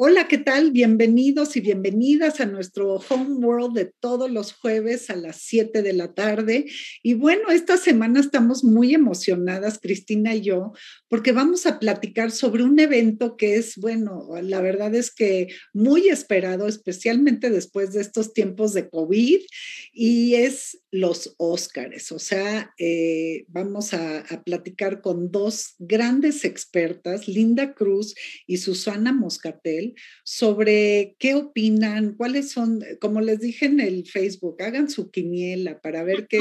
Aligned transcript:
Hola, 0.00 0.28
¿qué 0.28 0.38
tal? 0.38 0.70
Bienvenidos 0.70 1.56
y 1.56 1.60
bienvenidas 1.60 2.38
a 2.38 2.46
nuestro 2.46 3.00
Home 3.08 3.44
World 3.44 3.74
de 3.74 3.92
todos 3.98 4.30
los 4.30 4.52
jueves 4.52 5.10
a 5.10 5.16
las 5.16 5.38
7 5.42 5.82
de 5.82 5.92
la 5.92 6.14
tarde. 6.14 6.66
Y 7.02 7.14
bueno, 7.14 7.50
esta 7.50 7.76
semana 7.76 8.20
estamos 8.20 8.62
muy 8.62 8.94
emocionadas, 8.94 9.80
Cristina 9.80 10.36
y 10.36 10.42
yo, 10.42 10.72
porque 11.08 11.32
vamos 11.32 11.66
a 11.66 11.80
platicar 11.80 12.30
sobre 12.30 12.62
un 12.62 12.78
evento 12.78 13.36
que 13.36 13.56
es, 13.56 13.74
bueno, 13.74 14.28
la 14.40 14.60
verdad 14.60 14.94
es 14.94 15.12
que 15.12 15.48
muy 15.72 16.06
esperado, 16.06 16.68
especialmente 16.68 17.50
después 17.50 17.92
de 17.92 18.02
estos 18.02 18.32
tiempos 18.32 18.74
de 18.74 18.88
COVID, 18.88 19.40
y 19.92 20.34
es 20.34 20.80
los 20.92 21.34
Óscares. 21.38 22.12
O 22.12 22.20
sea, 22.20 22.72
eh, 22.78 23.46
vamos 23.48 23.92
a, 23.94 24.20
a 24.20 24.44
platicar 24.44 25.00
con 25.00 25.32
dos 25.32 25.74
grandes 25.80 26.44
expertas, 26.44 27.26
Linda 27.26 27.74
Cruz 27.74 28.14
y 28.46 28.58
Susana 28.58 29.12
Moscatel 29.12 29.87
sobre 30.24 31.16
qué 31.18 31.34
opinan, 31.34 32.14
cuáles 32.14 32.50
son, 32.50 32.84
como 33.00 33.20
les 33.20 33.40
dije 33.40 33.66
en 33.66 33.80
el 33.80 34.06
Facebook, 34.06 34.62
hagan 34.62 34.90
su 34.90 35.10
quiniela 35.10 35.80
para 35.80 36.02
ver 36.02 36.26
qué, 36.28 36.38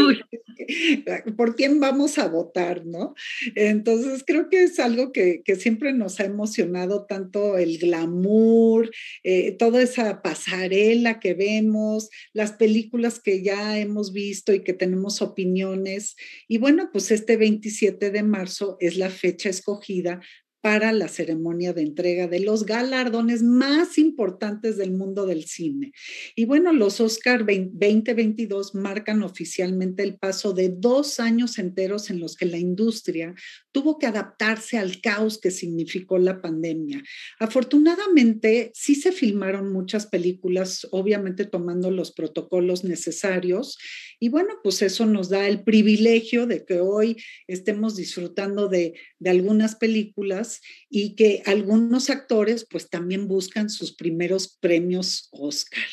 por 1.37 1.55
quién 1.55 1.79
vamos 1.79 2.17
a 2.17 2.27
votar, 2.27 2.85
¿no? 2.85 3.13
Entonces 3.55 4.23
creo 4.25 4.49
que 4.49 4.63
es 4.63 4.79
algo 4.79 5.11
que, 5.11 5.41
siempre 5.57 5.91
nos 5.93 6.19
ha 6.19 6.25
emocionado 6.25 7.05
tanto 7.05 7.57
el 7.57 7.79
glamour, 7.79 8.91
eh, 9.23 9.53
toda 9.53 9.81
esa 9.81 10.21
pasarela 10.21 11.19
que 11.19 11.33
vemos, 11.33 12.09
las 12.33 12.51
películas 12.51 13.19
que 13.19 13.41
ya 13.41 13.79
hemos 13.79 14.13
visto 14.13 14.53
y 14.53 14.63
que 14.63 14.73
tenemos 14.73 15.21
opiniones. 15.21 16.15
Y 16.47 16.57
bueno, 16.57 16.89
pues 16.91 17.11
este 17.11 17.37
27 17.37 18.11
de 18.11 18.23
marzo 18.23 18.77
es 18.79 18.97
la 18.97 19.09
fecha 19.09 19.49
escogida 19.49 20.21
para 20.67 20.91
la 20.91 21.07
ceremonia 21.07 21.71
de 21.71 21.81
entrega 21.81 22.27
de 22.27 22.41
los 22.41 22.65
galardones 22.65 23.41
más 23.41 23.97
importantes 23.97 24.75
del 24.75 24.91
mundo 24.91 25.25
del 25.25 25.45
cine. 25.45 25.93
Y 26.35 26.43
bueno, 26.43 26.73
los 26.73 26.99
Oscar 26.99 27.45
2022 27.45 28.75
marcan 28.75 29.23
oficialmente 29.23 30.03
el 30.03 30.17
paso 30.17 30.51
de 30.51 30.67
dos 30.67 31.21
años 31.21 31.57
enteros 31.57 32.09
en 32.09 32.19
los 32.19 32.35
que 32.35 32.47
la 32.47 32.57
industria 32.57 33.33
tuvo 33.71 33.97
que 33.97 34.07
adaptarse 34.07 34.77
al 34.77 34.99
caos 34.99 35.39
que 35.39 35.51
significó 35.51 36.17
la 36.17 36.41
pandemia. 36.41 37.01
Afortunadamente, 37.39 38.71
sí 38.73 38.95
se 38.95 39.13
filmaron 39.13 39.71
muchas 39.71 40.07
películas, 40.07 40.85
obviamente 40.91 41.45
tomando 41.45 41.91
los 41.91 42.11
protocolos 42.11 42.83
necesarios. 42.83 43.77
Y 44.19 44.27
bueno, 44.27 44.55
pues 44.63 44.81
eso 44.81 45.05
nos 45.05 45.29
da 45.29 45.47
el 45.47 45.63
privilegio 45.63 46.45
de 46.45 46.65
que 46.65 46.81
hoy 46.81 47.15
estemos 47.47 47.95
disfrutando 47.95 48.67
de, 48.67 48.95
de 49.19 49.29
algunas 49.29 49.75
películas 49.75 50.56
y 50.89 51.15
que 51.15 51.43
algunos 51.45 52.09
actores 52.09 52.65
pues 52.69 52.89
también 52.89 53.27
buscan 53.27 53.69
sus 53.69 53.95
primeros 53.95 54.57
premios 54.59 55.29
Oscar. 55.31 55.87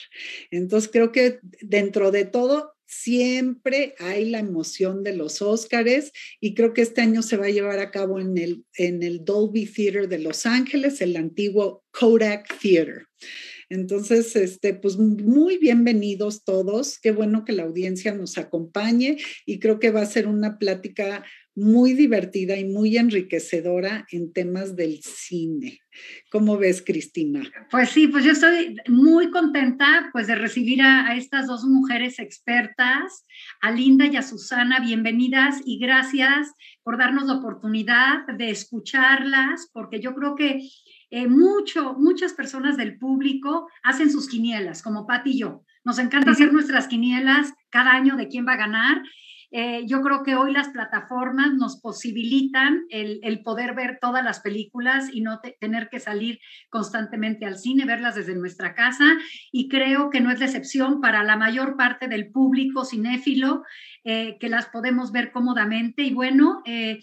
Entonces 0.50 0.90
creo 0.92 1.12
que 1.12 1.38
dentro 1.60 2.10
de 2.10 2.24
todo 2.24 2.74
siempre 2.86 3.94
hay 3.98 4.30
la 4.30 4.38
emoción 4.38 5.02
de 5.02 5.16
los 5.16 5.42
Óscares 5.42 6.12
y 6.40 6.54
creo 6.54 6.72
que 6.72 6.82
este 6.82 7.00
año 7.00 7.22
se 7.22 7.36
va 7.36 7.46
a 7.46 7.50
llevar 7.50 7.78
a 7.78 7.90
cabo 7.90 8.20
en 8.20 8.38
el, 8.38 8.64
en 8.76 9.02
el 9.02 9.24
Dolby 9.24 9.66
Theater 9.66 10.08
de 10.08 10.18
Los 10.18 10.46
Ángeles, 10.46 11.00
el 11.00 11.16
antiguo 11.16 11.84
Kodak 11.90 12.46
Theater. 12.60 13.06
Entonces, 13.70 14.36
este, 14.36 14.74
pues 14.74 14.96
muy 14.98 15.58
bienvenidos 15.58 16.44
todos. 16.44 16.98
Qué 17.00 17.12
bueno 17.12 17.44
que 17.44 17.52
la 17.52 17.64
audiencia 17.64 18.14
nos 18.14 18.38
acompañe 18.38 19.16
y 19.46 19.58
creo 19.58 19.78
que 19.78 19.90
va 19.90 20.02
a 20.02 20.06
ser 20.06 20.26
una 20.26 20.58
plática 20.58 21.24
muy 21.56 21.92
divertida 21.92 22.56
y 22.56 22.64
muy 22.64 22.96
enriquecedora 22.96 24.06
en 24.10 24.32
temas 24.32 24.74
del 24.74 25.00
cine. 25.02 25.80
¿Cómo 26.30 26.58
ves, 26.58 26.82
Cristina? 26.84 27.42
Pues 27.70 27.90
sí, 27.90 28.08
pues 28.08 28.24
yo 28.24 28.32
estoy 28.32 28.76
muy 28.88 29.30
contenta 29.30 30.10
pues 30.12 30.26
de 30.26 30.34
recibir 30.34 30.82
a, 30.82 31.08
a, 31.08 31.16
estas 31.16 31.46
dos 31.46 31.64
mujeres 31.64 32.18
expertas, 32.18 33.24
a 33.60 33.70
Linda 33.70 34.06
y 34.06 34.16
a 34.16 34.22
Susana. 34.22 34.80
Bienvenidas 34.80 35.60
y 35.64 35.78
gracias 35.78 36.52
por 36.82 36.98
darnos 36.98 37.26
la 37.26 37.34
oportunidad 37.34 38.26
de 38.36 38.50
escucharlas, 38.50 39.70
porque 39.72 40.00
yo 40.00 40.14
creo 40.14 40.34
que 40.34 40.60
eh, 41.10 41.28
mucho, 41.28 41.94
muchas 41.94 42.32
personas 42.32 42.76
del 42.76 42.98
público 42.98 43.68
hacen 43.84 44.10
sus 44.10 44.28
quinielas, 44.28 44.82
como 44.82 45.06
Pati 45.06 45.30
y 45.30 45.38
yo. 45.38 45.62
Nos 45.84 46.00
encanta 46.00 46.32
hacer 46.32 46.52
nuestras 46.52 46.88
quinielas 46.88 47.52
cada 47.70 47.92
año 47.92 48.16
de 48.16 48.26
quién 48.26 48.44
va 48.48 48.54
a 48.54 48.56
ganar. 48.56 49.00
Eh, 49.56 49.84
yo 49.86 50.02
creo 50.02 50.24
que 50.24 50.34
hoy 50.34 50.52
las 50.52 50.70
plataformas 50.70 51.54
nos 51.54 51.80
posibilitan 51.80 52.86
el, 52.90 53.20
el 53.22 53.40
poder 53.44 53.76
ver 53.76 53.98
todas 54.00 54.24
las 54.24 54.40
películas 54.40 55.08
y 55.12 55.20
no 55.20 55.38
tener 55.60 55.88
que 55.90 56.00
salir 56.00 56.40
constantemente 56.70 57.46
al 57.46 57.56
cine, 57.56 57.84
verlas 57.84 58.16
desde 58.16 58.34
nuestra 58.34 58.74
casa. 58.74 59.04
Y 59.52 59.68
creo 59.68 60.10
que 60.10 60.20
no 60.20 60.32
es 60.32 60.40
la 60.40 60.46
excepción 60.46 61.00
para 61.00 61.22
la 61.22 61.36
mayor 61.36 61.76
parte 61.76 62.08
del 62.08 62.32
público 62.32 62.84
cinéfilo, 62.84 63.62
eh, 64.02 64.38
que 64.40 64.48
las 64.48 64.66
podemos 64.66 65.12
ver 65.12 65.30
cómodamente. 65.30 66.02
Y 66.02 66.12
bueno, 66.12 66.60
eh, 66.64 66.98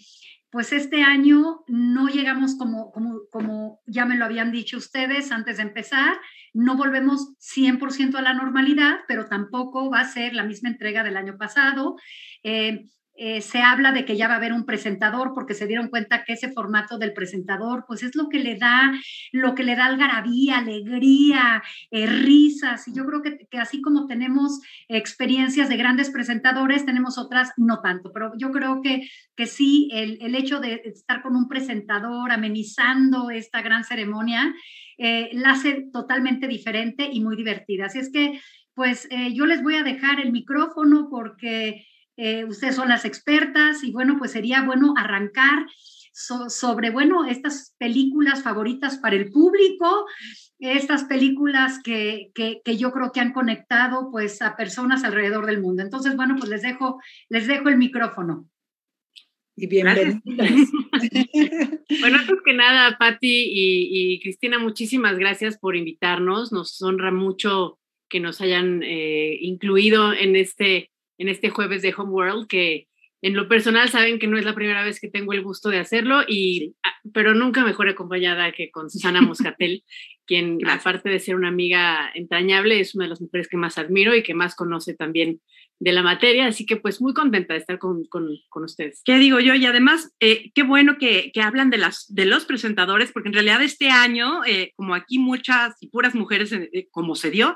pues 0.52 0.70
este 0.74 1.02
año 1.02 1.64
no 1.66 2.08
llegamos 2.08 2.56
como, 2.56 2.92
como, 2.92 3.22
como 3.30 3.80
ya 3.86 4.04
me 4.04 4.18
lo 4.18 4.26
habían 4.26 4.52
dicho 4.52 4.76
ustedes 4.76 5.32
antes 5.32 5.56
de 5.56 5.62
empezar, 5.62 6.18
no 6.52 6.76
volvemos 6.76 7.34
100% 7.38 8.16
a 8.16 8.22
la 8.22 8.34
normalidad, 8.34 8.98
pero 9.08 9.24
tampoco 9.24 9.90
va 9.90 10.00
a 10.00 10.12
ser 10.12 10.34
la 10.34 10.44
misma 10.44 10.68
entrega 10.68 11.02
del 11.02 11.16
año 11.16 11.38
pasado. 11.38 11.96
Eh, 12.42 12.84
eh, 13.14 13.42
se 13.42 13.60
habla 13.60 13.92
de 13.92 14.06
que 14.06 14.16
ya 14.16 14.26
va 14.26 14.34
a 14.34 14.36
haber 14.38 14.54
un 14.54 14.64
presentador 14.64 15.32
porque 15.34 15.52
se 15.52 15.66
dieron 15.66 15.88
cuenta 15.88 16.24
que 16.24 16.32
ese 16.32 16.50
formato 16.50 16.96
del 16.96 17.12
presentador 17.12 17.84
pues 17.86 18.02
es 18.02 18.16
lo 18.16 18.30
que 18.30 18.38
le 18.38 18.56
da 18.56 18.90
lo 19.32 19.54
que 19.54 19.64
le 19.64 19.76
da 19.76 19.84
algarabía, 19.86 20.58
alegría, 20.58 21.62
eh, 21.90 22.06
risas 22.06 22.88
y 22.88 22.94
yo 22.94 23.04
creo 23.04 23.20
que, 23.20 23.46
que, 23.50 23.58
así 23.58 23.82
como 23.82 24.06
tenemos 24.06 24.60
experiencias 24.88 25.68
de 25.68 25.76
grandes 25.76 26.10
presentadores 26.10 26.86
tenemos 26.86 27.18
otras 27.18 27.52
no 27.58 27.80
tanto, 27.82 28.12
pero 28.14 28.32
yo 28.38 28.50
creo 28.50 28.80
que, 28.80 29.06
que 29.36 29.46
sí 29.46 29.90
el, 29.92 30.16
el 30.22 30.34
hecho 30.34 30.58
de 30.60 30.80
estar 30.86 31.20
con 31.20 31.36
un 31.36 31.48
presentador 31.48 32.32
amenizando 32.32 33.30
esta 33.30 33.60
gran 33.60 33.84
ceremonia 33.84 34.54
eh, 34.96 35.30
la 35.34 35.50
hace 35.50 35.88
totalmente 35.92 36.48
diferente 36.48 37.10
y 37.12 37.20
muy 37.20 37.36
divertida. 37.36 37.86
Así 37.86 37.98
es 37.98 38.10
que 38.10 38.40
pues 38.74 39.06
yo 39.34 39.44
les 39.44 39.62
voy 39.62 39.74
a 39.74 39.82
dejar 39.82 40.18
el 40.18 40.32
micrófono 40.32 41.08
porque 41.10 41.84
eh, 42.16 42.44
ustedes 42.44 42.76
son 42.76 42.88
las 42.88 43.04
expertas 43.04 43.82
y 43.84 43.92
bueno, 43.92 44.16
pues 44.18 44.32
sería 44.32 44.62
bueno 44.62 44.94
arrancar 44.96 45.66
so, 46.12 46.50
sobre, 46.50 46.90
bueno, 46.90 47.24
estas 47.24 47.74
películas 47.78 48.42
favoritas 48.42 48.98
para 48.98 49.16
el 49.16 49.30
público, 49.30 50.06
estas 50.58 51.04
películas 51.04 51.80
que, 51.82 52.30
que, 52.34 52.60
que, 52.64 52.76
yo 52.76 52.92
creo 52.92 53.12
que 53.12 53.20
han 53.20 53.32
conectado 53.32 54.10
pues 54.10 54.42
a 54.42 54.56
personas 54.56 55.04
alrededor 55.04 55.46
del 55.46 55.60
mundo. 55.60 55.82
Entonces, 55.82 56.14
bueno, 56.14 56.36
pues 56.38 56.50
les 56.50 56.62
dejo, 56.62 57.00
les 57.28 57.46
dejo 57.46 57.68
el 57.68 57.78
micrófono. 57.78 58.46
Y 59.56 59.66
bienvenidas. 59.66 60.20
bueno, 60.24 62.18
antes 62.18 62.38
que 62.44 62.54
nada, 62.54 62.96
Patti 62.98 63.44
y, 63.50 64.14
y, 64.14 64.20
Cristina, 64.20 64.58
muchísimas 64.58 65.18
gracias 65.18 65.58
por 65.58 65.76
invitarnos. 65.76 66.52
Nos 66.52 66.80
honra 66.80 67.10
mucho 67.10 67.78
que 68.08 68.20
nos 68.20 68.40
hayan 68.40 68.82
eh, 68.82 69.38
incluido 69.40 70.12
en 70.12 70.36
este 70.36 70.91
en 71.22 71.28
este 71.28 71.50
jueves 71.50 71.82
de 71.82 71.94
Homeworld, 71.96 72.48
que 72.48 72.88
en 73.22 73.34
lo 73.34 73.46
personal 73.46 73.88
saben 73.88 74.18
que 74.18 74.26
no 74.26 74.36
es 74.36 74.44
la 74.44 74.56
primera 74.56 74.84
vez 74.84 74.98
que 74.98 75.08
tengo 75.08 75.32
el 75.32 75.42
gusto 75.42 75.68
de 75.68 75.78
hacerlo, 75.78 76.22
y, 76.26 76.74
ah, 76.82 76.92
pero 77.14 77.34
nunca 77.34 77.64
mejor 77.64 77.88
acompañada 77.88 78.50
que 78.50 78.72
con 78.72 78.90
Susana 78.90 79.22
Moscatel, 79.22 79.84
quien 80.26 80.58
aparte 80.68 81.08
de 81.08 81.20
ser 81.20 81.36
una 81.36 81.48
amiga 81.48 82.10
entrañable, 82.14 82.80
es 82.80 82.96
una 82.96 83.04
de 83.04 83.10
las 83.10 83.20
mujeres 83.20 83.48
que 83.48 83.56
más 83.56 83.78
admiro 83.78 84.16
y 84.16 84.24
que 84.24 84.34
más 84.34 84.56
conoce 84.56 84.94
también 84.94 85.40
de 85.78 85.92
la 85.92 86.02
materia, 86.02 86.46
así 86.46 86.66
que 86.66 86.76
pues 86.76 87.00
muy 87.00 87.12
contenta 87.12 87.54
de 87.54 87.60
estar 87.60 87.78
con, 87.78 88.04
con, 88.04 88.28
con 88.48 88.64
ustedes. 88.64 89.02
¿Qué 89.04 89.18
digo 89.18 89.38
yo? 89.38 89.54
Y 89.54 89.66
además, 89.66 90.12
eh, 90.20 90.50
qué 90.54 90.64
bueno 90.64 90.96
que, 90.98 91.30
que, 91.32 91.40
hablan 91.40 91.70
de, 91.70 91.78
las, 91.78 92.06
de 92.12 92.24
los 92.24 92.44
presentadores, 92.44 93.12
porque 93.12 93.28
en 93.28 93.34
realidad 93.34 93.62
este 93.62 93.90
año, 93.90 94.44
eh, 94.44 94.72
como 94.76 94.94
aquí 94.94 95.18
muchas 95.18 95.74
y 95.80 95.88
puras 95.88 96.14
mujeres, 96.14 96.52
eh, 96.52 96.88
como 96.90 97.16
se 97.16 97.30
dio, 97.30 97.54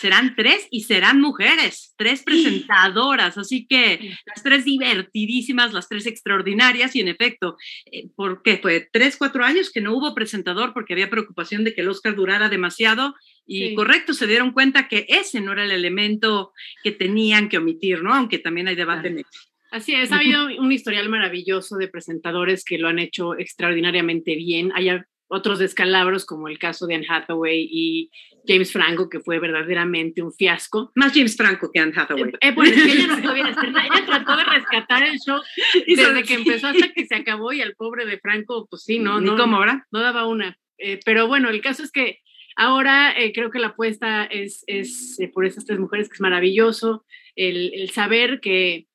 serán 0.00 0.34
tres 0.36 0.66
y 0.70 0.82
serán 0.82 1.20
mujeres, 1.20 1.94
tres 1.96 2.22
presentadoras, 2.22 3.38
así 3.38 3.66
que 3.66 4.16
las 4.26 4.42
tres 4.42 4.64
divertidísimas, 4.64 5.72
las 5.72 5.88
tres 5.88 6.06
extraordinarias 6.06 6.96
y 6.96 7.00
en 7.00 7.08
efecto, 7.08 7.56
eh, 7.90 8.08
¿por 8.16 8.42
qué? 8.42 8.58
Fue 8.58 8.88
tres, 8.92 9.16
cuatro 9.16 9.44
años 9.44 9.70
que 9.70 9.80
no 9.80 9.96
hubo 9.96 10.14
presentador 10.14 10.72
porque 10.74 10.94
había 10.94 11.10
preocupación 11.10 11.64
de 11.64 11.74
que 11.74 11.82
el 11.82 11.88
Oscar 11.88 12.14
durara 12.14 12.48
demasiado 12.48 13.14
y 13.46 13.68
sí. 13.68 13.74
correcto, 13.74 14.14
se 14.14 14.26
dieron 14.26 14.52
cuenta 14.52 14.88
que 14.88 15.06
ese 15.08 15.40
no 15.40 15.52
era 15.52 15.64
el 15.64 15.70
elemento 15.70 16.52
que 16.82 16.92
tenían 16.92 17.48
que 17.48 17.58
omitir, 17.58 18.02
¿no? 18.02 18.14
Aunque 18.14 18.38
también 18.38 18.68
hay 18.68 18.74
debate 18.74 19.08
en 19.08 19.18
eso. 19.18 19.28
Así 19.70 19.92
es, 19.92 20.12
ha 20.12 20.18
habido 20.18 20.46
un 20.46 20.70
historial 20.70 21.08
maravilloso 21.08 21.76
de 21.76 21.88
presentadores 21.88 22.64
que 22.64 22.78
lo 22.78 22.86
han 22.86 23.00
hecho 23.00 23.36
extraordinariamente 23.36 24.36
bien. 24.36 24.70
Hay 24.72 24.88
otros 25.34 25.58
descalabros, 25.58 26.24
como 26.24 26.48
el 26.48 26.58
caso 26.58 26.86
de 26.86 26.94
Anne 26.94 27.06
Hathaway 27.08 27.66
y 27.70 28.10
James 28.46 28.72
Franco, 28.72 29.08
que 29.08 29.20
fue 29.20 29.38
verdaderamente 29.38 30.22
un 30.22 30.32
fiasco. 30.32 30.92
Más 30.94 31.12
James 31.12 31.36
Franco 31.36 31.70
que 31.72 31.80
Anne 31.80 31.92
Hathaway. 31.94 32.32
Eh, 32.40 32.52
pues 32.52 32.72
es 32.72 32.82
que 32.82 32.92
ella 32.92 33.06
no 33.06 33.22
sabía 33.22 33.46
hacer 33.46 33.72
nada. 33.72 33.86
Ella 33.86 34.06
trató 34.06 34.36
de 34.36 34.44
rescatar 34.44 35.02
el 35.02 35.18
show 35.18 35.40
desde 35.86 36.22
que 36.24 36.34
empezó 36.34 36.68
hasta 36.68 36.92
que 36.92 37.06
se 37.06 37.14
acabó 37.14 37.52
y 37.52 37.60
al 37.60 37.74
pobre 37.74 38.06
de 38.06 38.18
Franco, 38.18 38.66
pues 38.70 38.84
sí, 38.84 38.98
no. 38.98 39.20
Ni 39.20 39.26
no, 39.26 39.36
cómo 39.36 39.56
ahora. 39.56 39.86
No 39.90 40.00
daba 40.00 40.26
una. 40.26 40.58
Eh, 40.78 41.00
pero 41.04 41.28
bueno, 41.28 41.50
el 41.50 41.60
caso 41.60 41.82
es 41.82 41.92
que 41.92 42.20
Ahora 42.56 43.12
eh, 43.18 43.32
creo 43.32 43.50
que 43.50 43.58
la 43.58 43.68
apuesta 43.68 44.24
es, 44.24 44.62
es 44.66 45.18
eh, 45.18 45.28
por 45.28 45.44
esas 45.44 45.64
tres 45.64 45.78
mujeres, 45.78 46.08
que 46.08 46.14
es 46.14 46.20
maravilloso, 46.20 47.04
el, 47.34 47.72
el 47.74 47.90
saber 47.90 48.40
que 48.40 48.86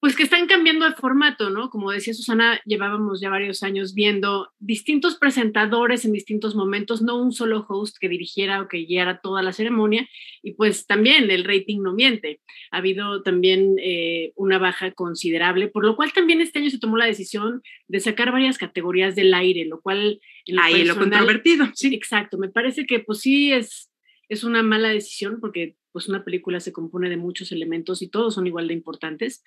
pues 0.00 0.14
que 0.14 0.22
están 0.22 0.46
cambiando 0.46 0.84
de 0.84 0.94
formato, 0.94 1.50
¿no? 1.50 1.70
Como 1.70 1.90
decía 1.90 2.14
Susana, 2.14 2.60
llevábamos 2.64 3.20
ya 3.20 3.30
varios 3.30 3.64
años 3.64 3.94
viendo 3.94 4.52
distintos 4.60 5.16
presentadores 5.16 6.04
en 6.04 6.12
distintos 6.12 6.54
momentos, 6.54 7.02
no 7.02 7.20
un 7.20 7.32
solo 7.32 7.66
host 7.68 7.96
que 7.98 8.08
dirigiera 8.08 8.62
o 8.62 8.68
que 8.68 8.84
guiara 8.84 9.20
toda 9.20 9.42
la 9.42 9.52
ceremonia, 9.52 10.08
y 10.40 10.52
pues 10.52 10.86
también 10.86 11.30
el 11.32 11.42
rating 11.42 11.80
no 11.80 11.94
miente. 11.94 12.40
Ha 12.70 12.76
habido 12.78 13.22
también 13.22 13.74
eh, 13.82 14.32
una 14.36 14.58
baja 14.58 14.92
considerable, 14.92 15.66
por 15.66 15.84
lo 15.84 15.96
cual 15.96 16.12
también 16.12 16.40
este 16.40 16.60
año 16.60 16.70
se 16.70 16.78
tomó 16.78 16.96
la 16.96 17.06
decisión 17.06 17.62
de 17.88 17.98
sacar 17.98 18.30
varias 18.30 18.56
categorías 18.56 19.16
del 19.16 19.34
aire, 19.34 19.64
lo 19.64 19.80
cual... 19.80 20.20
Ahí 20.62 20.84
lo 20.84 20.96
controvertido, 20.96 21.66
sí. 21.74 21.92
Exacto, 21.92 22.38
me 22.38 22.48
parece 22.48 22.86
que 22.86 23.00
pues 23.00 23.20
sí 23.20 23.52
es, 23.52 23.90
es 24.28 24.44
una 24.44 24.62
mala 24.62 24.90
decisión 24.90 25.40
porque 25.40 25.76
pues 25.92 26.08
una 26.08 26.24
película 26.24 26.60
se 26.60 26.72
compone 26.72 27.08
de 27.08 27.16
muchos 27.16 27.50
elementos 27.50 28.02
y 28.02 28.08
todos 28.08 28.34
son 28.34 28.46
igual 28.46 28.68
de 28.68 28.74
importantes. 28.74 29.42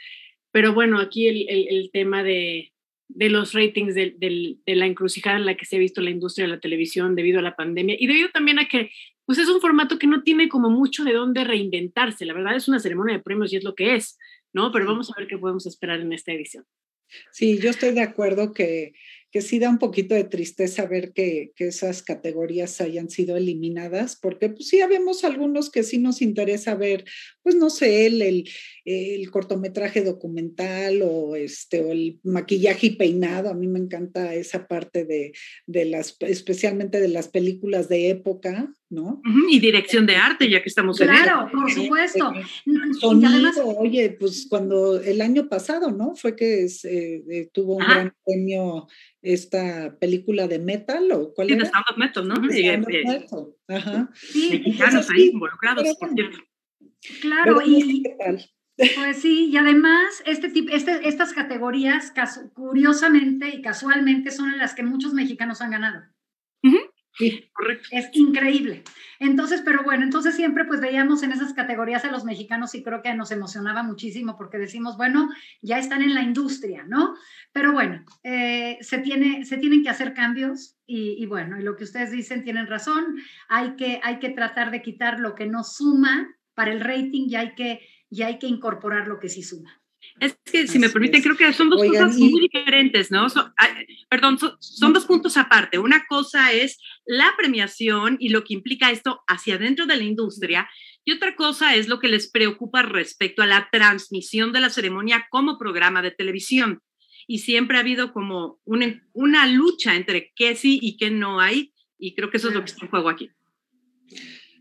Pero 0.52 0.74
bueno, 0.74 1.00
aquí 1.00 1.28
el, 1.28 1.46
el, 1.50 1.90
tema 1.92 2.24
de, 2.24 2.74
de, 3.08 3.30
los 3.30 3.54
ratings 3.54 3.96
de, 3.96 4.16
de, 4.18 4.76
la 4.76 4.86
encrucijada 4.86 5.38
en 5.38 5.46
la 5.46 5.56
que 5.56 5.66
se 5.66 5.78
ha 5.78 5.80
visto 5.80 6.02
la 6.02 6.10
industria 6.10 6.46
de 6.46 6.54
la 6.54 6.60
televisión 6.60 7.16
debido 7.16 7.40
a 7.40 7.44
la 7.44 7.56
pandemia 7.56 7.96
y 7.98 8.08
debido 8.08 8.30
también 8.30 8.60
a 8.60 8.68
que 8.68 8.92
pues 9.26 9.38
es 9.38 9.48
un 9.48 9.62
formato 9.62 9.98
que 9.98 10.08
no 10.08 10.24
tiene 10.24 10.50
como 10.50 10.70
mucho 10.70 11.04
de 11.04 11.14
dónde 11.14 11.44
reinventarse. 11.44 12.26
La 12.26 12.34
verdad 12.34 12.56
es 12.56 12.68
una 12.68 12.80
ceremonia 12.80 13.16
de 13.16 13.24
premios 13.24 13.54
y 13.54 13.58
es 13.58 13.64
lo 13.64 13.76
que 13.76 13.96
es, 13.96 14.18
¿no? 14.52 14.72
Pero 14.72 14.86
vamos 14.86 15.10
a 15.10 15.18
ver 15.18 15.28
qué 15.28 15.38
podemos 15.38 15.66
esperar 15.66 16.02
en 16.02 16.12
esta 16.12 16.34
edición. 16.34 16.66
Sí, 17.32 17.60
yo 17.60 17.70
estoy 17.70 17.92
de 17.94 18.02
acuerdo 18.02 18.54
que 18.54 18.94
que 19.32 19.42
sí 19.42 19.60
da 19.60 19.70
un 19.70 19.80
poquito 19.80 20.14
de 20.14 20.26
tristeza 20.26 20.86
ver 20.86 21.14
que, 21.14 21.54
que, 21.56 21.68
esas 21.68 22.04
categorías 22.04 22.82
hayan 22.82 23.10
sido 23.10 23.38
eliminadas, 23.38 24.18
porque 24.18 24.50
pues 24.50 24.68
sí 24.68 24.82
habemos 24.82 25.24
algunos 25.24 25.70
que 25.70 25.84
sí 25.84 25.98
nos 25.98 26.22
interesa 26.22 26.76
ver, 26.76 27.06
pues 27.42 27.56
no 27.56 27.70
sé, 27.70 28.08
el, 28.08 28.48
el, 28.86 29.32
cortometraje 29.32 30.02
documental 30.02 31.02
o, 31.04 31.36
este, 31.36 31.82
o 31.82 31.92
el 31.92 32.20
maquillaje 32.24 32.88
y 32.88 32.96
peinado, 32.98 33.50
a 33.50 33.54
mí 33.54 33.68
me 33.68 33.80
encanta 33.80 34.36
esa 34.36 34.68
parte 34.68 35.06
de, 35.06 35.32
de 35.66 35.86
las, 35.86 36.18
especialmente 36.20 37.00
de 37.00 37.08
las 37.08 37.30
películas 37.30 37.88
de 37.88 38.10
época, 38.10 38.74
¿no? 38.92 39.22
Y 39.50 39.60
dirección 39.60 40.06
de 40.06 40.18
arte, 40.18 40.50
ya 40.50 40.62
que 40.62 40.70
estamos 40.70 41.00
en 41.02 41.08
Claro, 41.08 41.50
por 41.52 41.72
supuesto. 41.72 42.34
Sonido, 43.00 43.68
oye, 43.78 44.16
pues 44.20 44.46
cuando 44.50 45.00
el 45.00 45.22
año 45.22 45.48
pasado, 45.48 45.92
¿no? 45.92 46.16
Fue 46.16 46.36
que 46.36 46.68
eh, 46.84 47.50
tuvo 47.54 47.78
un 47.78 47.86
gran 47.86 48.14
premio 48.26 48.88
esta 49.22 49.98
película 49.98 50.48
de 50.48 50.60
metal 50.60 51.12
o 51.12 51.34
cuál 51.34 51.48
sí, 51.48 51.54
era? 51.54 51.66
Sound 51.66 51.86
of 51.92 51.98
Metal, 51.98 52.28
¿no? 52.28 52.36
Sí, 52.50 52.64
Sound 52.64 52.84
of 52.84 52.90
Metal. 52.90 53.48
Ajá. 53.68 54.10
Sí, 54.14 54.50
mexicanos 54.52 55.10
ahí 55.10 55.30
involucrados, 55.30 55.98
por 55.98 56.14
cierto. 56.14 56.38
Claro, 57.22 57.62
y 57.66 58.04
pues 58.96 59.18
sí, 59.22 59.50
y 59.52 59.58
además 59.58 60.24
este 60.26 60.50
tipo, 60.50 60.74
este, 60.74 61.08
estas 61.08 61.34
categorías 61.34 62.14
curiosamente 62.54 63.50
y 63.50 63.62
casualmente 63.62 64.32
son 64.32 64.58
las 64.58 64.74
que 64.74 64.84
muchos 64.84 65.14
mexicanos 65.14 65.62
han 65.62 65.72
ganado. 65.72 66.02
Sí, 67.18 67.50
correcto. 67.54 67.90
Es 67.92 68.10
increíble. 68.14 68.84
Entonces, 69.20 69.62
pero 69.66 69.84
bueno, 69.84 70.04
entonces 70.04 70.36
siempre 70.36 70.66
pues 70.66 70.80
veíamos 70.80 71.24
en 71.24 71.32
esas 71.32 71.54
categorías 71.54 72.06
a 72.06 72.12
los 72.12 72.24
mexicanos 72.24 72.74
y 72.74 72.84
creo 72.84 73.02
que 73.02 73.14
nos 73.14 73.32
emocionaba 73.32 73.84
muchísimo 73.84 74.38
porque 74.38 74.58
decimos, 74.58 74.98
bueno, 74.98 75.30
ya 75.62 75.78
están 75.78 76.02
en 76.02 76.16
la 76.16 76.22
industria, 76.22 76.86
¿no? 76.88 77.16
Pero 77.52 77.74
bueno, 77.74 78.06
eh, 78.24 78.78
se, 78.82 79.00
tiene, 79.00 79.46
se 79.46 79.58
tienen 79.58 79.84
que 79.84 79.90
hacer 79.90 80.14
cambios 80.14 80.78
y, 80.86 81.26
bueno, 81.26 81.58
y 81.60 81.64
lo 81.64 81.78
que 81.78 81.86
ustedes 81.86 82.12
dicen 82.12 82.44
tienen 82.44 82.68
razón, 82.68 83.18
hay 83.48 83.76
que, 83.76 84.02
hay 84.04 84.20
que 84.20 84.30
tratar 84.30 84.72
de 84.72 84.82
quitar 84.82 85.20
lo 85.20 85.36
que 85.36 85.48
no 85.48 85.64
suma 85.64 86.36
para 86.54 86.72
el 86.72 86.82
rating 86.82 87.28
y 87.30 87.36
hay 87.36 87.56
que, 87.56 87.82
y 88.10 88.24
hay 88.24 88.40
que 88.40 88.48
incorporar 88.48 89.08
lo 89.08 89.20
que 89.20 89.30
sí 89.30 89.42
suma. 89.42 89.81
Es 90.22 90.38
que, 90.46 90.68
si 90.68 90.78
me 90.78 90.92
permiten, 90.92 91.24
creo 91.24 91.36
que 91.36 91.52
son 91.52 91.72
dos 91.72 91.84
cosas 91.84 92.16
muy 92.16 92.42
diferentes, 92.42 93.10
¿no? 93.10 93.26
perdón, 94.08 94.38
son 94.60 94.94
dos 94.94 95.06
puntos 95.06 95.36
aparte. 95.36 95.80
Una 95.80 96.06
cosa 96.06 96.52
es 96.52 96.78
la 97.08 97.34
premiación 97.36 98.18
y 98.20 98.30
lo 98.30 98.44
que 98.44 98.54
implica 98.54 98.92
esto 98.92 99.24
hacia 99.28 99.58
dentro 99.58 99.88
de 99.88 99.98
la 99.98 100.04
industria, 100.04 100.70
y 101.04 101.12
otra 101.12 101.36
cosa 101.36 101.76
es 101.76 101.88
lo 101.88 102.00
que 102.00 102.08
les 102.08 102.30
preocupa 102.30 102.84
respecto 102.84 103.42
a 103.42 103.48
la 103.48 103.68
transmisión 103.72 104.54
de 104.54 104.60
la 104.60 104.70
ceremonia 104.70 105.26
como 105.32 105.58
programa 105.58 106.04
de 106.04 106.12
televisión. 106.12 106.84
Y 107.26 107.40
siempre 107.40 107.78
ha 107.78 107.80
habido 107.80 108.14
como 108.14 108.60
una, 108.64 109.04
una 109.14 109.48
lucha 109.48 109.96
entre 109.96 110.32
qué 110.36 110.56
sí 110.56 110.78
y 110.84 110.98
qué 110.98 111.10
no 111.10 111.40
hay, 111.40 111.74
y 111.98 112.14
creo 112.14 112.30
que 112.30 112.38
eso 112.38 112.50
es 112.50 112.54
lo 112.54 112.60
que 112.60 112.70
está 112.70 112.86
en 112.86 112.92
juego 112.92 113.10
aquí. 113.10 113.32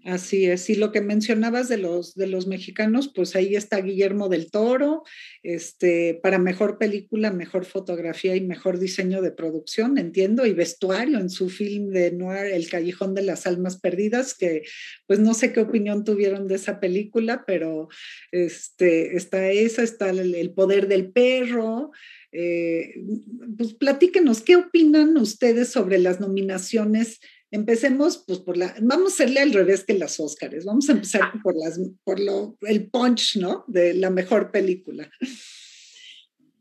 Así 0.04 0.46
es, 0.46 0.70
y 0.70 0.76
lo 0.76 0.92
que 0.92 1.02
mencionabas 1.02 1.68
de 1.68 1.76
los, 1.76 2.14
de 2.14 2.26
los 2.26 2.46
mexicanos, 2.46 3.12
pues 3.14 3.36
ahí 3.36 3.54
está 3.54 3.82
Guillermo 3.82 4.30
del 4.30 4.50
Toro, 4.50 5.02
este, 5.42 6.18
para 6.22 6.38
mejor 6.38 6.78
película, 6.78 7.30
mejor 7.30 7.66
fotografía 7.66 8.34
y 8.34 8.40
mejor 8.40 8.78
diseño 8.78 9.20
de 9.20 9.30
producción, 9.30 9.98
entiendo, 9.98 10.46
y 10.46 10.54
vestuario 10.54 11.18
en 11.18 11.28
su 11.28 11.50
film 11.50 11.90
de 11.90 12.12
noir 12.12 12.46
El 12.46 12.70
Callejón 12.70 13.14
de 13.14 13.22
las 13.22 13.46
Almas 13.46 13.78
Perdidas, 13.78 14.32
que 14.32 14.62
pues 15.06 15.18
no 15.18 15.34
sé 15.34 15.52
qué 15.52 15.60
opinión 15.60 16.02
tuvieron 16.02 16.48
de 16.48 16.54
esa 16.54 16.80
película, 16.80 17.44
pero 17.46 17.88
este, 18.32 19.16
está 19.16 19.50
esa, 19.50 19.82
está 19.82 20.08
el, 20.10 20.52
poder 20.52 20.88
del 20.88 21.10
perro. 21.12 21.90
Eh, 22.32 22.94
pues 23.58 23.74
platíquenos, 23.74 24.40
¿qué 24.40 24.56
opinan 24.56 25.16
ustedes 25.18 25.68
sobre 25.68 25.98
las 25.98 26.20
nominaciones? 26.20 27.20
Empecemos, 27.52 28.22
pues, 28.26 28.38
por 28.38 28.56
la, 28.56 28.74
vamos 28.80 29.12
a 29.12 29.14
hacerle 29.14 29.40
al 29.40 29.52
revés 29.52 29.84
que 29.84 29.94
las 29.94 30.20
Óscares, 30.20 30.64
vamos 30.64 30.88
a 30.88 30.92
empezar 30.92 31.32
por, 31.42 31.54
las, 31.56 31.80
por 32.04 32.20
lo, 32.20 32.56
el 32.62 32.88
punch, 32.88 33.36
¿no? 33.36 33.64
De 33.66 33.94
la 33.94 34.10
mejor 34.10 34.50
película. 34.50 35.10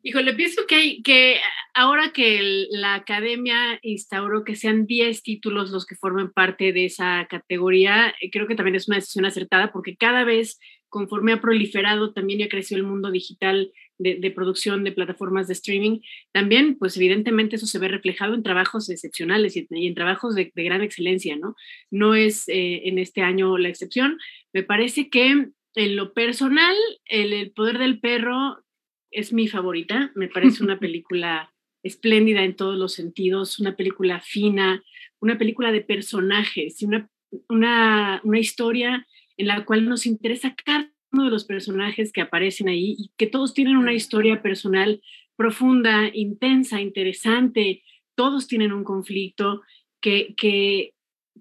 Híjole, 0.02 0.34
pienso 0.34 0.66
que, 0.66 0.76
hay, 0.76 1.02
que 1.04 1.38
ahora 1.74 2.12
que 2.14 2.68
la 2.72 2.96
academia 2.96 3.80
instauró 3.82 4.44
que 4.46 4.56
sean 4.56 4.86
10 4.86 5.22
títulos 5.22 5.72
los 5.72 5.86
que 5.86 5.96
formen 5.96 6.32
parte 6.32 6.72
de 6.72 6.86
esa 6.86 7.28
categoría, 7.30 8.16
eh, 8.22 8.32
creo 8.32 8.48
que 8.48 8.56
también 8.56 8.76
es 8.76 8.88
una 8.88 8.98
decisión 8.98 9.26
acertada 9.26 9.72
porque 9.72 9.98
cada 9.98 10.24
vez 10.24 10.58
conforme 10.88 11.34
ha 11.34 11.42
proliferado 11.42 12.14
también 12.14 12.40
y 12.40 12.44
ha 12.44 12.50
crecido 12.50 12.80
el 12.80 12.88
mundo 12.88 13.12
digital 13.12 13.72
de, 14.00 14.32
producción 14.32 14.84
de 14.84 14.94
plataformas 14.94 15.48
de 15.48 15.54
streaming, 15.54 16.00
también, 16.32 16.78
pues 16.78 16.96
evidentemente 16.98 17.58
eso 17.58 17.68
se 17.68 17.80
ve 17.80 17.90
reflejado 17.90 18.34
en 18.34 18.44
trabajos 18.44 18.90
excepcionales 18.90 19.56
y, 19.56 19.68
en 19.70 19.94
trabajos 19.94 20.36
de, 20.36 20.52
gran 20.56 20.82
excelencia, 20.82 21.36
¿no? 21.36 21.56
No 21.92 22.16
es 22.16 22.48
eh, 22.48 22.82
en 22.86 22.98
este 22.98 23.22
año 23.22 23.58
la 23.58 23.70
excepción. 23.70 24.18
Me 24.54 24.64
parece 24.64 25.10
que 25.10 25.50
en 25.76 25.96
lo 25.96 26.14
personal, 26.14 26.76
el, 27.06 27.52
Poder 27.52 27.78
del 27.78 28.00
Perro 28.00 28.64
es 29.12 29.34
mi 29.34 29.48
favorita. 29.48 30.12
Me 30.16 30.28
parece 30.28 30.64
una 30.64 30.80
película 30.80 31.54
espléndida 31.84 32.44
en 32.44 32.56
todos 32.56 32.78
los 32.78 32.94
sentidos, 32.94 33.60
una 33.60 33.76
película 33.76 34.22
fina, 34.22 34.84
una 35.20 35.38
película 35.38 35.72
de 35.72 35.82
personajes 35.82 36.82
y 36.82 36.86
una, 36.86 37.10
una, 37.48 38.22
una 38.24 38.40
historia 38.40 39.06
en 39.38 39.48
la 39.48 39.64
cual 39.64 39.88
nos 39.88 40.06
interesa 40.06 40.56
cada 40.56 40.92
de 41.12 41.30
los 41.30 41.46
personajes 41.46 42.12
que 42.12 42.22
aparecen 42.22 42.70
ahí 42.70 42.96
y 42.98 43.12
que 43.18 43.28
todos 43.28 43.54
tienen 43.54 43.78
una 43.78 43.94
historia 43.94 44.42
personal 44.42 45.02
profunda, 45.36 46.10
intensa, 46.14 46.82
interesante, 46.82 47.84
todos 48.16 48.48
tienen 48.48 48.74
un 48.74 48.84
conflicto 48.84 49.62
que, 50.02 50.36
que 50.36 50.94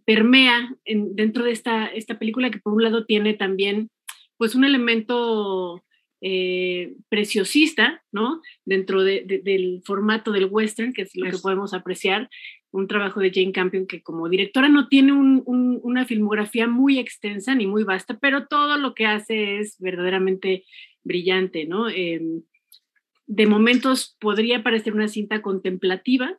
permea 0.04 0.74
dentro 0.84 1.44
de 1.44 1.52
esta, 1.52 1.86
esta 1.86 2.18
película 2.18 2.50
que 2.50 2.60
por 2.60 2.72
un 2.72 2.82
lado 2.82 3.04
tiene 3.04 3.34
también 3.34 3.90
pues 4.36 4.54
un 4.54 4.64
elemento 4.64 5.84
eh, 6.20 6.94
preciosista, 7.08 8.02
¿no? 8.10 8.40
Dentro 8.64 9.02
del 9.02 9.82
formato 9.84 10.32
del 10.32 10.46
western, 10.46 10.92
que 10.92 11.02
es 11.02 11.10
lo 11.14 11.30
que 11.30 11.38
podemos 11.38 11.74
apreciar, 11.74 12.28
un 12.70 12.86
trabajo 12.86 13.20
de 13.20 13.30
Jane 13.32 13.52
Campion 13.52 13.86
que 13.86 14.02
como 14.02 14.28
directora 14.28 14.68
no 14.68 14.88
tiene 14.88 15.12
una 15.12 16.04
filmografía 16.04 16.66
muy 16.66 16.98
extensa 16.98 17.54
ni 17.54 17.66
muy 17.66 17.84
vasta, 17.84 18.18
pero 18.18 18.46
todo 18.46 18.76
lo 18.76 18.94
que 18.94 19.06
hace 19.06 19.58
es 19.58 19.76
verdaderamente 19.78 20.64
brillante, 21.02 21.66
¿no? 21.66 21.88
Em, 21.88 22.42
de 23.26 23.46
momentos 23.46 24.16
podría 24.20 24.62
parecer 24.62 24.94
una 24.94 25.08
cinta 25.08 25.42
contemplativa, 25.42 26.38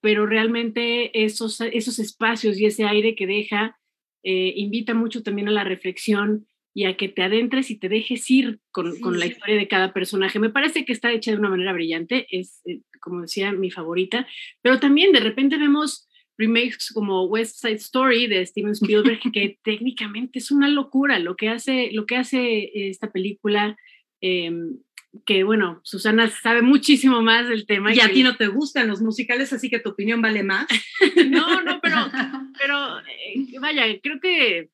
pero 0.00 0.26
realmente 0.26 1.24
esos, 1.24 1.60
esos 1.60 1.98
espacios 1.98 2.58
y 2.60 2.66
ese 2.66 2.84
aire 2.84 3.14
que 3.14 3.26
deja 3.26 3.78
eh, 4.22 4.52
invita 4.56 4.94
mucho 4.94 5.22
también 5.22 5.48
a 5.48 5.52
la 5.52 5.64
reflexión 5.64 6.46
y 6.76 6.84
a 6.84 6.94
que 6.94 7.08
te 7.08 7.22
adentres 7.22 7.70
y 7.70 7.78
te 7.78 7.88
dejes 7.88 8.30
ir 8.30 8.60
con, 8.70 9.00
con 9.00 9.18
la 9.18 9.24
historia 9.24 9.56
de 9.56 9.66
cada 9.66 9.94
personaje. 9.94 10.38
Me 10.38 10.50
parece 10.50 10.84
que 10.84 10.92
está 10.92 11.10
hecha 11.10 11.30
de 11.30 11.38
una 11.38 11.48
manera 11.48 11.72
brillante, 11.72 12.26
es, 12.30 12.60
eh, 12.66 12.82
como 13.00 13.22
decía, 13.22 13.50
mi 13.52 13.70
favorita, 13.70 14.28
pero 14.60 14.78
también 14.78 15.10
de 15.12 15.20
repente 15.20 15.56
vemos 15.56 16.06
remakes 16.36 16.90
como 16.92 17.24
West 17.28 17.62
Side 17.62 17.76
Story 17.76 18.26
de 18.26 18.44
Steven 18.44 18.72
Spielberg, 18.72 19.20
que 19.32 19.58
técnicamente 19.64 20.38
es 20.38 20.50
una 20.50 20.68
locura 20.68 21.18
lo 21.18 21.34
que 21.34 21.48
hace, 21.48 21.88
lo 21.94 22.04
que 22.04 22.16
hace 22.16 22.70
esta 22.90 23.10
película. 23.10 23.74
Em, 24.20 24.76
que 25.24 25.44
bueno, 25.44 25.80
Susana 25.82 26.28
sabe 26.28 26.60
muchísimo 26.60 27.22
más 27.22 27.48
del 27.48 27.64
tema. 27.64 27.94
Y, 27.94 28.00
a 28.00 28.10
ti 28.10 28.22
no 28.22 28.36
te 28.36 28.48
gustan 28.48 28.86
los 28.86 29.00
musicales, 29.00 29.50
así 29.50 29.70
que 29.70 29.78
tu 29.78 29.88
opinión 29.88 30.20
vale 30.20 30.42
más. 30.42 30.66
no, 31.30 31.62
no, 31.62 31.80
pero, 31.80 31.96
pero 32.60 32.98
eh, 32.98 33.58
vaya, 33.58 33.84
creo 34.02 34.20
que 34.20 34.68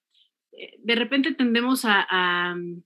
de 0.78 0.94
repente 0.94 1.34
tendemos 1.34 1.84
a, 1.84 2.54
mm, 2.54 2.82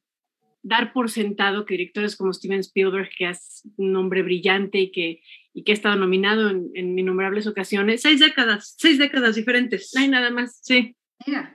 dar 0.62 0.92
por 0.92 1.10
sentado 1.10 1.64
que 1.64 1.74
directores 1.74 2.16
como 2.16 2.32
Steven 2.32 2.60
Spielberg, 2.60 3.08
que 3.16 3.28
es 3.28 3.62
un 3.76 3.94
hombre 3.94 4.22
brillante 4.22 4.78
y 4.78 4.90
que, 4.90 5.22
y 5.54 5.62
que 5.62 5.72
ha 5.72 5.74
estado 5.74 5.96
nominado 5.96 6.50
en, 6.50 6.98
innumerables 6.98 7.46
ocasiones. 7.46 8.02
Seis 8.02 8.18
décadas, 8.20 8.74
seis 8.76 8.98
décadas 8.98 9.36
diferentes. 9.36 9.92
No 9.94 10.00
hay 10.00 10.08
nada 10.08 10.30
más. 10.30 10.58
Sí. 10.62 10.96
Mira. 11.26 11.52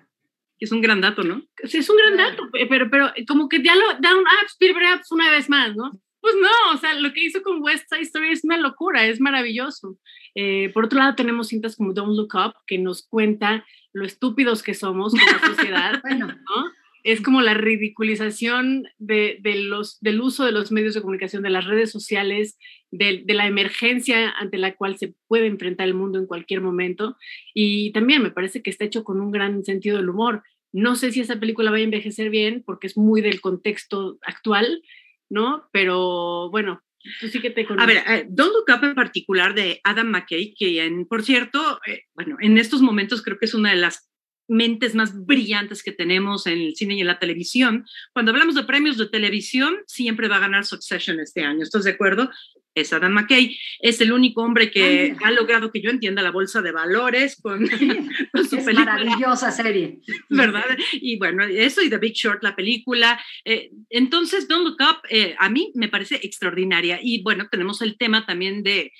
Es 0.59 0.71
un 0.71 0.79
gran 0.79 1.01
dato, 1.01 1.23
¿no? 1.23 1.41
Sí, 1.63 1.79
es 1.79 1.89
un 1.89 1.97
gran 1.97 2.15
dato, 2.15 2.43
pero, 2.69 2.87
pero 2.91 3.11
como 3.27 3.49
que 3.49 3.63
ya 3.63 3.75
lo 3.75 3.99
dan 3.99 4.17
un 4.17 4.27
ah, 4.27 4.45
Spielberg 4.45 5.01
una 5.09 5.31
vez 5.31 5.49
más, 5.49 5.75
¿no? 5.75 5.91
Pues 6.21 6.35
no, 6.39 6.73
o 6.73 6.77
sea, 6.77 6.93
lo 6.95 7.11
que 7.13 7.25
hizo 7.25 7.41
con 7.41 7.61
West 7.61 7.89
Side 7.89 8.03
Story 8.03 8.31
es 8.31 8.43
una 8.43 8.57
locura, 8.57 9.05
es 9.05 9.19
maravilloso. 9.19 9.97
Eh, 10.35 10.69
por 10.73 10.85
otro 10.85 10.99
lado, 10.99 11.15
tenemos 11.15 11.47
cintas 11.47 11.75
como 11.75 11.93
Don't 11.93 12.15
Look 12.15 12.35
Up, 12.35 12.53
que 12.67 12.77
nos 12.77 13.05
cuenta 13.07 13.65
lo 13.91 14.05
estúpidos 14.05 14.63
que 14.63 14.73
somos 14.73 15.13
como 15.13 15.23
sociedad, 15.55 15.99
bueno. 16.03 16.27
¿no? 16.27 16.71
es 17.03 17.21
como 17.21 17.41
la 17.41 17.53
ridiculización 17.53 18.87
de, 18.99 19.39
los, 19.43 19.99
del 20.01 20.21
uso 20.21 20.45
de 20.45 20.51
los 20.51 20.71
medios 20.71 20.93
de 20.93 21.01
comunicación, 21.01 21.41
de 21.43 21.49
las 21.49 21.65
redes 21.65 21.91
sociales, 21.91 22.57
de, 22.91 23.23
la 23.27 23.47
emergencia 23.47 24.29
ante 24.29 24.57
la 24.57 24.75
cual 24.75 24.97
se 24.97 25.15
puede 25.27 25.47
enfrentar 25.47 25.87
el 25.87 25.93
mundo 25.93 26.19
en 26.19 26.27
cualquier 26.27 26.61
momento. 26.61 27.17
Y 27.53 27.91
también 27.91 28.21
me 28.21 28.31
parece 28.31 28.61
que 28.61 28.69
está 28.69 28.85
hecho 28.85 29.03
con 29.03 29.19
un 29.19 29.31
gran 29.31 29.63
sentido 29.63 29.97
del 29.97 30.09
humor. 30.09 30.43
No 30.71 30.95
sé 30.95 31.11
si 31.11 31.21
esa 31.21 31.39
película 31.39 31.71
va 31.71 31.77
a 31.77 31.81
envejecer 31.81 32.29
bien 32.29 32.63
porque 32.65 32.87
es 32.87 32.97
muy 32.97 33.21
del 33.21 33.41
contexto 33.41 34.19
actual, 34.21 34.81
¿no? 35.31 35.69
Pero 35.71 36.49
bueno, 36.51 36.83
tú 37.19 37.27
sí 37.29 37.39
que 37.39 37.49
te 37.49 37.65
A 37.77 37.85
ver, 37.85 38.03
eh, 38.07 38.25
Don't 38.29 38.53
Look 38.53 38.77
Up 38.77 38.85
en 38.85 38.95
particular 38.95 39.55
de 39.55 39.79
Adam 39.83 40.07
McKay, 40.07 40.53
que 40.53 41.05
por 41.09 41.23
cierto, 41.23 41.79
eh, 41.87 42.03
bueno, 42.13 42.37
en 42.39 42.57
estos 42.57 42.81
momentos 42.81 43.23
creo 43.23 43.39
que 43.39 43.45
es 43.45 43.53
una 43.53 43.71
de 43.71 43.77
las 43.77 44.11
mentes 44.47 44.93
más 44.93 45.25
brillantes 45.25 45.81
que 45.81 45.93
tenemos 45.93 46.45
en 46.45 46.59
el 46.59 46.75
cine 46.75 46.95
y 46.95 47.01
en 47.01 47.07
la 47.07 47.19
televisión. 47.19 47.85
Cuando 48.11 48.31
hablamos 48.31 48.55
de 48.55 48.63
premios 48.63 48.97
de 48.97 49.07
televisión, 49.07 49.77
siempre 49.87 50.27
va 50.27 50.35
a 50.35 50.41
ganar 50.41 50.65
Succession 50.65 51.21
este 51.21 51.43
año. 51.43 51.63
¿Estás 51.63 51.85
de 51.85 51.91
acuerdo? 51.91 52.29
Es 52.73 52.93
Adam 52.93 53.13
McKay. 53.13 53.57
Es 53.79 53.99
el 54.01 54.13
único 54.13 54.41
hombre 54.41 54.71
que 54.71 55.15
ha 55.23 55.31
logrado 55.31 55.71
que 55.71 55.81
yo 55.81 55.89
entienda 55.89 56.21
la 56.21 56.31
bolsa 56.31 56.61
de 56.61 56.71
valores 56.71 57.39
con, 57.41 57.67
su 58.49 58.57
es 58.57 58.73
maravillosa 58.73 59.51
serie. 59.51 59.99
¿Verdad? 60.29 60.77
Y 60.93 61.17
bueno, 61.17 61.43
eso 61.43 61.81
y 61.81 61.89
The 61.89 61.97
Big 61.97 62.13
Short, 62.13 62.43
la 62.43 62.55
película. 62.55 63.21
Eh, 63.45 63.71
entonces, 63.89 64.47
Don't 64.47 64.65
Look 64.65 64.77
Up, 64.81 65.01
eh, 65.09 65.35
a 65.37 65.49
mí 65.49 65.71
me 65.75 65.89
parece 65.89 66.19
extraordinaria. 66.23 66.99
Y 67.01 67.21
bueno, 67.23 67.47
tenemos 67.51 67.81
el 67.81 67.97
tema 67.97 68.25
también 68.25 68.63
de, 68.63 68.91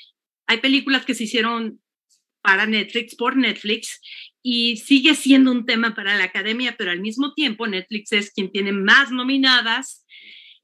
hay 0.48 0.58
películas 0.58 1.06
que 1.06 1.16
se 1.16 1.24
hicieron 1.24 1.80
para 2.42 2.66
Netflix, 2.66 3.16
por 3.16 3.38
Netflix, 3.38 4.02
y 4.44 4.78
sigue 4.78 5.16
siendo 5.16 5.52
un 5.52 5.66
tema 5.66 5.94
para 5.94 6.18
la 6.18 6.26
academia, 6.26 6.76
pero 6.78 6.92
al 6.92 7.00
mismo 7.00 7.34
tiempo 7.34 7.68
Netflix 7.68 8.12
es 8.12 8.34
quien 8.34 8.52
tiene 8.52 8.72
más 8.72 9.12
nominadas. 9.12 10.06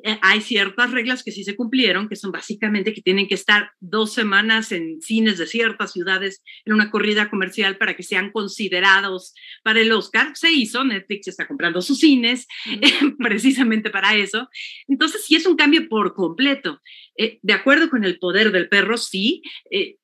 Eh, 0.03 0.19
hay 0.21 0.41
ciertas 0.41 0.91
reglas 0.91 1.23
que 1.23 1.31
sí 1.31 1.43
se 1.43 1.55
cumplieron, 1.55 2.07
que 2.07 2.15
son 2.15 2.31
básicamente 2.31 2.93
que 2.93 3.01
tienen 3.01 3.27
que 3.27 3.33
estar 3.33 3.71
dos 3.79 4.13
semanas 4.13 4.71
en 4.71 5.01
cines 5.01 5.39
de 5.39 5.47
ciertas 5.47 5.91
ciudades 5.93 6.43
en 6.65 6.73
una 6.73 6.91
corrida 6.91 7.29
comercial 7.29 7.77
para 7.77 7.95
que 7.95 8.03
sean 8.03 8.31
considerados 8.31 9.33
para 9.63 9.81
el 9.81 9.91
Oscar. 9.91 10.31
Se 10.35 10.51
hizo, 10.51 10.83
Netflix 10.83 11.27
está 11.27 11.47
comprando 11.47 11.81
sus 11.81 11.99
cines 11.99 12.47
precisamente 13.17 13.89
para 13.89 14.15
eso. 14.15 14.49
Entonces, 14.87 15.25
sí 15.25 15.35
es 15.35 15.47
un 15.47 15.55
cambio 15.55 15.89
por 15.89 16.13
completo. 16.13 16.81
Eh, 17.17 17.39
de 17.41 17.53
acuerdo 17.53 17.89
con 17.89 18.03
el 18.03 18.19
poder 18.19 18.51
del 18.51 18.69
perro, 18.69 18.97
sí. 18.97 19.41
Eh, 19.71 19.97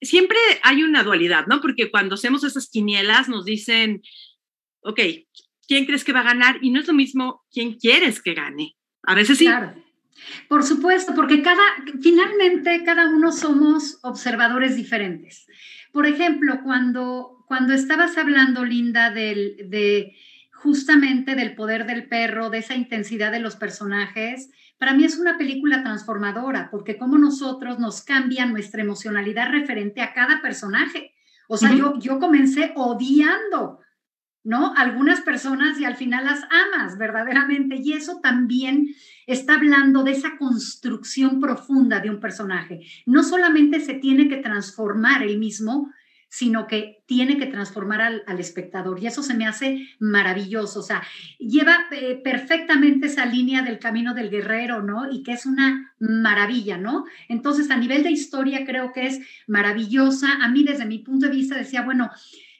siempre 0.00 0.38
hay 0.62 0.82
una 0.82 1.02
dualidad, 1.02 1.46
¿no? 1.46 1.60
Porque 1.60 1.90
cuando 1.90 2.14
hacemos 2.14 2.44
esas 2.44 2.70
quinielas 2.70 3.28
nos 3.28 3.44
dicen, 3.44 4.02
ok, 4.80 5.00
¿quién 5.66 5.84
crees 5.84 6.04
que 6.04 6.12
va 6.12 6.20
a 6.20 6.24
ganar? 6.24 6.58
Y 6.62 6.70
no 6.70 6.80
es 6.80 6.86
lo 6.86 6.94
mismo 6.94 7.44
quién 7.50 7.74
quieres 7.74 8.22
que 8.22 8.34
gane. 8.34 8.76
A 9.06 9.14
veces 9.14 9.38
sí. 9.38 9.46
Claro. 9.46 9.74
Por 10.48 10.62
supuesto, 10.62 11.14
porque 11.14 11.42
cada, 11.42 11.62
finalmente 12.00 12.82
cada 12.84 13.08
uno 13.08 13.32
somos 13.32 13.98
observadores 14.02 14.76
diferentes. 14.76 15.46
Por 15.92 16.06
ejemplo, 16.06 16.60
cuando, 16.62 17.44
cuando 17.46 17.72
estabas 17.72 18.16
hablando, 18.16 18.64
Linda, 18.64 19.10
del, 19.10 19.68
de 19.68 20.16
justamente 20.52 21.34
del 21.34 21.54
poder 21.54 21.86
del 21.86 22.08
perro, 22.08 22.50
de 22.50 22.58
esa 22.58 22.74
intensidad 22.74 23.30
de 23.30 23.40
los 23.40 23.56
personajes, 23.56 24.50
para 24.78 24.94
mí 24.94 25.04
es 25.04 25.18
una 25.18 25.38
película 25.38 25.82
transformadora, 25.82 26.68
porque 26.70 26.96
como 26.96 27.18
nosotros 27.18 27.78
nos 27.78 28.02
cambia 28.02 28.46
nuestra 28.46 28.82
emocionalidad 28.82 29.50
referente 29.50 30.02
a 30.02 30.12
cada 30.12 30.42
personaje. 30.42 31.14
O 31.48 31.56
sea, 31.56 31.74
yo, 31.74 31.98
yo 31.98 32.18
comencé 32.18 32.72
odiando, 32.74 33.80
¿no? 34.44 34.74
Algunas 34.76 35.22
personas 35.22 35.80
y 35.80 35.84
al 35.84 35.96
final 35.96 36.26
las 36.26 36.42
amas 36.44 36.98
verdaderamente. 36.98 37.76
Y 37.82 37.94
eso 37.94 38.20
también 38.22 38.94
está 39.26 39.54
hablando 39.54 40.04
de 40.04 40.12
esa 40.12 40.36
construcción 40.36 41.40
profunda 41.40 42.00
de 42.00 42.10
un 42.10 42.20
personaje. 42.20 42.80
No 43.06 43.22
solamente 43.24 43.80
se 43.80 43.94
tiene 43.94 44.28
que 44.28 44.36
transformar 44.36 45.22
el 45.22 45.38
mismo, 45.38 45.90
sino 46.34 46.66
que 46.66 47.04
tiene 47.06 47.38
que 47.38 47.46
transformar 47.46 48.00
al, 48.00 48.40
espectador. 48.40 49.00
Y 49.00 49.06
eso 49.06 49.22
se 49.22 49.34
me 49.34 49.46
hace 49.46 49.86
maravilloso. 50.00 50.80
O 50.80 50.82
sea, 50.82 51.00
lleva 51.38 51.86
eh, 51.92 52.20
perfectamente 52.24 53.06
esa 53.06 53.24
línea 53.24 53.62
del 53.62 53.78
camino 53.78 54.14
del 54.14 54.30
guerrero, 54.30 54.82
¿no? 54.82 55.08
Y 55.08 55.22
que 55.22 55.30
es 55.30 55.46
una 55.46 55.94
maravilla, 56.00 56.76
¿no? 56.76 57.04
Entonces, 57.28 57.70
a 57.70 57.76
nivel 57.76 58.02
de 58.02 58.10
historia, 58.10 58.66
creo 58.66 58.92
que 58.92 59.06
es 59.06 59.20
maravillosa. 59.46 60.42
A 60.42 60.48
mí, 60.48 60.64
desde 60.64 60.86
mi 60.86 60.98
punto 60.98 61.26
de 61.26 61.36
vista, 61.36 61.54
decía, 61.54 61.82
bueno, 61.82 62.10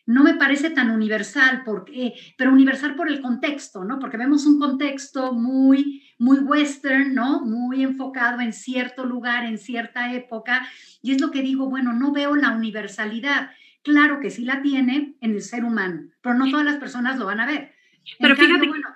no 0.06 0.22
me 0.22 0.34
parece 0.34 0.70
tan 0.70 0.90
universal, 0.90 1.62
porque, 1.64 2.14
pero 2.36 2.52
universal 2.52 2.94
por 2.94 3.08
el 3.08 3.20
contexto, 3.20 3.84
¿no? 3.84 3.98
Porque 3.98 4.16
vemos 4.16 4.44
un 4.46 4.58
contexto 4.58 5.32
muy, 5.32 6.02
muy 6.18 6.38
western, 6.38 7.14
¿no? 7.14 7.40
Muy 7.44 7.82
enfocado 7.82 8.40
en 8.40 8.52
cierto 8.52 9.04
lugar, 9.04 9.44
en 9.44 9.58
cierta 9.58 10.12
época. 10.12 10.68
Y 11.02 11.12
es 11.12 11.20
lo 11.20 11.30
que 11.30 11.42
digo, 11.42 11.70
bueno, 11.70 11.92
no 11.92 12.12
veo 12.12 12.36
la 12.36 12.50
universalidad. 12.50 13.50
Claro 13.82 14.20
que 14.20 14.30
sí 14.30 14.44
la 14.44 14.62
tiene 14.62 15.16
en 15.20 15.32
el 15.32 15.42
ser 15.42 15.64
humano, 15.64 16.08
pero 16.22 16.34
no 16.34 16.50
todas 16.50 16.64
las 16.64 16.76
personas 16.76 17.18
lo 17.18 17.26
van 17.26 17.40
a 17.40 17.46
ver. 17.46 17.72
Pero 18.18 18.36
fíjate, 18.36 18.66
bueno, 18.66 18.88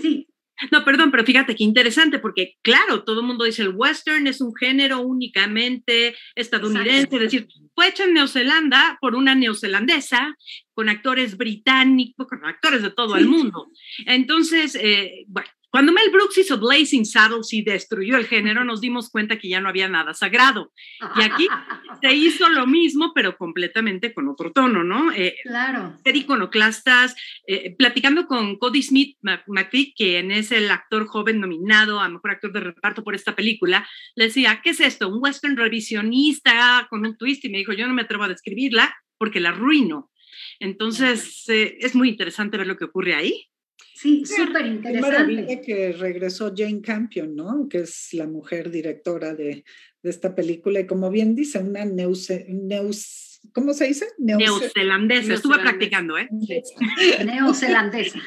sí. 0.00 0.28
No, 0.70 0.84
perdón, 0.84 1.10
pero 1.10 1.24
fíjate 1.24 1.56
qué 1.56 1.64
interesante, 1.64 2.20
porque 2.20 2.58
claro, 2.62 3.02
todo 3.02 3.20
el 3.20 3.26
mundo 3.26 3.44
dice 3.44 3.62
el 3.62 3.74
western 3.74 4.26
es 4.28 4.40
un 4.40 4.54
género 4.54 5.00
únicamente 5.00 6.14
estadounidense, 6.36 7.08
es 7.10 7.20
decir, 7.20 7.48
fue 7.74 7.88
hecho 7.88 8.04
en 8.04 8.14
Neozelanda 8.14 8.98
por 9.00 9.14
una 9.14 9.34
neozelandesa, 9.34 10.36
con 10.72 10.88
actores 10.88 11.36
británicos, 11.36 12.26
con 12.26 12.44
actores 12.44 12.82
de 12.82 12.90
todo 12.90 13.16
el 13.16 13.28
mundo. 13.28 13.68
Entonces, 14.06 14.76
eh, 14.80 15.24
bueno, 15.28 15.48
cuando 15.74 15.90
Mel 15.90 16.08
Brooks 16.12 16.38
hizo 16.38 16.56
Blazing 16.56 17.04
Saddles 17.04 17.52
y 17.52 17.62
destruyó 17.62 18.16
el 18.16 18.26
género, 18.26 18.64
nos 18.64 18.80
dimos 18.80 19.10
cuenta 19.10 19.40
que 19.40 19.48
ya 19.48 19.60
no 19.60 19.68
había 19.68 19.88
nada 19.88 20.14
sagrado. 20.14 20.72
Y 21.16 21.22
aquí 21.22 21.48
se 22.00 22.14
hizo 22.14 22.48
lo 22.48 22.64
mismo, 22.68 23.10
pero 23.12 23.36
completamente 23.36 24.14
con 24.14 24.28
otro 24.28 24.52
tono, 24.52 24.84
¿no? 24.84 25.10
Eh, 25.10 25.34
claro. 25.42 25.98
Ser 26.04 26.14
iconoclastas, 26.14 27.16
eh, 27.48 27.74
platicando 27.76 28.28
con 28.28 28.56
Cody 28.56 28.84
Smith 28.84 29.18
McPhee, 29.48 29.94
quien 29.96 30.30
es 30.30 30.52
el 30.52 30.70
actor 30.70 31.08
joven 31.08 31.40
nominado 31.40 31.98
a 31.98 32.08
Mejor 32.08 32.30
Actor 32.30 32.52
de 32.52 32.60
Reparto 32.60 33.02
por 33.02 33.16
esta 33.16 33.34
película, 33.34 33.84
le 34.14 34.26
decía, 34.26 34.60
¿qué 34.62 34.70
es 34.70 34.78
esto? 34.78 35.08
Un 35.08 35.18
western 35.20 35.56
revisionista 35.56 36.86
con 36.88 37.04
un 37.04 37.16
twist. 37.16 37.44
Y 37.46 37.48
me 37.48 37.58
dijo, 37.58 37.72
yo 37.72 37.88
no 37.88 37.94
me 37.94 38.02
atrevo 38.02 38.22
a 38.22 38.28
describirla 38.28 38.94
porque 39.18 39.40
la 39.40 39.48
arruino. 39.48 40.12
Entonces, 40.60 41.48
eh, 41.48 41.78
es 41.80 41.96
muy 41.96 42.10
interesante 42.10 42.58
ver 42.58 42.68
lo 42.68 42.76
que 42.76 42.84
ocurre 42.84 43.16
ahí. 43.16 43.48
Sí, 43.94 44.24
súper 44.24 44.66
interesante. 44.66 45.00
maravilla 45.00 45.60
que 45.60 45.92
regresó 45.92 46.52
Jane 46.54 46.80
Campion, 46.80 47.34
¿no? 47.34 47.68
Que 47.68 47.78
es 47.78 48.08
la 48.12 48.26
mujer 48.26 48.70
directora 48.70 49.34
de, 49.34 49.64
de 50.02 50.10
esta 50.10 50.34
película. 50.34 50.80
Y 50.80 50.86
como 50.86 51.10
bien 51.10 51.34
dice, 51.34 51.58
una 51.58 51.84
neus, 51.84 52.28
neus 52.48 53.40
¿cómo 53.52 53.72
se 53.72 53.86
dice? 53.86 54.06
Neozelandesa. 54.18 55.34
Estuve 55.34 55.58
practicando, 55.58 56.18
¿eh? 56.18 56.28
Neozelandesa. 57.24 58.20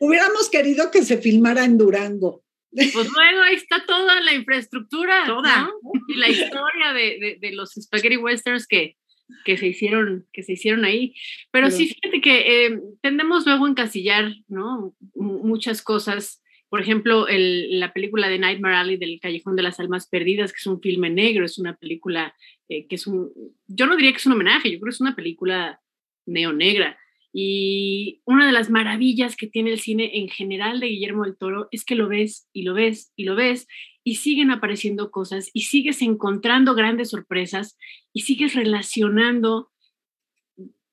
hubiéramos 0.00 0.50
querido 0.50 0.90
que 0.90 1.02
se 1.02 1.18
filmara 1.18 1.64
en 1.64 1.78
Durango. 1.78 2.42
Pues 2.70 2.92
luego 2.92 3.40
ahí 3.42 3.54
está 3.54 3.84
toda 3.86 4.20
la 4.20 4.32
infraestructura, 4.32 5.24
toda. 5.26 5.62
¿no? 5.62 5.70
Y 6.08 6.16
la 6.16 6.28
historia 6.28 6.92
de, 6.92 7.18
de, 7.20 7.38
de 7.40 7.52
los 7.52 7.70
spaghetti 7.70 8.16
westerns 8.16 8.66
que, 8.66 8.96
que 9.44 9.56
se 9.56 9.68
hicieron, 9.68 10.26
que 10.32 10.42
se 10.42 10.52
hicieron 10.52 10.84
ahí. 10.84 11.14
Pero, 11.50 11.70
sí, 11.70 11.88
fíjate 11.88 12.20
que 12.20 12.66
eh, 12.66 12.80
tendemos 13.02 13.46
luego 13.46 13.66
a 13.66 13.70
encasillar, 13.70 14.34
¿no? 14.48 14.94
muchas 15.14 15.82
cosas. 15.82 16.42
Por 16.68 16.80
ejemplo, 16.80 17.28
el, 17.28 17.78
la 17.78 17.92
película 17.92 18.28
de 18.28 18.38
Nightmare 18.38 18.76
Alley 18.76 18.96
del 18.96 19.20
Callejón 19.20 19.56
de 19.56 19.62
las 19.62 19.78
Almas 19.78 20.08
Perdidas, 20.08 20.52
que 20.52 20.58
es 20.58 20.66
un 20.66 20.80
filme 20.80 21.10
negro, 21.10 21.44
es 21.44 21.58
una 21.58 21.76
película 21.76 22.34
eh, 22.68 22.86
que 22.88 22.96
es 22.96 23.06
un, 23.06 23.30
yo 23.68 23.86
no 23.86 23.96
diría 23.96 24.10
que 24.12 24.18
es 24.18 24.26
un 24.26 24.32
homenaje, 24.32 24.70
yo 24.70 24.80
creo 24.80 24.90
que 24.90 24.94
es 24.94 25.00
una 25.00 25.14
película 25.14 25.80
neonegra. 26.26 26.98
Y 27.32 28.22
una 28.24 28.46
de 28.46 28.52
las 28.52 28.70
maravillas 28.70 29.36
que 29.36 29.48
tiene 29.48 29.72
el 29.72 29.80
cine 29.80 30.18
en 30.18 30.28
general 30.28 30.80
de 30.80 30.86
Guillermo 30.86 31.24
del 31.24 31.36
Toro 31.36 31.68
es 31.72 31.84
que 31.84 31.96
lo 31.96 32.08
ves 32.08 32.48
y 32.52 32.62
lo 32.62 32.74
ves 32.74 33.12
y 33.16 33.24
lo 33.24 33.34
ves 33.34 33.66
y 34.04 34.16
siguen 34.16 34.50
apareciendo 34.50 35.10
cosas 35.10 35.50
y 35.54 35.62
sigues 35.62 36.02
encontrando 36.02 36.74
grandes 36.74 37.10
sorpresas 37.10 37.76
y 38.12 38.20
sigues 38.20 38.54
relacionando 38.54 39.72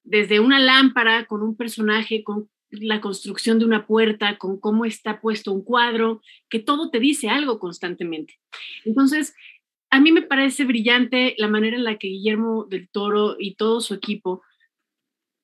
desde 0.04 0.40
una 0.40 0.60
lámpara 0.60 1.26
con 1.26 1.44
un 1.44 1.56
personaje, 1.56 2.24
con 2.24 2.50
la 2.70 3.02
construcción 3.02 3.60
de 3.60 3.66
una 3.66 3.86
puerta, 3.86 4.38
con 4.38 4.60
cómo 4.60 4.86
está 4.86 5.20
puesto 5.20 5.52
un 5.52 5.64
cuadro, 5.64 6.22
que 6.50 6.60
todo 6.60 6.90
te 6.90 7.00
dice 7.00 7.30
algo 7.30 7.60
constantemente. 7.60 8.40
Entonces, 8.86 9.36
a 9.90 10.00
mí 10.00 10.14
me 10.14 10.22
parece 10.22 10.64
brillante 10.64 11.36
la 11.38 11.50
manera 11.50 11.76
en 11.76 11.84
la 11.84 11.98
que 11.98 12.08
Guillermo 12.08 12.66
del 12.70 12.90
Toro 12.90 13.36
y 13.38 13.56
todo 13.56 13.82
su 13.82 13.94
equipo 13.94 14.42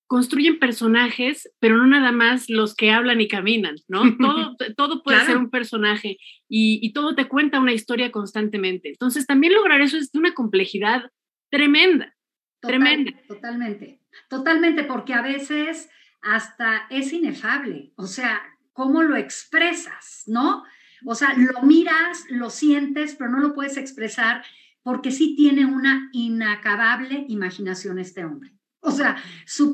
construyen 0.07 0.57
personajes, 0.57 1.51
pero 1.59 1.77
no 1.77 1.85
nada 1.85 2.11
más 2.11 2.49
los 2.49 2.73
que 2.75 2.91
hablan 2.91 3.21
y 3.21 3.27
caminan, 3.27 3.75
¿no? 3.87 4.01
Todo, 4.17 4.55
todo 4.75 5.03
puede 5.03 5.25
ser 5.25 5.37
un 5.37 5.49
personaje 5.49 6.17
y, 6.49 6.91
todo 6.93 7.13
te 7.13 7.27
cuenta 7.27 7.59
una 7.59 7.73
historia 7.73 8.11
constantemente. 8.11 8.89
Entonces, 8.89 9.27
también 9.27 9.53
lograr 9.53 9.81
eso 9.81 9.97
es 9.97 10.11
de 10.11 10.19
una 10.19 10.33
complejidad 10.33 11.11
tremenda, 11.51 12.15
tremenda. 12.61 13.11
Totalmente, 13.27 14.01
totalmente, 14.29 14.83
porque 14.83 15.13
a 15.13 15.21
veces 15.21 15.89
hasta 16.21 16.87
es 16.89 17.13
inefable, 17.13 17.91
o 17.95 18.07
sea, 18.07 18.41
cómo 18.73 19.03
lo 19.03 19.15
expresas, 19.15 20.23
¿no? 20.25 20.63
O 21.05 21.13
sea, 21.13 21.33
lo 21.35 21.61
miras, 21.61 22.25
lo 22.29 22.49
sientes, 22.49 23.15
pero 23.15 23.29
no 23.29 23.39
lo 23.39 23.53
puedes 23.53 23.77
expresar 23.77 24.43
porque 24.81 25.11
sí 25.11 25.35
tiene 25.35 25.65
una 25.65 26.09
inacabable 26.13 27.25
imaginación 27.27 27.99
este 27.99 28.25
hombre. 28.25 28.56
O 28.79 28.91
sea, 28.91 29.17
su, 29.45 29.73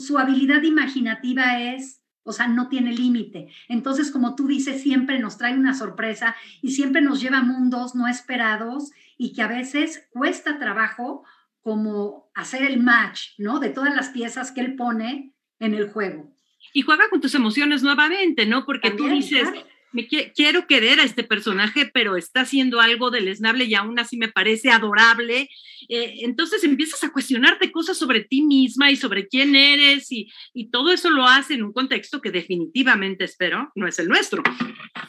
su, 0.00 0.18
habilidad 0.18 0.62
imaginativa 0.62 1.60
es, 1.60 2.02
o 2.22 2.32
sea, 2.32 2.48
no 2.48 2.68
tiene 2.68 2.92
límite. 2.92 3.48
Entonces, 3.68 4.10
como 4.10 4.34
tú 4.34 4.46
dices, 4.46 4.82
siempre 4.82 5.18
nos 5.18 5.38
trae 5.38 5.56
una 5.56 5.74
sorpresa 5.74 6.36
y 6.60 6.72
siempre 6.72 7.00
nos 7.00 7.20
lleva 7.20 7.38
a 7.38 7.42
mundos 7.42 7.94
no 7.94 8.08
esperados 8.08 8.90
y 9.16 9.32
que 9.32 9.42
a 9.42 9.48
veces 9.48 10.08
cuesta 10.10 10.58
trabajo 10.58 11.24
como 11.60 12.30
hacer 12.34 12.62
el 12.62 12.80
match, 12.80 13.30
¿no? 13.38 13.58
De 13.58 13.70
todas 13.70 13.94
las 13.94 14.10
piezas 14.10 14.52
que 14.52 14.60
él 14.60 14.76
pone 14.76 15.32
en 15.58 15.74
el 15.74 15.88
juego. 15.88 16.32
Y 16.72 16.82
juega 16.82 17.08
con 17.08 17.20
tus 17.20 17.34
emociones 17.34 17.82
nuevamente, 17.82 18.46
¿no? 18.46 18.64
Porque 18.64 18.90
tú 18.90 19.08
dices, 19.08 19.48
me 19.92 20.06
quiero 20.06 20.66
querer 20.66 21.00
a 21.00 21.04
este 21.04 21.24
personaje, 21.24 21.90
pero 21.92 22.16
está 22.16 22.42
haciendo 22.42 22.80
algo 22.80 23.10
deleznable 23.10 23.64
y 23.64 23.74
aún 23.74 23.98
así 23.98 24.16
me 24.16 24.28
parece 24.28 24.70
adorable. 24.70 25.48
Eh, 25.88 26.14
entonces 26.20 26.64
empiezas 26.64 27.02
a 27.04 27.12
cuestionarte 27.12 27.72
cosas 27.72 27.96
sobre 27.96 28.24
ti 28.24 28.42
misma 28.42 28.90
y 28.90 28.96
sobre 28.96 29.28
quién 29.28 29.54
eres 29.54 30.10
y, 30.10 30.30
y, 30.52 30.70
todo 30.70 30.90
eso 30.90 31.10
lo 31.10 31.26
hace 31.26 31.54
en 31.54 31.62
un 31.62 31.72
contexto 31.72 32.20
que 32.20 32.30
definitivamente 32.30 33.24
espero 33.24 33.70
no 33.74 33.86
es 33.86 33.98
el 33.98 34.08
nuestro. 34.08 34.42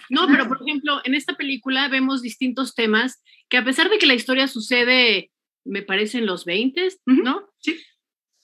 No, 0.10 0.28
pero 0.28 0.48
por 0.48 0.62
ejemplo, 0.62 1.02
en 1.04 1.16
esta 1.16 1.36
película 1.36 1.88
vemos 1.90 2.22
distintos 2.22 2.76
temas 2.76 3.22
que 3.50 3.58
a 3.58 3.66
pesar 3.66 3.90
de 3.90 3.98
que 3.98 4.06
la 4.06 4.14
historia 4.14 4.48
sucede, 4.48 5.32
me 5.66 5.82
parece, 5.82 6.20
en 6.20 6.26
los 6.26 6.46
20, 6.46 6.88
¿no? 7.06 7.50
Sí. 7.60 7.78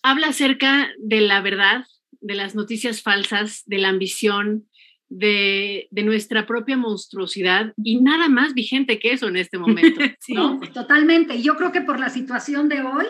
Habla 0.01 0.27
acerca 0.27 0.91
de 0.97 1.21
la 1.21 1.41
verdad, 1.41 1.85
de 2.19 2.35
las 2.35 2.55
noticias 2.55 3.01
falsas, 3.01 3.63
de 3.65 3.77
la 3.77 3.89
ambición, 3.89 4.67
de, 5.15 5.87
nuestra 6.03 6.45
propia 6.45 6.77
monstruosidad 6.77 7.73
y 7.83 8.01
nada 8.01 8.29
más 8.29 8.53
vigente 8.53 8.99
que 8.99 9.13
eso 9.13 9.27
en 9.27 9.37
este 9.37 9.57
momento. 9.57 10.01
¿no? 10.29 10.59
totalmente. 10.73 11.35
Y 11.35 11.43
yo 11.43 11.55
creo 11.55 11.71
que 11.71 11.81
por 11.81 11.99
la 11.99 12.09
situación 12.09 12.69
de 12.69 12.81
hoy 12.81 13.05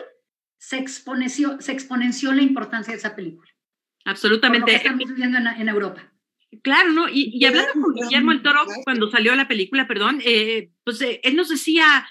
se 0.58 0.78
exponenció, 0.78 1.60
se 1.60 1.72
exponenció 1.72 2.34
la 2.34 2.42
importancia 2.42 2.94
de 2.94 3.00
esa 3.00 3.16
película. 3.16 3.50
Absolutamente. 4.06 4.72
Por 4.72 4.76
estamos 4.76 5.10
viviendo 5.10 5.38
en, 5.38 5.70
Europa. 5.70 6.12
Claro, 6.62 6.92
¿no? 6.92 7.08
Y, 7.10 7.44
hablando 7.46 7.74
con 7.74 7.94
Guillermo 7.94 8.32
el 8.32 8.42
Toro, 8.42 8.66
cuando 8.84 9.10
salió 9.10 9.34
la 9.36 9.48
película, 9.48 9.88
perdón, 9.88 10.22
eh, 10.24 10.72
pues 10.84 11.02
eh, 11.02 11.22
él 11.24 11.36
nos 11.36 11.50
decía, 11.50 12.08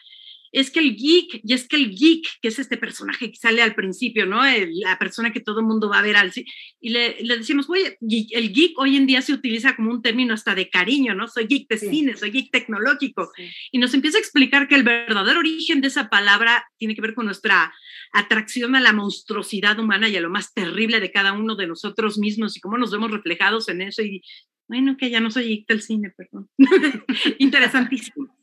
es 0.53 0.71
que 0.71 0.81
el 0.81 0.97
geek, 0.97 1.41
y 1.43 1.55
es 1.55 1.67
que 1.67 1.77
el 1.77 1.91
geek, 1.91 2.27
que 2.41 2.49
es 2.49 2.59
este 2.59 2.77
personaje 2.77 3.31
que 3.31 3.37
sale 3.37 3.63
al 3.63 3.75
principio, 3.75 4.27
¿no? 4.27 4.43
la 4.45 4.99
persona 4.99 5.33
que 5.33 5.41
todo 5.41 5.61
el 5.61 5.67
mundo 5.67 5.89
va 5.89 5.99
a 5.99 6.03
ver 6.03 6.17
al 6.17 6.33
y 6.81 6.91
le, 6.91 7.17
le, 7.23 7.39
decimos, 7.39 7.69
oye, 7.69 7.97
el 8.01 8.53
geek 8.53 8.79
hoy 8.79 8.97
en 8.97 9.07
día 9.07 9.23
se 9.23 9.33
utiliza 9.33 9.75
como 9.77 9.91
un 9.91 10.03
término 10.03 10.35
hasta 10.35 10.55
de 10.55 10.69
cariño, 10.69 11.15
¿no? 11.15 11.29
Soy 11.29 11.47
geek 11.47 11.69
de 11.69 11.79
cine, 11.79 12.17
soy 12.17 12.31
geek 12.31 12.51
tecnológico. 12.51 13.31
Y 13.71 13.79
nos 13.79 13.95
empieza 13.95 14.19
a 14.19 14.21
explicar 14.21 14.69
que 14.69 14.75
el 14.75 14.83
verdadero 14.83 15.41
origen 15.41 15.81
de 15.81 15.89
esa 15.89 16.09
palabra 16.09 16.67
tiene 16.77 16.95
que 16.95 17.03
ver 17.03 17.15
con 17.15 17.27
nuestra 17.27 17.73
atracción 18.13 18.77
a 18.77 18.81
la 18.81 18.93
monstruosidad 18.93 19.79
humana 19.79 20.09
y 20.09 20.17
a 20.17 20.21
lo 20.21 20.31
más 20.31 20.53
terrible 20.53 21.01
de 21.01 21.13
cada 21.13 21.33
uno 21.33 21.57
de 21.57 21.67
nosotros 21.67 22.19
mismos 22.19 22.57
y 22.57 22.61
cómo 22.61 22.79
nos 22.79 22.91
vemos 22.91 23.11
reflejados 23.11 23.69
en 23.69 23.83
eso. 23.83 24.03
Y 24.03 24.23
bueno, 24.69 24.97
que 24.97 25.11
ya 25.11 25.21
no 25.21 25.31
soy 25.31 25.45
geek 25.45 25.69
del 25.69 25.83
cine, 25.83 26.13
perdón. 26.17 26.49
Interesantísimo. 27.39 28.42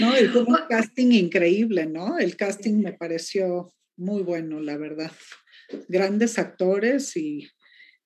No, 0.00 0.18
y 0.18 0.24
un 0.24 0.56
casting 0.68 1.12
increíble, 1.12 1.86
¿no? 1.86 2.18
El 2.18 2.36
casting 2.36 2.82
me 2.82 2.92
pareció 2.92 3.72
muy 3.96 4.22
bueno, 4.22 4.60
la 4.60 4.76
verdad. 4.76 5.12
Grandes 5.88 6.38
actores 6.38 7.16
y, 7.16 7.48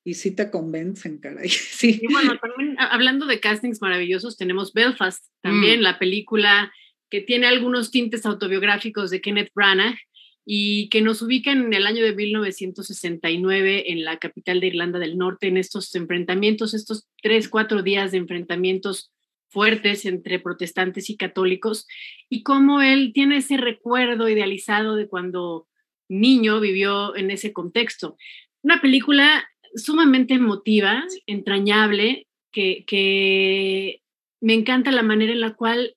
y 0.05 0.15
sí 0.15 0.35
te 0.35 0.51
convencen, 0.51 1.19
caray. 1.19 1.49
Sí. 1.79 2.01
Y 2.03 2.13
bueno, 2.13 2.39
también 2.39 2.77
hablando 2.79 3.27
de 3.27 3.41
castings 3.41 3.81
maravillosos, 3.81 4.37
tenemos 4.37 4.73
Belfast, 4.73 5.25
también 5.43 5.81
mm. 5.81 5.83
la 5.83 5.99
película 5.99 6.73
que 7.11 7.21
tiene 7.21 7.47
algunos 7.47 7.91
tintes 7.91 8.27
autobiográficos 8.27 9.11
de 9.11 9.21
Kenneth 9.21 9.53
Branagh 9.55 9.97
y 10.45 10.89
que 10.89 11.03
nos 11.03 11.21
ubica 11.21 11.53
en 11.53 11.73
el 11.75 11.87
año 11.87 12.03
de 12.03 12.15
1969 12.15 13.93
en 13.93 14.05
la 14.05 14.19
capital 14.19 14.61
de 14.61 14.69
Irlanda 14.69 14.99
del 14.99 15.19
Norte, 15.19 15.49
en 15.49 15.59
estos 15.59 15.95
enfrentamientos, 15.95 16.73
estos 16.73 17.07
tres, 17.23 17.49
cuatro 17.49 17.83
días 17.83 18.13
de 18.13 18.19
enfrentamientos 18.19 19.11
fuertes 19.49 20.05
entre 20.05 20.39
protestantes 20.39 21.11
y 21.11 21.17
católicos 21.17 21.87
y 22.29 22.43
cómo 22.43 22.83
él 22.83 23.13
tiene 23.15 23.39
ese 23.39 23.57
recuerdo 23.57 24.29
idealizado 24.29 24.95
de 24.97 25.09
cuando 25.09 25.67
niño 26.09 26.61
vivió 26.61 27.17
en 27.17 27.31
ese 27.31 27.53
contexto. 27.53 28.17
Una 28.63 28.81
película 28.81 29.49
sumamente 29.75 30.35
emotiva, 30.35 31.05
entrañable, 31.27 32.27
que, 32.53 34.03
me 34.41 34.55
encanta 34.55 34.93
la 34.93 35.03
manera 35.03 35.33
en 35.33 35.41
la 35.41 35.55
cual, 35.55 35.97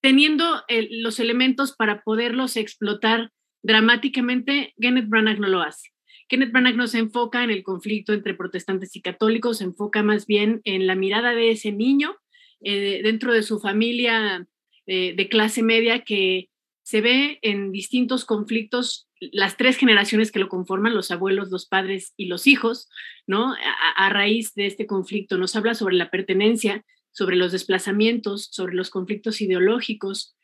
teniendo 0.00 0.62
los 0.90 1.18
elementos 1.18 1.74
para 1.74 2.02
poderlos 2.02 2.56
explotar 2.56 3.32
dramáticamente, 3.62 4.74
Kenneth 4.80 5.08
Branagh 5.08 5.40
no 5.40 5.48
lo 5.48 5.60
hace. 5.60 5.90
Kenneth 6.28 6.52
Branagh 6.52 6.76
no 6.76 6.86
se 6.86 6.98
enfoca 6.98 7.42
en 7.42 7.50
el 7.50 7.64
conflicto 7.64 8.12
entre 8.12 8.34
protestantes 8.34 8.94
y 8.94 9.02
católicos, 9.02 9.58
se 9.58 9.64
enfoca 9.64 10.02
más 10.02 10.26
bien 10.26 10.60
en 10.64 10.86
la 10.86 10.94
mirada 10.94 11.34
de 11.34 11.50
ese 11.50 11.72
niño 11.72 12.16
eh, 12.60 13.00
dentro 13.02 13.32
de 13.32 13.42
su 13.42 13.60
familia 13.60 14.46
eh, 14.86 15.14
de 15.14 15.28
clase 15.28 15.62
media 15.62 16.02
que 16.02 16.48
se 16.82 17.02
ve 17.02 17.38
en 17.42 17.70
distintos 17.70 18.24
conflictos, 18.24 19.06
las 19.20 19.58
tres 19.58 19.76
generaciones 19.76 20.32
que 20.32 20.38
lo 20.38 20.48
conforman, 20.48 20.94
los 20.94 21.10
abuelos, 21.10 21.50
los 21.50 21.66
padres 21.66 22.14
y 22.16 22.26
los 22.26 22.46
hijos, 22.46 22.88
¿no? 23.26 23.54
A, 23.96 24.08
raíz 24.08 24.54
de 24.54 24.64
este 24.64 24.86
conflicto 24.86 25.36
nos 25.36 25.54
habla 25.54 25.74
sobre 25.74 25.96
la 25.96 26.10
pertenencia, 26.10 26.86
sobre 27.10 27.36
los 27.36 27.52
desplazamientos, 27.52 28.48
sobre 28.50 28.74
los 28.74 28.88
conflictos 28.88 29.42
ideológicos, 29.42 30.34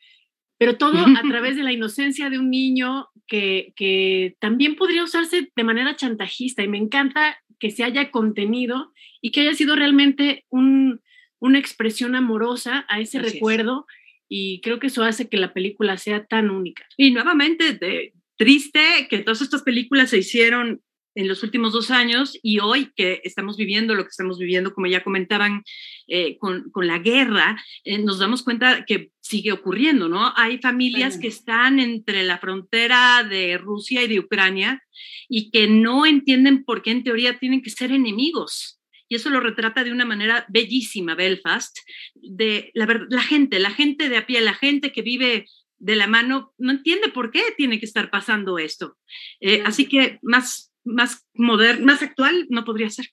pero 0.59 0.77
todo 0.77 0.99
a 0.99 1.21
través 1.27 1.55
de 1.55 1.63
la 1.63 1.73
inocencia 1.73 2.29
de 2.29 2.37
un 2.37 2.51
niño 2.51 3.07
que, 3.25 3.73
que 3.75 4.35
también 4.39 4.75
podría 4.75 5.03
usarse 5.03 5.51
de 5.55 5.63
manera 5.63 5.95
chantajista 5.95 6.61
y 6.61 6.67
me 6.67 6.77
encanta 6.77 7.39
que 7.57 7.71
se 7.71 7.83
haya 7.83 8.11
contenido 8.11 8.93
y 9.19 9.31
que 9.31 9.41
haya 9.41 9.55
sido 9.55 9.75
realmente 9.75 10.45
un, 10.49 11.01
una 11.39 11.59
expresión 11.59 12.15
amorosa 12.15 12.85
a 12.89 12.99
ese 12.99 13.19
recuerdo 13.19 13.85
y 14.27 14.61
creo 14.61 14.79
que 14.79 14.87
eso 14.87 15.03
hace 15.03 15.29
que 15.29 15.37
la 15.37 15.53
película 15.53 15.97
sea 15.97 16.25
tan 16.25 16.49
única. 16.49 16.85
Y 16.97 17.11
nuevamente, 17.11 17.73
de, 17.73 18.13
triste 18.37 19.07
que 19.09 19.19
todas 19.19 19.41
estas 19.41 19.63
películas 19.63 20.09
se 20.09 20.17
hicieron 20.17 20.81
en 21.17 21.29
los 21.29 21.43
últimos 21.43 21.71
dos 21.71 21.91
años 21.91 22.37
y 22.43 22.59
hoy 22.59 22.91
que 22.93 23.21
estamos 23.23 23.55
viviendo 23.55 23.95
lo 23.95 24.03
que 24.03 24.09
estamos 24.09 24.37
viviendo, 24.37 24.73
como 24.73 24.87
ya 24.87 25.01
comentaban, 25.01 25.63
eh, 26.07 26.37
con, 26.37 26.69
con, 26.71 26.87
la 26.87 26.99
guerra, 26.99 27.57
eh, 27.85 27.99
nos 27.99 28.19
damos 28.19 28.43
cuenta 28.43 28.83
que 28.85 29.11
sigue 29.21 29.53
ocurriendo, 29.53 30.09
¿no? 30.09 30.33
Hay 30.35 30.57
familias 30.57 31.17
que 31.17 31.29
están 31.29 31.79
entre 31.79 32.23
la 32.23 32.37
frontera 32.37 33.23
de 33.23 33.57
Rusia 33.57 34.03
y 34.03 34.07
de 34.07 34.19
Ucrania 34.19 34.83
y 35.29 35.51
que 35.51 35.67
no 35.67 36.05
entienden 36.05 36.65
por 36.65 36.81
qué 36.81 36.91
en 36.91 37.05
teoría 37.05 37.39
tienen 37.39 37.61
que 37.61 37.69
ser 37.69 37.93
enemigos 37.93 38.81
y 39.07 39.15
eso 39.15 39.29
lo 39.29 39.39
retrata 39.39 39.83
de 39.83 39.91
una 39.91 40.05
manera 40.05 40.45
bellísima 40.49 41.15
Belfast, 41.15 41.77
de 42.15 42.71
la, 42.73 43.05
la 43.09 43.21
gente, 43.21 43.59
la 43.59 43.71
gente 43.71 44.09
de 44.09 44.17
a 44.17 44.25
pie, 44.25 44.41
la 44.41 44.53
gente 44.53 44.91
que 44.91 45.01
vive 45.01 45.45
de 45.77 45.95
la 45.95 46.07
mano, 46.07 46.53
no 46.57 46.71
entiende 46.71 47.09
por 47.09 47.31
qué 47.31 47.41
tiene 47.57 47.79
que 47.79 47.85
estar 47.85 48.09
pasando 48.09 48.57
esto. 48.57 48.97
Eh, 49.39 49.61
así 49.65 49.87
que 49.87 50.19
más, 50.21 50.73
más 50.83 51.27
moderno, 51.33 51.85
más 51.85 52.01
actual 52.01 52.47
no 52.49 52.63
podría 52.63 52.89
ser. 52.89 53.07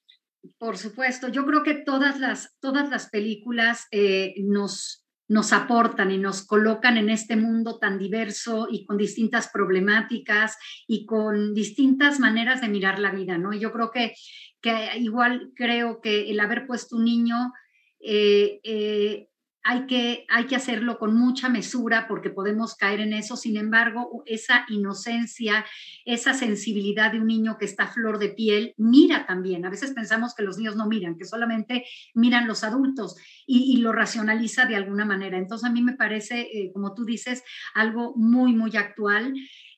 Por 0.58 0.78
supuesto, 0.78 1.28
yo 1.28 1.44
creo 1.46 1.62
que 1.62 1.74
todas 1.74 2.18
las, 2.18 2.56
todas 2.60 2.88
las 2.88 3.10
películas 3.10 3.86
eh, 3.90 4.34
nos, 4.38 5.04
nos 5.28 5.52
aportan 5.52 6.10
y 6.10 6.18
nos 6.18 6.46
colocan 6.46 6.96
en 6.96 7.10
este 7.10 7.36
mundo 7.36 7.78
tan 7.78 7.98
diverso 7.98 8.68
y 8.70 8.84
con 8.86 8.96
distintas 8.96 9.50
problemáticas 9.52 10.56
y 10.86 11.06
con 11.06 11.54
distintas 11.54 12.18
maneras 12.18 12.60
de 12.60 12.68
mirar 12.68 12.98
la 12.98 13.12
vida, 13.12 13.38
¿no? 13.38 13.52
Yo 13.52 13.72
creo 13.72 13.90
que 13.90 14.14
que 14.62 14.98
igual 14.98 15.52
creo 15.54 16.00
que 16.00 16.30
el 16.30 16.40
haber 16.40 16.66
puesto 16.66 16.96
un 16.96 17.04
niño 17.04 17.52
eh, 18.00 18.60
eh, 18.64 19.28
hay 19.64 19.86
que, 19.86 20.26
hay 20.28 20.46
que 20.46 20.56
hacerlo 20.56 20.98
con 20.98 21.16
mucha 21.16 21.48
mesura 21.48 22.06
porque 22.08 22.30
podemos 22.30 22.74
caer 22.74 23.00
en 23.00 23.12
eso. 23.12 23.36
Sin 23.36 23.56
embargo, 23.56 24.24
esa 24.26 24.66
inocencia, 24.68 25.64
esa 26.04 26.34
sensibilidad 26.34 27.12
de 27.12 27.20
un 27.20 27.28
niño 27.28 27.58
que 27.58 27.64
está 27.64 27.86
flor 27.86 28.18
de 28.18 28.30
piel, 28.30 28.74
mira 28.76 29.24
también. 29.24 29.64
A 29.64 29.70
veces 29.70 29.92
pensamos 29.92 30.34
que 30.34 30.42
los 30.42 30.58
niños 30.58 30.74
no 30.74 30.88
miran, 30.88 31.16
que 31.16 31.24
solamente 31.24 31.84
miran 32.14 32.48
los 32.48 32.64
adultos 32.64 33.16
y, 33.46 33.76
lo 33.76 33.92
racionaliza 33.92 34.66
de 34.66 34.76
alguna 34.76 35.04
manera. 35.04 35.38
Entonces, 35.38 35.68
a 35.68 35.72
mí 35.72 35.80
me 35.80 35.94
parece, 35.94 36.40
eh, 36.40 36.70
como 36.72 36.94
tú 36.94 37.04
dices, 37.04 37.44
algo 37.74 38.14
muy, 38.16 38.54
muy 38.54 38.76
actual. 38.76 39.32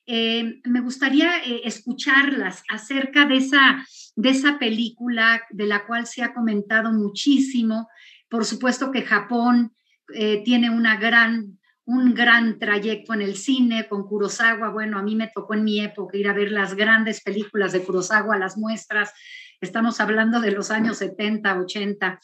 Eh, 0.07 0.61
me 0.65 0.81
gustaría 0.81 1.39
eh, 1.45 1.63
escucharlas 1.65 2.63
acerca 2.69 3.27
de 3.27 3.37
esa, 3.37 3.85
de 4.17 4.31
esa 4.31 4.59
película 4.59 5.43
de 5.51 5.67
la 5.67 5.87
cual 5.87 6.07
se 6.07 6.23
ha 6.23 6.35
comentado 6.35 6.93
muchísimo, 6.93 7.89
por 8.29 8.45
supuesto 8.45 8.91
que 8.91 9.03
Japón 9.03 9.73
eh, 10.13 10.43
tiene 10.45 10.69
una 10.69 10.97
gran, 10.97 11.59
un 11.87 12.15
gran 12.15 12.59
trayecto 12.59 13.15
en 13.15 13.23
el 13.23 13.37
cine 13.37 13.89
con 13.89 14.07
Kurosawa. 14.07 14.71
Bueno, 14.71 14.99
a 14.99 15.03
mí 15.03 15.17
me 15.17 15.31
tocó 15.35 15.55
en 15.55 15.65
mi 15.65 15.81
época 15.81 16.19
ir 16.19 16.29
a 16.29 16.35
ver 16.35 16.53
las 16.53 16.75
grandes 16.75 17.23
películas 17.23 17.73
de 17.73 17.83
Kurosawa, 17.83 18.37
las 18.39 18.59
muestras. 18.59 19.13
Estamos 19.61 20.01
hablando 20.01 20.41
de 20.41 20.51
los 20.51 20.71
años 20.71 20.99
70, 20.99 21.61
80. 21.61 22.21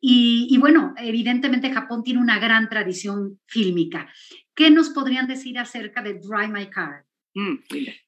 Y, 0.00 0.56
bueno, 0.58 0.94
evidentemente 0.96 1.72
Japón 1.72 2.04
tiene 2.04 2.20
una 2.20 2.38
gran 2.38 2.68
tradición 2.68 3.40
fílmica. 3.46 4.08
¿Qué 4.54 4.70
nos 4.70 4.90
podrían 4.90 5.26
decir 5.26 5.58
acerca 5.58 6.02
de 6.02 6.14
Drive 6.14 6.48
My 6.48 6.70
Car? 6.70 7.07
Mm, 7.38 7.58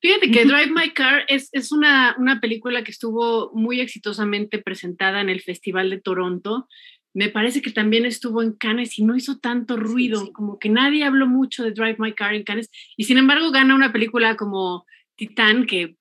Fíjate 0.01 0.31
que 0.33 0.45
Drive 0.45 0.73
My 0.73 0.91
Car 0.91 1.25
es, 1.29 1.51
es 1.53 1.71
una, 1.71 2.17
una, 2.19 2.41
película 2.41 2.83
que 2.83 2.91
estuvo 2.91 3.53
muy 3.55 3.81
exitosamente 3.81 4.59
presentada 4.59 5.21
en 5.21 5.29
el 5.29 5.41
Festival 5.41 5.89
de 5.89 6.01
Toronto. 6.01 6.67
Me 7.15 7.29
parece 7.29 7.63
que 7.63 7.71
también 7.71 8.07
estuvo 8.07 8.43
en 8.43 8.55
Cannes 8.55 8.99
y 8.99 9.05
no 9.05 9.15
hizo 9.15 9.39
tanto 9.39 9.77
ruido, 9.77 10.33
como 10.33 10.59
que 10.59 10.69
nadie 10.69 11.05
habló 11.05 11.29
mucho 11.29 11.63
de 11.63 11.71
Drive 11.71 11.97
My 11.99 12.13
Car 12.13 12.35
en 12.35 12.43
Cannes, 12.43 12.71
y 12.97 13.05
sin 13.05 13.19
embargo 13.19 13.53
gana 13.53 13.75
una 13.75 13.93
película 13.93 14.37
como 14.37 14.85
Titán, 15.17 15.67
que 15.67 15.97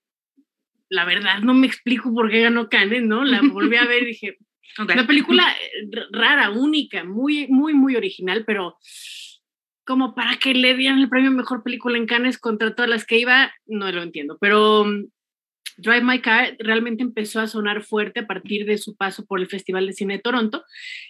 la 0.89 1.05
verdad 1.05 1.39
no 1.41 1.53
me 1.53 1.67
explico 1.67 2.11
por 2.11 2.31
qué 2.31 2.41
ganó 2.41 2.67
Cannes, 2.67 3.03
¿no? 3.03 3.23
La 3.23 3.41
volví 3.41 3.75
a 3.75 3.85
ver 3.85 4.03
y 4.03 4.07
dije, 4.07 4.37
una 4.79 5.05
película 5.05 5.51
eh, 5.51 5.89
rara, 6.11 6.49
única, 6.49 7.03
muy, 7.03 7.47
muy, 7.47 7.75
muy 7.75 7.95
original, 7.95 8.43
pero 8.45 8.77
como 9.89 10.13
para 10.13 10.37
que 10.37 10.53
le 10.53 10.75
dieran 10.75 10.99
el 10.99 11.09
premio 11.09 11.31
Mejor 11.31 11.63
Película 11.63 11.97
en 11.97 12.05
Cannes 12.05 12.37
contra 12.37 12.75
todas 12.75 12.87
las 12.87 13.07
que 13.07 13.17
iba, 13.17 13.51
no 13.65 13.91
lo 13.91 14.03
entiendo, 14.03 14.37
pero 14.39 14.85
Drive 15.77 16.03
My 16.03 16.21
Car 16.21 16.55
realmente 16.59 17.01
empezó 17.01 17.39
a 17.39 17.47
sonar 17.47 17.81
fuerte 17.81 18.19
a 18.19 18.27
partir 18.27 18.67
de 18.67 18.77
su 18.77 18.95
paso 18.95 19.25
por 19.25 19.39
el 19.39 19.47
Festival 19.47 19.87
de 19.87 19.93
Cine 19.93 20.17
de 20.17 20.21
Toronto 20.21 20.63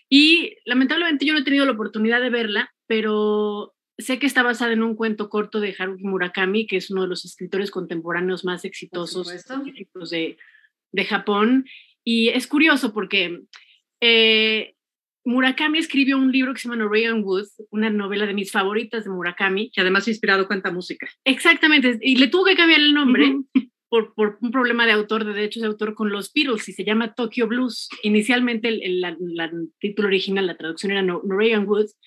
y 0.07 0.55
lamentablemente 0.63 1.25
yo 1.25 1.33
no 1.33 1.39
he 1.39 1.43
tenido 1.43 1.65
la 1.65 1.73
oportunidad 1.73 2.21
de 2.21 2.29
verla, 2.29 2.73
pero 2.87 3.75
sé 3.97 4.17
que 4.17 4.27
está 4.27 4.43
basada 4.43 4.71
en 4.71 4.81
un 4.81 4.95
cuento 4.95 5.27
corto 5.27 5.59
de 5.59 5.75
Haruki 5.77 6.05
Murakami, 6.05 6.65
que 6.65 6.77
es 6.77 6.89
uno 6.89 7.01
de 7.01 7.09
los 7.09 7.25
escritores 7.25 7.71
contemporáneos 7.71 8.45
más 8.45 8.63
exitosos 8.63 9.27
de, 10.09 10.37
de 10.93 11.05
Japón. 11.05 11.65
Y 12.05 12.29
es 12.29 12.47
curioso 12.47 12.93
porque 12.93 13.41
eh, 13.99 14.73
Murakami 15.25 15.79
escribió 15.79 16.17
un 16.17 16.31
libro 16.31 16.53
que 16.53 16.59
se 16.59 16.67
llama 16.67 16.81
Norwegian 16.81 17.23
Wood, 17.23 17.47
una 17.71 17.89
novela 17.89 18.25
de 18.25 18.33
mis 18.33 18.51
favoritas 18.51 19.03
de 19.03 19.09
Murakami. 19.09 19.71
Que 19.71 19.81
además 19.81 20.07
ha 20.07 20.11
inspirado 20.11 20.47
cuenta 20.47 20.71
música. 20.71 21.07
Exactamente, 21.23 21.99
y 22.01 22.15
le 22.15 22.27
tuvo 22.27 22.45
que 22.45 22.55
cambiar 22.55 22.79
el 22.79 22.93
nombre 22.93 23.35
por, 23.89 24.13
por, 24.13 24.37
un 24.41 24.51
problema 24.51 24.85
de 24.85 24.93
autor, 24.93 25.25
de 25.25 25.33
derechos 25.33 25.61
de 25.61 25.67
autor 25.67 25.95
con 25.95 26.11
los 26.11 26.31
Beatles 26.31 26.69
y 26.69 26.73
se 26.73 26.85
llama 26.85 27.13
Tokyo 27.13 27.47
Blues. 27.47 27.89
Inicialmente 28.03 28.69
el, 28.69 29.03
título 29.79 30.07
original, 30.07 30.47
la 30.47 30.57
traducción 30.57 30.91
era 30.91 31.01
Norwegian 31.01 31.67
Woods 31.67 31.97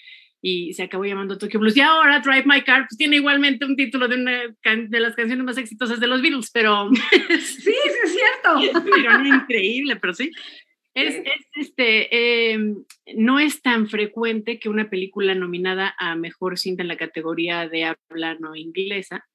y 0.40 0.72
se 0.74 0.82
acabó 0.84 1.04
llamando 1.04 1.38
Tokyo 1.38 1.60
Blues. 1.60 1.76
Y 1.76 1.80
ahora 1.80 2.20
Drive 2.20 2.44
My 2.46 2.62
Car 2.62 2.86
pues, 2.88 2.96
tiene 2.96 3.16
igualmente 3.16 3.64
un 3.64 3.76
título 3.76 4.08
de 4.08 4.16
una 4.16 4.32
de 4.88 5.00
las 5.00 5.14
canciones 5.14 5.44
más 5.44 5.58
exitosas 5.58 6.00
de 6.00 6.06
los 6.06 6.22
Beatles, 6.22 6.50
pero... 6.52 6.90
sí, 7.30 7.36
sí, 7.38 7.74
es 8.04 8.16
cierto. 8.16 8.80
increíble, 9.24 9.96
pero 9.96 10.14
sí. 10.14 10.30
Es, 10.94 11.14
es, 11.16 11.46
este, 11.54 12.52
em, 12.52 12.84
no 13.16 13.38
es 13.38 13.62
tan 13.62 13.88
frecuente 13.88 14.58
que 14.58 14.68
una 14.68 14.90
película 14.90 15.34
nominada 15.34 15.94
a 15.98 16.16
mejor 16.16 16.58
cinta 16.58 16.82
en 16.82 16.88
la 16.88 16.96
categoría 16.96 17.68
de 17.68 17.84
habla 17.84 18.34
no 18.34 18.54
inglesa 18.56 19.26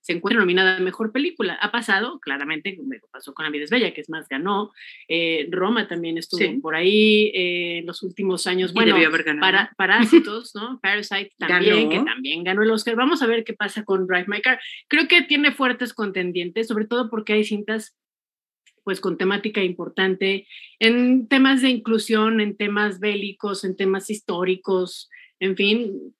se 0.00 0.12
encuentra 0.12 0.40
nominada 0.40 0.76
a 0.76 0.80
Mejor 0.80 1.12
Película. 1.12 1.54
Ha 1.60 1.70
pasado, 1.70 2.20
claramente, 2.20 2.76
pasó 3.12 3.34
con 3.34 3.44
La 3.44 3.50
vida 3.50 3.64
es 3.64 3.70
bella, 3.70 3.92
que 3.92 4.00
es 4.00 4.08
más, 4.08 4.28
ganó. 4.28 4.72
Eh, 5.08 5.46
Roma 5.50 5.88
también 5.88 6.16
estuvo 6.16 6.60
por 6.60 6.74
ahí 6.74 7.26
eh, 7.34 7.78
en 7.78 7.86
los 7.86 8.02
últimos 8.02 8.46
años. 8.46 8.72
bueno, 8.72 8.96
para, 9.40 9.72
Parásitos, 9.76 10.54
¿no? 10.54 10.80
Parasite 10.80 11.32
también, 11.38 11.90
que 11.90 12.00
también 12.00 12.44
ganó 12.44 12.62
el 12.62 12.70
Oscar. 12.70 12.96
Vamos 12.96 13.22
a 13.22 13.26
ver 13.26 13.44
qué 13.44 13.52
pasa 13.52 13.84
con 13.84 14.06
Drive 14.06 14.26
My 14.26 14.40
Car. 14.40 14.58
Creo 14.88 15.06
que 15.06 15.22
tiene 15.22 15.52
fuertes 15.52 15.92
contendientes, 15.92 16.66
sobre 16.66 16.86
todo 16.86 17.10
porque 17.10 17.34
hay 17.34 17.44
cintas 17.44 17.96
pues 18.84 19.00
con 19.00 19.18
temática 19.18 19.62
importante 19.62 20.46
en 20.78 21.28
temas 21.28 21.62
de 21.62 21.70
inclusión, 21.70 22.40
en 22.40 22.56
temas 22.56 23.00
bélicos, 23.00 23.64
en 23.64 23.76
temas 23.76 24.10
históricos, 24.10 25.08
en 25.38 25.56
fin, 25.56 26.14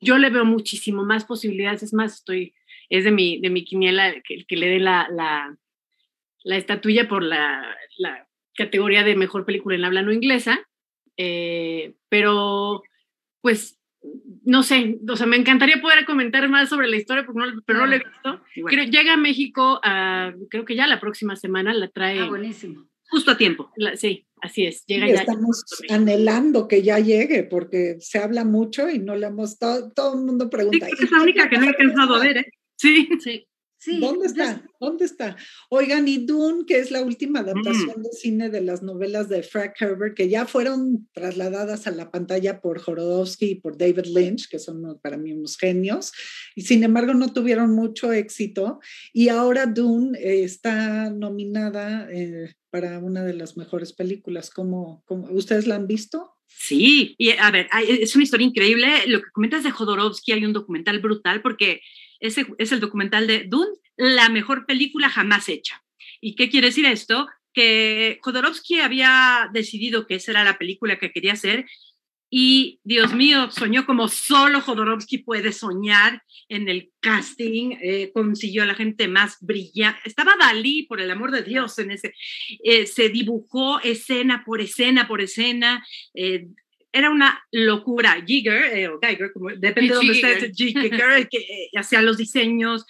yo 0.00 0.18
le 0.18 0.30
veo 0.30 0.44
muchísimo 0.44 1.04
más 1.04 1.24
posibilidades, 1.24 1.82
es 1.82 1.94
más, 1.94 2.14
estoy 2.14 2.54
es 2.88 3.04
de 3.04 3.10
mi, 3.10 3.40
de 3.40 3.50
mi 3.50 3.64
quiniela 3.64 4.14
que, 4.22 4.44
que 4.46 4.56
le 4.56 4.68
dé 4.68 4.78
la, 4.78 5.08
la, 5.10 5.56
la, 6.44 6.56
estatuilla 6.56 7.08
por 7.08 7.22
la, 7.22 7.76
la, 7.98 8.28
categoría 8.54 9.04
de 9.04 9.16
mejor 9.16 9.44
película 9.44 9.76
en 9.76 9.84
habla 9.84 10.02
no 10.02 10.12
inglesa, 10.12 10.66
eh, 11.18 11.94
pero 12.08 12.82
pues 13.42 13.78
no 14.44 14.62
sé, 14.62 14.98
o 15.08 15.16
sea, 15.16 15.26
me 15.26 15.36
encantaría 15.36 15.80
poder 15.80 16.04
comentar 16.04 16.48
más 16.48 16.68
sobre 16.68 16.88
la 16.88 16.96
historia, 16.96 17.24
porque 17.26 17.40
no, 17.40 17.62
pero 17.66 17.80
no 17.80 17.86
lo 17.86 17.96
he 17.96 17.98
visto. 17.98 18.42
llega 18.90 19.14
a 19.14 19.16
México, 19.16 19.80
creo 20.50 20.64
que 20.64 20.76
ya 20.76 20.86
la 20.86 21.00
próxima 21.00 21.36
semana 21.36 21.74
la 21.74 21.88
trae. 21.88 22.20
Ah, 22.20 22.28
buenísimo. 22.28 22.88
Justo 23.08 23.32
a 23.32 23.36
tiempo. 23.36 23.70
sí, 23.94 24.26
así 24.40 24.66
es. 24.66 24.84
Llega 24.86 25.08
ya, 25.08 25.14
estamos 25.20 25.64
anhelando 25.90 26.68
que 26.68 26.82
ya 26.82 26.98
llegue, 26.98 27.44
porque 27.44 27.96
se 28.00 28.18
habla 28.18 28.44
mucho 28.44 28.88
y 28.88 28.98
no 28.98 29.16
le 29.16 29.26
hemos, 29.26 29.58
todo, 29.58 29.92
todo 29.92 30.18
el 30.18 30.24
mundo 30.24 30.50
pregunta. 30.50 30.88
es 30.88 31.10
la 31.10 31.22
única 31.22 31.48
que 31.48 31.58
no 31.58 31.64
he 31.64 31.68
alcanzado 31.68 32.14
a 32.14 32.20
ver, 32.20 32.38
¿eh? 32.38 32.46
Sí, 32.76 33.08
sí. 33.20 33.46
¿Dónde 34.00 34.26
está? 34.26 34.64
¿Dónde 34.80 35.04
está? 35.04 35.36
Oigan, 35.68 36.08
y 36.08 36.18
Dune, 36.18 36.64
que 36.66 36.78
es 36.78 36.90
la 36.90 37.02
última 37.02 37.40
adaptación 37.40 38.02
de 38.02 38.10
cine 38.12 38.48
de 38.48 38.60
las 38.60 38.82
novelas 38.82 39.28
de 39.28 39.42
Frank 39.42 39.72
Herbert, 39.78 40.16
que 40.16 40.28
ya 40.28 40.46
fueron 40.46 41.08
trasladadas 41.12 41.86
a 41.86 41.90
la 41.90 42.10
pantalla 42.10 42.60
por 42.60 42.80
Jorodowski 42.80 43.46
y 43.46 43.54
por 43.56 43.76
David 43.76 44.06
Lynch, 44.06 44.48
que 44.48 44.58
son 44.58 44.98
para 45.00 45.16
mí 45.16 45.32
unos 45.32 45.56
genios, 45.56 46.12
y 46.54 46.62
sin 46.62 46.82
embargo 46.84 47.14
no 47.14 47.32
tuvieron 47.32 47.74
mucho 47.74 48.12
éxito. 48.12 48.80
Y 49.12 49.28
ahora 49.28 49.66
Dune 49.66 50.18
eh, 50.18 50.42
está 50.42 51.10
nominada 51.10 52.08
eh, 52.10 52.54
para 52.70 52.98
una 52.98 53.24
de 53.24 53.34
las 53.34 53.56
mejores 53.56 53.92
películas. 53.92 54.50
¿Cómo, 54.50 55.02
cómo, 55.06 55.28
ustedes 55.30 55.66
la 55.66 55.76
han 55.76 55.86
visto? 55.86 56.32
Sí, 56.48 57.14
y 57.18 57.30
a 57.30 57.50
ver, 57.50 57.68
es 57.88 58.14
una 58.14 58.24
historia 58.24 58.46
increíble. 58.46 58.86
Lo 59.06 59.20
que 59.20 59.30
comentas 59.32 59.64
de 59.64 59.70
Jodorowsky, 59.70 60.32
hay 60.32 60.44
un 60.44 60.52
documental 60.52 61.00
brutal 61.00 61.42
porque 61.42 61.80
ese 62.20 62.46
es 62.58 62.72
el 62.72 62.80
documental 62.80 63.26
de 63.26 63.44
Dune, 63.44 63.72
la 63.96 64.28
mejor 64.28 64.66
película 64.66 65.08
jamás 65.08 65.48
hecha. 65.48 65.82
¿Y 66.20 66.34
qué 66.34 66.48
quiere 66.48 66.68
decir 66.68 66.86
esto? 66.86 67.28
Que 67.52 68.18
Jodorowsky 68.22 68.80
había 68.80 69.48
decidido 69.52 70.06
que 70.06 70.16
esa 70.16 70.32
era 70.32 70.44
la 70.44 70.58
película 70.58 70.98
que 70.98 71.12
quería 71.12 71.32
hacer 71.32 71.66
y 72.28 72.80
Dios 72.82 73.14
mío, 73.14 73.50
soñó 73.52 73.86
como 73.86 74.08
solo 74.08 74.60
Jodorowsky 74.60 75.18
puede 75.18 75.52
soñar 75.52 76.22
en 76.48 76.68
el 76.68 76.90
casting, 77.00 77.76
eh, 77.80 78.10
consiguió 78.12 78.64
a 78.64 78.66
la 78.66 78.74
gente 78.74 79.06
más 79.06 79.36
brillante. 79.40 80.00
Estaba 80.04 80.34
Dalí, 80.38 80.82
por 80.84 81.00
el 81.00 81.10
amor 81.10 81.30
de 81.30 81.42
Dios, 81.42 81.78
en 81.78 81.92
ese. 81.92 82.14
Eh, 82.64 82.86
se 82.86 83.10
dibujó 83.10 83.80
escena 83.80 84.42
por 84.44 84.60
escena 84.60 85.06
por 85.06 85.20
escena. 85.20 85.86
Eh, 86.14 86.48
era 86.96 87.10
una 87.10 87.46
locura. 87.52 88.22
Giger, 88.26 88.76
eh, 88.76 88.88
o 88.88 88.98
Geiger, 88.98 89.30
como, 89.32 89.50
depende 89.50 89.90
de 89.90 89.94
dónde 89.94 90.12
estés, 90.12 90.56
Giger, 90.56 91.28
que 91.28 91.38
eh, 91.38 91.70
hacía 91.76 92.00
los 92.00 92.16
diseños. 92.16 92.86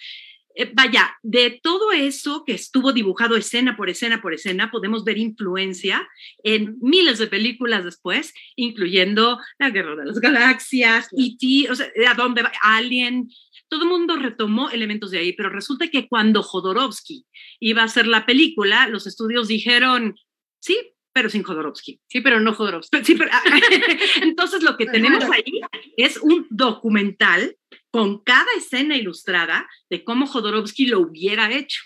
Eh, 0.55 0.71
vaya, 0.73 1.15
de 1.21 1.59
todo 1.61 1.91
eso 1.91 2.43
que 2.45 2.53
estuvo 2.53 2.93
dibujado 2.93 3.35
escena 3.35 3.75
por 3.75 3.89
escena 3.89 4.21
por 4.21 4.33
escena, 4.33 4.71
podemos 4.71 5.03
ver 5.03 5.17
influencia 5.17 6.07
en 6.41 6.77
miles 6.79 7.19
de 7.19 7.27
películas 7.27 7.83
después, 7.83 8.33
incluyendo 8.55 9.39
La 9.59 9.69
Guerra 9.71 9.97
de 9.97 10.05
las 10.05 10.19
Galaxias, 10.19 11.09
E.T., 11.11 11.69
o 11.69 11.75
sea, 11.75 11.91
¿a 12.09 12.13
dónde 12.13 12.43
va? 12.43 12.51
Alien, 12.63 13.27
todo 13.67 13.83
el 13.83 13.89
mundo 13.89 14.15
retomó 14.15 14.69
elementos 14.69 15.11
de 15.11 15.19
ahí, 15.19 15.33
pero 15.33 15.49
resulta 15.49 15.89
que 15.89 16.07
cuando 16.07 16.41
Jodorowsky 16.41 17.25
iba 17.59 17.81
a 17.81 17.85
hacer 17.85 18.07
la 18.07 18.25
película, 18.25 18.87
los 18.87 19.05
estudios 19.05 19.49
dijeron, 19.49 20.15
sí, 20.59 20.77
pero 21.17 21.31
sin 21.31 21.41
Jodorowsky. 21.41 21.99
Sí, 22.07 22.21
pero 22.21 22.39
no 22.39 22.53
Jodorowsky. 22.53 23.03
Sí, 23.03 23.15
pero, 23.15 23.31
entonces 24.21 24.61
lo 24.61 24.77
que 24.77 24.85
tenemos 24.85 25.23
ahí 25.23 25.61
es 25.97 26.17
un 26.17 26.45
documental 26.51 27.57
con 27.89 28.23
cada 28.23 28.45
escena 28.55 28.95
ilustrada 28.95 29.67
de 29.89 30.03
cómo 30.03 30.27
Jodorowsky 30.27 30.85
lo 30.85 30.99
hubiera 30.99 31.51
hecho. 31.51 31.81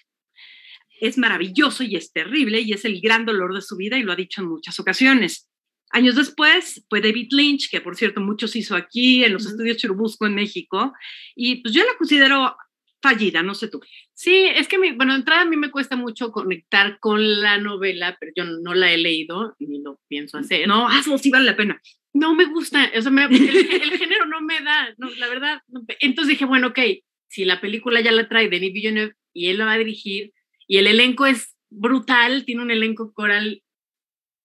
Es 0.99 1.17
maravilloso 1.17 1.85
y 1.85 1.95
es 1.95 2.11
terrible 2.11 2.59
y 2.59 2.73
es 2.73 2.83
el 2.83 2.99
gran 2.99 3.25
dolor 3.25 3.55
de 3.55 3.61
su 3.61 3.77
vida 3.77 3.97
y 3.97 4.03
lo 4.03 4.11
ha 4.11 4.17
dicho 4.17 4.41
en 4.41 4.49
muchas 4.49 4.77
ocasiones. 4.81 5.49
Años 5.91 6.15
después 6.15 6.85
fue 6.89 6.99
David 6.99 7.29
Lynch, 7.31 7.69
que 7.69 7.79
por 7.79 7.95
cierto 7.95 8.19
muchos 8.19 8.53
hizo 8.57 8.75
aquí 8.75 9.23
en 9.23 9.31
los 9.31 9.45
estudios 9.45 9.77
Churubusco 9.77 10.25
en 10.25 10.35
México, 10.35 10.91
y 11.37 11.61
pues 11.61 11.73
yo 11.73 11.85
la 11.85 11.97
considero 11.97 12.53
fallida, 13.01 13.43
no 13.43 13.55
sé 13.55 13.67
tú. 13.67 13.81
Sí, 14.13 14.45
es 14.55 14.67
que, 14.67 14.77
mi, 14.77 14.91
bueno, 14.91 15.13
de 15.13 15.19
entrada 15.19 15.41
a 15.41 15.45
mí 15.45 15.57
me 15.57 15.71
cuesta 15.71 15.95
mucho 15.95 16.31
conectar 16.31 16.99
con 16.99 17.41
la 17.41 17.57
novela, 17.57 18.17
pero 18.19 18.31
yo 18.35 18.45
no 18.45 18.73
la 18.73 18.91
he 18.91 18.97
leído 18.97 19.55
ni 19.59 19.81
lo 19.81 19.99
pienso 20.07 20.37
hacer. 20.37 20.67
No, 20.67 20.87
hazlo, 20.87 21.17
sí 21.17 21.29
vale 21.29 21.45
la 21.45 21.57
pena. 21.57 21.81
No 22.13 22.35
me 22.35 22.45
gusta, 22.45 22.91
o 22.95 23.01
sea, 23.01 23.11
el, 23.29 23.97
género 23.97 24.25
no 24.25 24.41
me 24.41 24.61
da, 24.61 24.93
no, 24.97 25.09
la 25.11 25.29
verdad. 25.29 25.61
Entonces 25.99 26.33
dije, 26.33 26.45
bueno, 26.45 26.67
ok, 26.67 26.79
si 27.27 27.45
la 27.45 27.61
película 27.61 28.01
ya 28.01 28.11
la 28.11 28.27
trae 28.27 28.49
Denis 28.49 28.73
Villeneuve 28.73 29.15
y 29.33 29.47
él 29.47 29.57
la 29.57 29.65
va 29.65 29.73
a 29.73 29.77
dirigir, 29.77 30.33
y 30.67 30.77
el 30.77 30.87
elenco 30.87 31.25
es 31.25 31.55
brutal, 31.69 32.45
tiene 32.45 32.61
un 32.61 32.71
elenco 32.71 33.13
coral 33.13 33.63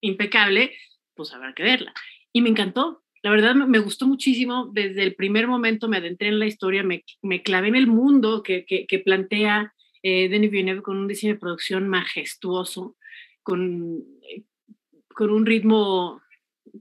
impecable, 0.00 0.76
pues 1.14 1.32
habrá 1.32 1.54
que 1.54 1.64
verla. 1.64 1.92
Y 2.32 2.40
me 2.42 2.50
encantó, 2.50 3.02
la 3.26 3.32
verdad 3.32 3.56
me, 3.56 3.80
gustó 3.80 4.06
muchísimo, 4.06 4.70
desde 4.72 5.02
el 5.02 5.16
primer 5.16 5.48
momento 5.48 5.88
me 5.88 5.96
adentré 5.96 6.28
en 6.28 6.38
la 6.38 6.46
historia, 6.46 6.84
me, 6.84 7.04
me 7.22 7.42
clavé 7.42 7.66
en 7.66 7.74
el 7.74 7.88
mundo 7.88 8.44
que, 8.44 8.64
que, 8.64 8.98
plantea 9.00 9.74
eh, 10.04 10.28
Denis 10.28 10.52
Villeneuve 10.52 10.82
con 10.82 10.96
un 10.96 11.08
diseño 11.08 11.32
de 11.32 11.40
producción 11.40 11.88
majestuoso, 11.88 12.94
con, 13.42 14.04
eh, 14.30 14.44
con 15.08 15.30
un 15.30 15.44
ritmo 15.44 16.22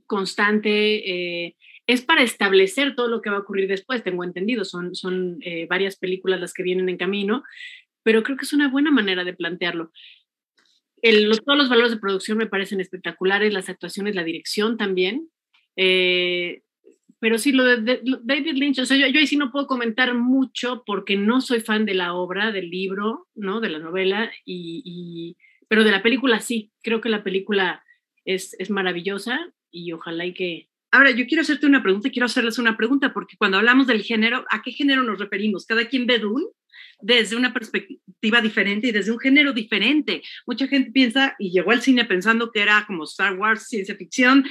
constante. 0.05 1.45
Eh, 1.47 1.55
es 1.87 2.03
para 2.03 2.21
establecer 2.21 2.95
todo 2.95 3.07
lo 3.07 3.23
que 3.23 3.31
va 3.31 3.37
a 3.37 3.39
ocurrir 3.39 3.67
después, 3.67 4.03
tengo 4.03 4.23
entendido, 4.23 4.65
son, 4.65 4.93
son 4.93 5.39
eh, 5.41 5.65
varias 5.67 5.95
películas 5.95 6.39
las 6.39 6.53
que 6.53 6.61
vienen 6.61 6.89
en 6.89 6.97
camino, 6.97 7.43
pero 8.03 8.21
creo 8.21 8.37
que 8.37 8.45
es 8.45 8.53
una 8.53 8.69
buena 8.69 8.91
manera 8.91 9.23
de 9.23 9.33
plantearlo 9.33 9.91
todos 11.45 11.57
los 11.57 11.69
valores 11.69 11.91
de 11.91 11.99
producción 11.99 12.37
me 12.37 12.47
parecen 12.47 12.79
espectaculares, 12.79 13.53
las 13.53 13.69
actuaciones, 13.69 14.15
la 14.15 14.23
dirección 14.23 14.77
también. 14.77 15.29
Eh, 15.75 16.61
pero 17.19 17.37
sí, 17.37 17.51
lo 17.51 17.63
de, 17.63 18.01
David 18.23 18.55
Lynch, 18.55 18.79
o 18.79 18.85
sea, 18.85 18.97
yo, 18.97 19.07
yo, 19.07 19.19
ahí 19.19 19.27
sí 19.27 19.37
no 19.37 19.51
puedo 19.51 19.67
comentar 19.67 20.13
mucho 20.13 20.83
porque 20.85 21.15
no 21.15 21.41
soy 21.41 21.61
fan 21.61 21.85
de 21.85 21.95
la 21.95 22.13
obra, 22.13 22.51
del 22.51 22.69
libro, 22.69 23.27
¿no? 23.35 23.61
De 23.61 23.69
la 23.69 23.79
novela, 23.79 24.31
y, 24.45 25.37
pero 25.67 25.83
de 25.83 25.91
la 25.91 26.03
película 26.03 26.39
sí, 26.39 26.71
creo 26.83 27.01
que 27.01 27.09
la 27.09 27.23
película 27.23 27.83
es, 28.25 28.55
es 28.59 28.69
maravillosa 28.69 29.39
y 29.71 29.91
ojalá 29.91 30.25
y 30.25 30.33
que... 30.33 30.69
Ahora, 30.91 31.11
yo 31.11 31.25
quiero 31.25 31.41
hacerte 31.41 31.65
una 31.65 31.83
pregunta 31.83 32.07
y 32.07 32.11
quiero 32.11 32.27
hacerles 32.27 32.57
una 32.57 32.77
pregunta 32.77 33.11
porque 33.11 33.37
cuando 33.37 33.57
hablamos 33.57 33.87
del 33.87 34.01
género, 34.03 34.45
¿a 34.49 34.61
qué 34.61 34.71
género 34.71 35.03
nos 35.03 35.19
referimos? 35.19 35.65
¿Cada 35.65 35.85
quien 35.85 36.05
ve 36.05 36.19
Dune? 36.19 36.45
desde 37.01 37.35
una 37.35 37.53
perspectiva 37.53 38.41
diferente 38.41 38.87
y 38.87 38.91
desde 38.91 39.11
un 39.11 39.19
género 39.19 39.53
diferente. 39.53 40.21
Mucha 40.45 40.67
gente 40.67 40.91
piensa 40.91 41.35
y 41.39 41.51
llegó 41.51 41.71
al 41.71 41.81
cine 41.81 42.05
pensando 42.05 42.51
que 42.51 42.61
era 42.61 42.83
como 42.87 43.03
Star 43.03 43.37
Wars, 43.37 43.67
ciencia 43.67 43.95
ficción, 43.95 44.45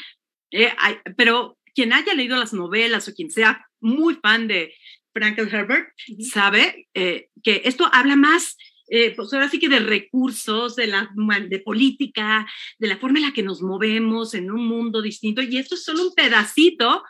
eh, 0.54 0.72
pero 1.16 1.58
quien 1.74 1.92
haya 1.92 2.14
leído 2.14 2.36
las 2.36 2.52
novelas 2.52 3.08
o 3.08 3.14
quien 3.14 3.30
sea 3.30 3.66
muy 3.80 4.14
fan 4.22 4.46
de 4.46 4.72
Frankel 5.12 5.52
Herbert 5.52 5.88
sabe 6.32 6.88
eh, 6.94 7.28
que 7.42 7.62
esto 7.64 7.88
habla 7.92 8.14
más 8.16 8.56
eh, 8.86 9.14
pues 9.16 9.32
ahora 9.32 9.48
sí 9.48 9.58
que 9.58 9.68
de 9.68 9.80
recursos, 9.80 10.76
de 10.76 10.86
la 10.86 11.10
de 11.48 11.58
política, 11.60 12.46
de 12.78 12.86
la 12.86 12.98
forma 12.98 13.18
en 13.18 13.24
la 13.24 13.32
que 13.32 13.42
nos 13.42 13.62
movemos 13.62 14.34
en 14.34 14.50
un 14.50 14.68
mundo 14.68 15.00
distinto. 15.00 15.40
Y 15.40 15.56
esto 15.56 15.74
es 15.74 15.84
solo 15.84 16.02
un 16.02 16.14
pedacito 16.14 17.02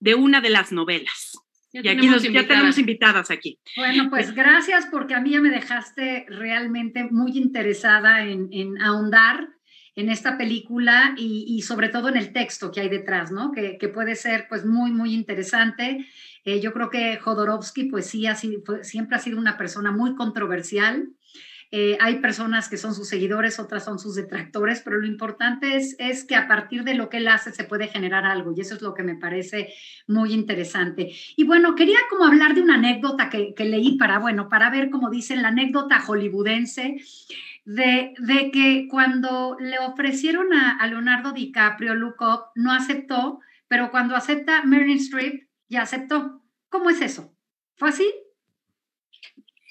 de 0.00 0.14
una 0.16 0.40
de 0.40 0.50
las 0.50 0.72
novelas. 0.72 1.38
Ya 1.72 1.82
y 1.82 1.88
aquí 1.88 2.08
nos, 2.08 2.22
ya 2.24 2.48
tenemos 2.48 2.78
invitadas 2.78 3.30
aquí. 3.30 3.60
Bueno, 3.76 4.10
pues 4.10 4.34
gracias 4.34 4.88
porque 4.90 5.14
a 5.14 5.20
mí 5.20 5.30
ya 5.30 5.40
me 5.40 5.50
dejaste 5.50 6.26
realmente 6.28 7.04
muy 7.04 7.38
interesada 7.38 8.24
en, 8.24 8.48
en 8.52 8.80
ahondar 8.82 9.48
en 9.98 10.10
esta 10.10 10.38
película 10.38 11.14
y, 11.16 11.44
y, 11.48 11.62
sobre 11.62 11.88
todo 11.88 12.08
en 12.08 12.16
el 12.16 12.32
texto 12.32 12.70
que 12.70 12.80
hay 12.80 12.88
detrás, 12.88 13.32
¿no? 13.32 13.50
Que, 13.50 13.78
que 13.78 13.88
puede 13.88 14.14
ser 14.14 14.46
pues 14.48 14.64
muy, 14.64 14.92
muy 14.92 15.12
interesante. 15.12 16.06
Eh, 16.44 16.60
yo 16.60 16.72
creo 16.72 16.88
que 16.88 17.16
Jodorowsky 17.16 17.84
pues 17.84 18.06
sí 18.06 18.26
ha 18.28 18.36
sido, 18.36 18.62
siempre 18.82 19.16
ha 19.16 19.20
sido 19.20 19.38
una 19.38 19.58
persona 19.58 19.90
muy 19.90 20.14
controversial 20.14 21.08
eh, 21.70 21.98
hay 22.00 22.16
personas 22.20 22.70
que 22.70 22.78
son 22.78 22.94
sus 22.94 23.08
seguidores, 23.08 23.58
otras 23.58 23.84
son 23.84 23.98
sus 23.98 24.14
detractores, 24.14 24.80
pero 24.82 24.98
lo 24.98 25.06
importante 25.06 25.76
es, 25.76 25.96
es 25.98 26.24
que 26.24 26.34
a 26.34 26.48
partir 26.48 26.82
de 26.82 26.94
lo 26.94 27.10
que 27.10 27.18
él 27.18 27.28
hace 27.28 27.52
se 27.52 27.64
puede 27.64 27.88
generar 27.88 28.24
algo 28.24 28.54
y 28.56 28.60
eso 28.62 28.74
es 28.74 28.80
lo 28.80 28.94
que 28.94 29.02
me 29.02 29.16
parece 29.16 29.74
muy 30.06 30.32
interesante. 30.32 31.12
Y 31.36 31.44
bueno, 31.44 31.74
quería 31.74 31.98
como 32.08 32.24
hablar 32.24 32.54
de 32.54 32.62
una 32.62 32.76
anécdota 32.76 33.28
que, 33.28 33.52
que 33.54 33.66
leí 33.66 33.98
para, 33.98 34.18
bueno, 34.18 34.48
para 34.48 34.70
ver, 34.70 34.88
como 34.88 35.10
dicen, 35.10 35.42
la 35.42 35.48
anécdota 35.48 36.00
hollywoodense. 36.00 36.96
De, 37.70 38.14
de, 38.18 38.50
que 38.50 38.86
cuando 38.88 39.58
le 39.60 39.78
ofrecieron 39.78 40.54
a, 40.54 40.78
a 40.78 40.86
Leonardo 40.86 41.32
DiCaprio 41.32 41.94
Look 41.94 42.16
Up, 42.20 42.44
no 42.54 42.72
aceptó, 42.72 43.40
pero 43.68 43.90
cuando 43.90 44.16
acepta 44.16 44.64
Meryl 44.64 44.96
Streep, 44.96 45.46
ya 45.68 45.82
aceptó. 45.82 46.42
¿Cómo 46.70 46.88
es 46.88 47.02
eso? 47.02 47.36
¿Fue 47.76 47.90
así? 47.90 48.10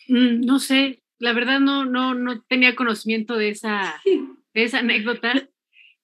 Mm, 0.08 0.42
no 0.46 0.60
sé, 0.60 1.02
la 1.20 1.34
verdad 1.34 1.60
no, 1.60 1.86
no, 1.86 2.14
no 2.14 2.42
tenía 2.44 2.76
conocimiento 2.76 3.36
de 3.36 3.50
esa, 3.50 3.96
de 4.06 4.64
esa 4.64 4.80
anécdota. 4.80 5.50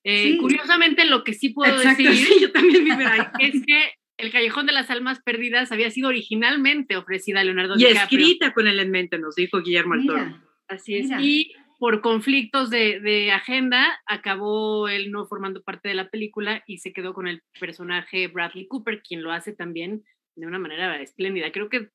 Eh, 0.04 0.38
curiosamente, 0.38 1.06
lo 1.06 1.24
que 1.24 1.34
sí 1.34 1.50
puedo 1.50 1.80
decir 1.80 2.10
yo 2.42 2.52
también 2.52 2.88
es 3.40 3.64
que 3.66 3.92
El 4.18 4.32
Callejón 4.32 4.66
de 4.66 4.74
las 4.74 4.90
Almas 4.90 5.22
Perdidas 5.22 5.72
había 5.72 5.90
sido 5.92 6.10
originalmente 6.10 6.98
ofrecida 6.98 7.40
a 7.40 7.44
Leonardo 7.44 7.76
y 7.76 7.86
DiCaprio. 7.86 8.20
Y 8.20 8.24
escrita 8.24 8.54
con 8.54 8.68
él 8.68 8.80
en 8.80 8.92
mente, 8.92 9.18
nos 9.20 9.36
dijo 9.36 9.62
Guillermo 9.62 9.96
Toro. 10.06 10.42
Así 10.68 10.96
es. 10.96 11.10
Y 11.20 11.54
por 11.84 12.00
conflictos 12.00 12.69
de, 12.69 13.02
de, 13.02 13.34
agenda, 13.34 14.00
acabó 14.06 14.88
él 14.88 15.12
no 15.12 15.26
formando 15.26 15.62
parte 15.63 15.89
de 15.89 15.96
la 15.96 16.10
película 16.10 16.63
y 16.65 16.78
se 16.78 16.93
quedó 16.93 17.13
con 17.13 17.28
el 17.28 17.43
personaje 17.60 18.30
Bradley 18.30 18.69
Cooper, 18.69 19.04
quien 19.04 19.22
lo 19.22 19.34
hace 19.34 19.52
también 19.52 20.02
de 20.38 20.48
una 20.48 20.60
manera 20.60 21.02
espléndida. 21.02 21.52
Creo 21.52 21.67
que 21.67 21.89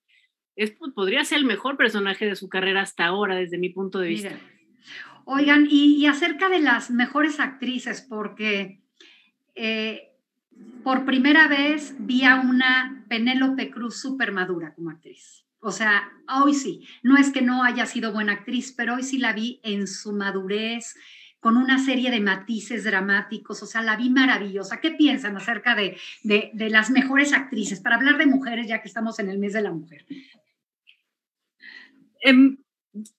pues, 0.55 0.74
podría 0.94 1.24
ser 1.24 1.38
el 1.38 1.46
mejor 1.46 1.79
personaje 1.79 2.27
de 2.27 2.37
su 2.37 2.51
carrera 2.51 2.83
hasta 2.83 3.07
ahora, 3.07 3.35
desde 3.37 3.57
mi 3.57 3.70
punto 3.70 3.98
de 3.98 4.09
vista. 4.09 4.38
Oigan, 5.24 5.66
y, 5.70 6.05
acerca 6.05 6.51
de 6.51 6.61
las 6.61 6.90
mejores 6.90 7.40
actrices, 7.40 8.03
porque 8.03 8.83
eh, 9.55 10.11
por 10.85 11.07
primera 11.07 11.48
vez 11.48 11.96
vi 11.98 12.24
a 12.24 12.40
una 12.40 13.07
Penélope 13.09 13.70
Cruz 13.70 13.98
súper 14.03 14.33
madura 14.33 14.74
como 14.74 14.90
actriz. 14.90 15.48
O 15.61 15.73
sea, 15.73 16.12
hoy 16.42 16.55
sí, 16.55 16.87
no 17.03 17.16
es 17.16 17.31
que 17.31 17.42
no 17.42 17.64
haya 17.64 17.85
sido 17.87 18.12
buena 18.12 18.33
actriz, 18.33 18.73
pero 18.77 18.94
hoy 18.94 19.03
sí 19.03 19.18
la 19.18 19.33
vi 19.33 19.61
en 19.64 19.87
su 19.88 20.12
madurez, 20.12 20.94
con 21.40 21.57
una 21.57 21.79
serie 21.85 22.11
de 22.11 22.21
matices 22.21 22.85
dramáticos, 22.85 23.62
o 23.62 23.66
sea, 23.66 23.83
la 23.83 23.97
vi 23.97 24.11
maravillosa. 24.11 24.81
¿Qué 24.81 24.92
piensan 24.92 25.37
acerca 25.37 25.75
de, 25.75 25.97
de, 26.23 26.71
las 26.71 26.90
mejores 26.90 27.33
actrices? 27.33 27.81
Para 27.81 27.97
hablar 27.97 28.18
de 28.18 28.27
mujeres, 28.27 28.66
ya 28.66 28.83
que 28.83 28.88
estamos 28.88 29.18
en 29.18 29.31
el 29.31 29.38
mes 29.38 29.53
de 29.53 29.62
la 29.62 29.71
mujer. 29.71 30.05
En, 32.21 32.64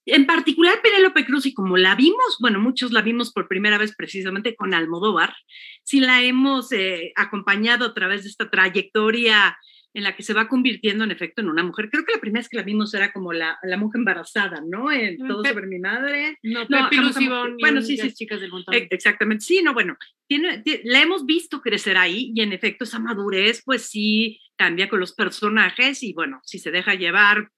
en, 0.04 0.26
particular 0.26 0.82
Penélope 0.82 1.24
Cruz, 1.24 1.46
y 1.46 1.54
como 1.54 1.78
la 1.78 1.94
vimos, 1.94 2.36
bueno, 2.40 2.60
muchos 2.60 2.92
la 2.92 3.00
vimos 3.00 3.32
por 3.32 3.48
primera 3.48 3.78
vez 3.78 3.94
precisamente 3.96 4.54
con 4.54 4.74
Almodóvar, 4.74 5.34
si 5.82 6.00
la 6.00 6.22
hemos 6.22 6.72
eh, 6.72 7.12
acompañado 7.16 7.86
a 7.86 7.94
través 7.94 8.24
de 8.24 8.28
esta 8.28 8.50
trayectoria 8.50 9.56
en 9.92 10.04
la 10.04 10.14
que 10.14 10.22
se 10.22 10.34
va 10.34 10.48
convirtiendo 10.48 11.04
en 11.04 11.10
efecto 11.10 11.40
en 11.40 11.48
una 11.48 11.64
mujer. 11.64 11.90
Creo 11.90 12.04
que 12.04 12.14
la 12.14 12.20
primera 12.20 12.40
vez 12.40 12.48
que 12.48 12.56
la 12.56 12.62
vimos 12.62 12.94
era 12.94 13.12
como 13.12 13.32
la, 13.32 13.58
la 13.62 13.76
mujer 13.76 13.98
embarazada, 13.98 14.62
¿no? 14.64 14.90
En 14.92 15.18
Todo 15.18 15.44
sobre 15.44 15.66
mi 15.66 15.78
madre. 15.78 16.38
No, 16.42 16.64
no 16.68 16.88
bueno, 17.60 17.82
sí, 17.82 17.96
sí, 17.96 18.12
chicas 18.12 18.40
del 18.40 18.50
montón. 18.50 18.74
Exactamente, 18.90 19.44
sí, 19.44 19.62
no, 19.62 19.74
bueno, 19.74 19.96
tiene, 20.28 20.62
la 20.84 21.02
hemos 21.02 21.26
visto 21.26 21.60
crecer 21.60 21.96
ahí 21.96 22.32
y 22.34 22.40
en 22.42 22.52
efecto 22.52 22.84
esa 22.84 23.00
madurez, 23.00 23.62
pues 23.64 23.82
sí, 23.82 24.38
cambia 24.56 24.88
con 24.88 25.00
los 25.00 25.14
personajes 25.14 26.02
y 26.02 26.12
bueno, 26.12 26.40
si 26.44 26.58
se 26.58 26.70
deja 26.70 26.94
llevar 26.94 27.50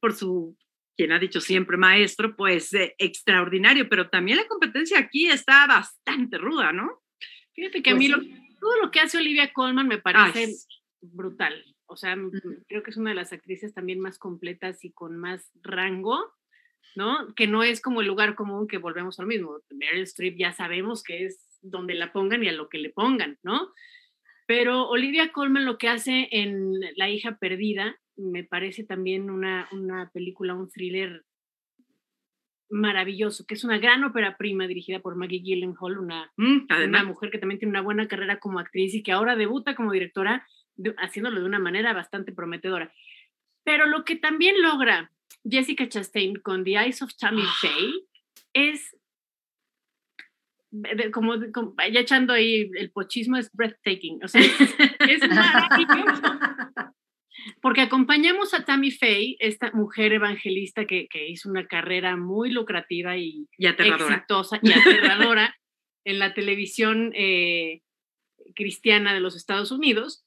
por 0.00 0.12
su 0.12 0.56
quien 0.96 1.12
ha 1.12 1.18
dicho 1.20 1.40
siempre 1.40 1.76
maestro, 1.76 2.34
pues 2.34 2.74
eh, 2.74 2.96
extraordinario, 2.98 3.88
pero 3.88 4.10
también 4.10 4.36
la 4.36 4.48
competencia 4.48 4.98
aquí 4.98 5.28
está 5.28 5.64
bastante 5.68 6.38
ruda, 6.38 6.72
¿no? 6.72 7.04
Fíjate 7.54 7.82
que 7.82 7.90
a 7.90 7.96
pues 7.96 8.08
mí 8.08 8.34
todo 8.60 8.82
lo 8.82 8.90
que 8.90 8.98
hace 8.98 9.16
Olivia 9.16 9.52
Colman 9.52 9.86
me 9.86 9.98
parece 9.98 10.56
brutal. 11.00 11.64
O 11.88 11.96
sea, 11.96 12.16
creo 12.68 12.82
que 12.82 12.90
es 12.90 12.96
una 12.96 13.10
de 13.10 13.16
las 13.16 13.32
actrices 13.32 13.74
también 13.74 13.98
más 13.98 14.18
completas 14.18 14.84
y 14.84 14.92
con 14.92 15.16
más 15.16 15.50
rango, 15.62 16.18
¿no? 16.94 17.34
Que 17.34 17.46
no 17.46 17.62
es 17.62 17.80
como 17.80 18.00
el 18.00 18.06
lugar 18.06 18.34
común 18.34 18.68
que 18.68 18.78
volvemos 18.78 19.18
al 19.18 19.26
mismo. 19.26 19.58
Meryl 19.70 20.02
Streep 20.02 20.36
ya 20.38 20.52
sabemos 20.52 21.02
que 21.02 21.24
es 21.24 21.58
donde 21.62 21.94
la 21.94 22.12
pongan 22.12 22.44
y 22.44 22.48
a 22.48 22.52
lo 22.52 22.68
que 22.68 22.78
le 22.78 22.90
pongan, 22.90 23.38
¿no? 23.42 23.72
Pero 24.46 24.88
Olivia 24.88 25.32
Colman 25.32 25.64
lo 25.64 25.78
que 25.78 25.88
hace 25.88 26.28
en 26.30 26.72
La 26.96 27.10
hija 27.10 27.38
perdida 27.38 27.98
me 28.16 28.44
parece 28.44 28.84
también 28.84 29.30
una, 29.30 29.68
una 29.72 30.10
película, 30.10 30.54
un 30.54 30.70
thriller 30.70 31.24
maravilloso, 32.70 33.46
que 33.46 33.54
es 33.54 33.64
una 33.64 33.78
gran 33.78 34.04
ópera 34.04 34.36
prima 34.36 34.66
dirigida 34.66 35.00
por 35.00 35.16
Maggie 35.16 35.40
Gyllenhaal, 35.40 35.98
una, 35.98 36.32
mm, 36.36 36.66
una 36.86 37.04
mujer 37.04 37.30
que 37.30 37.38
también 37.38 37.58
tiene 37.58 37.70
una 37.70 37.82
buena 37.82 38.08
carrera 38.08 38.38
como 38.38 38.58
actriz 38.58 38.94
y 38.94 39.02
que 39.02 39.12
ahora 39.12 39.36
debuta 39.36 39.74
como 39.74 39.92
directora, 39.92 40.46
haciéndolo 40.98 41.40
de 41.40 41.46
una 41.46 41.58
manera 41.58 41.92
bastante 41.92 42.32
prometedora. 42.32 42.92
Pero 43.64 43.86
lo 43.86 44.04
que 44.04 44.16
también 44.16 44.60
logra 44.62 45.10
Jessica 45.48 45.88
Chastain 45.88 46.36
con 46.36 46.64
The 46.64 46.72
Eyes 46.72 47.02
of 47.02 47.14
Tammy. 47.16 47.42
Faye 47.60 47.94
es 48.52 48.94
como, 51.12 51.34
ya 51.36 52.00
echando 52.00 52.34
ahí 52.34 52.70
el 52.74 52.90
pochismo, 52.90 53.36
es 53.36 53.50
breathtaking. 53.52 54.22
O 54.22 54.28
sea, 54.28 54.40
es, 55.00 55.28
maravilloso. 55.28 56.22
Porque 57.62 57.80
acompañamos 57.82 58.52
a 58.52 58.64
Tammy 58.64 58.90
Faye, 58.90 59.36
esta 59.38 59.70
mujer 59.72 60.12
evangelista 60.12 60.86
que, 60.86 61.08
que 61.08 61.28
hizo 61.28 61.48
una 61.48 61.66
carrera 61.66 62.16
muy 62.16 62.50
lucrativa 62.50 63.16
y, 63.16 63.48
exitosa 63.56 64.58
y 64.62 64.72
aterradora 64.72 65.56
en 66.04 66.18
la 66.18 66.34
televisión 66.34 67.12
eh, 67.14 67.80
cristiana 68.54 69.14
de 69.14 69.20
los 69.20 69.36
Estados 69.36 69.70
Unidos. 69.70 70.24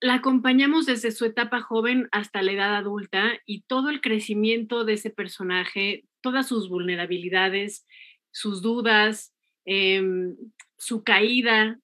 La 0.00 0.14
acompañamos 0.14 0.86
desde 0.86 1.12
su 1.12 1.24
etapa 1.24 1.60
joven 1.60 2.08
hasta 2.12 2.42
la 2.42 2.52
edad 2.52 2.74
adulta 2.76 3.38
y 3.46 3.62
todo 3.62 3.88
el 3.88 4.00
crecimiento 4.00 4.84
de 4.84 4.94
ese 4.94 5.10
personaje, 5.10 6.04
todas 6.20 6.48
sus 6.48 6.68
vulnerabilidades, 6.68 7.86
sus 8.32 8.62
dudas, 8.62 9.32
em, 9.64 10.36
su 10.76 11.04
caída, 11.04 11.78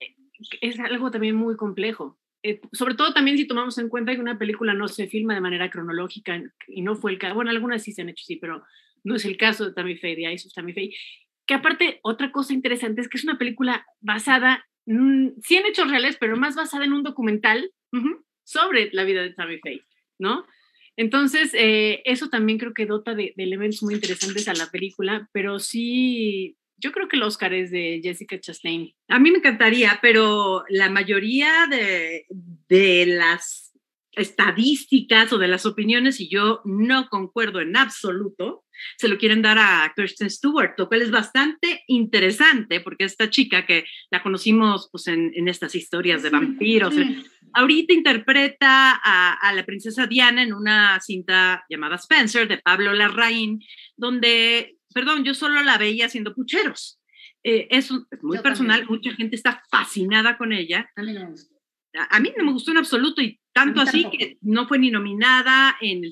eh, 0.00 0.14
es 0.60 0.78
algo 0.78 1.10
también 1.10 1.34
muy 1.34 1.56
complejo. 1.56 2.18
Eh, 2.42 2.60
sobre 2.72 2.94
todo 2.94 3.14
también 3.14 3.38
si 3.38 3.46
tomamos 3.46 3.78
en 3.78 3.88
cuenta 3.88 4.14
que 4.14 4.20
una 4.20 4.38
película 4.38 4.74
no 4.74 4.86
se 4.86 5.06
filma 5.06 5.34
de 5.34 5.40
manera 5.40 5.70
cronológica 5.70 6.42
y 6.68 6.82
no 6.82 6.94
fue 6.94 7.10
el 7.12 7.18
caso, 7.18 7.34
bueno, 7.34 7.50
algunas 7.50 7.82
sí 7.82 7.92
se 7.92 8.02
han 8.02 8.10
hecho, 8.10 8.24
sí, 8.24 8.36
pero 8.36 8.62
no 9.02 9.14
es 9.14 9.24
el 9.24 9.36
caso 9.36 9.64
de 9.64 9.72
Tammy 9.72 9.96
Faye, 9.96 10.16
de 10.16 10.34
of 10.34 10.52
Tammy 10.54 10.72
Faye. 10.72 10.94
Que 11.46 11.54
aparte, 11.54 12.00
otra 12.02 12.32
cosa 12.32 12.52
interesante 12.52 13.00
es 13.00 13.08
que 13.08 13.18
es 13.18 13.24
una 13.24 13.38
película 13.38 13.86
basada, 14.00 14.66
sí 14.86 15.56
en 15.56 15.66
hechos 15.66 15.90
reales, 15.90 16.16
pero 16.18 16.36
más 16.36 16.54
basada 16.54 16.84
en 16.84 16.92
un 16.92 17.02
documental 17.02 17.70
sobre 18.42 18.90
la 18.92 19.04
vida 19.04 19.22
de 19.22 19.32
Tammy 19.32 19.58
Faye, 19.58 19.84
¿no? 20.18 20.46
Entonces, 20.96 21.52
eh, 21.54 22.02
eso 22.04 22.28
también 22.28 22.58
creo 22.58 22.74
que 22.74 22.86
dota 22.86 23.14
de, 23.14 23.34
elementos 23.36 23.82
muy 23.82 23.94
interesantes 23.94 24.46
a 24.48 24.54
la 24.54 24.70
película, 24.70 25.28
pero 25.32 25.58
sí, 25.58 26.56
yo 26.76 26.92
creo 26.92 27.08
que 27.08 27.16
el 27.16 27.22
Oscar 27.22 27.52
es 27.52 27.70
de 27.70 28.00
Jessica 28.02 28.38
Chastain. 28.38 28.94
A 29.08 29.18
mí 29.18 29.30
me 29.30 29.38
encantaría, 29.38 29.98
pero 30.02 30.64
la 30.68 30.90
mayoría 30.90 31.66
de, 31.68 32.26
de 32.68 33.06
las 33.06 33.63
estadísticas 34.16 35.32
o 35.32 35.38
de 35.38 35.48
las 35.48 35.66
opiniones, 35.66 36.20
y 36.20 36.28
yo 36.28 36.60
no 36.64 37.08
concuerdo 37.08 37.60
en 37.60 37.76
absoluto, 37.76 38.64
se 38.96 39.08
lo 39.08 39.18
quieren 39.18 39.42
dar 39.42 39.58
a 39.58 39.92
Kirsten 39.96 40.30
Stewart, 40.30 40.74
lo 40.76 40.88
cual 40.88 41.02
es 41.02 41.10
bastante 41.10 41.84
interesante 41.86 42.80
porque 42.80 43.04
esta 43.04 43.30
chica 43.30 43.66
que 43.66 43.84
la 44.10 44.22
conocimos 44.22 44.88
pues, 44.90 45.06
en, 45.06 45.32
en 45.34 45.48
estas 45.48 45.74
historias 45.74 46.22
de 46.22 46.30
vampiros, 46.30 46.94
ahorita 47.54 47.92
interpreta 47.92 49.00
a, 49.02 49.52
la 49.54 49.64
princesa 49.64 50.06
Diana 50.06 50.42
en 50.42 50.52
una 50.52 51.00
cinta 51.00 51.64
llamada 51.68 51.96
Spencer 51.96 52.48
de 52.48 52.58
Pablo 52.58 52.92
Larraín, 52.92 53.62
donde, 53.96 54.76
perdón, 54.92 55.24
yo 55.24 55.34
solo 55.34 55.62
la 55.62 55.78
veía 55.78 56.06
haciendo 56.06 56.34
pucheros. 56.34 57.00
Eh, 57.44 57.68
es, 57.70 57.90
muy 58.22 58.38
personal, 58.38 58.86
mucha 58.88 59.12
gente 59.12 59.36
está 59.36 59.62
fascinada 59.70 60.36
con 60.36 60.52
ella. 60.52 60.90
A 60.96 61.02
A, 62.10 62.20
mí 62.20 62.32
no 62.36 62.44
me 62.44 62.52
gustó 62.52 62.72
en 62.72 62.78
absoluto 62.78 63.22
y 63.22 63.40
tanto 63.52 63.80
así 63.80 64.08
que 64.10 64.38
no 64.40 64.66
fue 64.66 64.78
ni 64.78 64.90
nominada 64.90 65.76
en, 65.80 66.02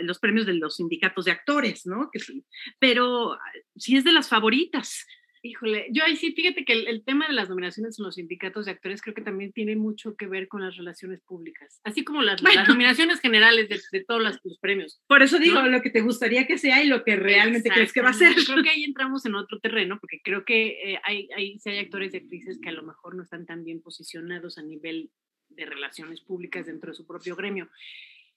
los 0.00 0.18
premios 0.18 0.46
de 0.46 0.54
los 0.54 0.76
sindicatos 0.76 1.24
de 1.24 1.30
actores, 1.30 1.86
¿no? 1.86 2.10
Que 2.12 2.18
sí, 2.18 2.44
pero 2.78 3.38
sí 3.76 3.96
es 3.96 4.04
de 4.04 4.12
las 4.12 4.28
favoritas. 4.28 5.06
Híjole, 5.44 5.88
yo 5.90 6.04
ahí 6.04 6.14
sí, 6.14 6.32
fíjate 6.32 6.64
que 6.64 6.72
el, 6.72 7.04
tema 7.04 7.26
de 7.26 7.34
las 7.34 7.48
nominaciones 7.48 7.98
en 7.98 8.04
los 8.04 8.14
sindicatos 8.14 8.66
de 8.66 8.70
actores 8.70 9.02
creo 9.02 9.12
que 9.12 9.22
también 9.22 9.52
tiene 9.52 9.74
mucho 9.74 10.14
que 10.14 10.28
ver 10.28 10.46
con 10.46 10.62
las 10.62 10.76
relaciones 10.76 11.20
públicas, 11.20 11.80
así 11.82 12.04
como 12.04 12.22
las, 12.22 12.40
nominaciones 12.68 13.18
generales 13.18 13.68
de, 13.68 14.04
todos 14.04 14.22
los, 14.22 14.58
premios. 14.60 15.02
Por 15.08 15.20
eso 15.20 15.40
digo 15.40 15.60
lo 15.62 15.82
que 15.82 15.90
te 15.90 16.00
gustaría 16.00 16.46
que 16.46 16.58
sea 16.58 16.84
y 16.84 16.86
lo 16.86 17.02
que 17.02 17.16
realmente 17.16 17.70
crees 17.70 17.92
que 17.92 18.02
va 18.02 18.10
a 18.10 18.14
ser. 18.14 18.36
Creo 18.46 18.62
que 18.62 18.70
ahí 18.70 18.84
entramos 18.84 19.26
en 19.26 19.34
otro 19.34 19.58
terreno, 19.58 19.98
porque 19.98 20.20
creo 20.22 20.44
que 20.44 20.92
eh, 20.92 21.00
hay, 21.02 21.28
hay, 21.36 21.58
sí 21.58 21.70
hay 21.70 21.78
actores 21.78 22.14
y 22.14 22.18
actrices 22.18 22.60
que 22.62 22.68
a 22.68 22.72
lo 22.72 22.84
mejor 22.84 23.16
no 23.16 23.24
están 23.24 23.44
tan 23.44 23.64
bien 23.64 23.82
posicionados 23.82 24.58
a 24.58 24.62
nivel 24.62 25.10
de 25.48 25.66
relaciones 25.66 26.20
públicas 26.20 26.66
dentro 26.66 26.92
de 26.92 26.96
su 26.96 27.04
propio 27.04 27.34
gremio. 27.34 27.68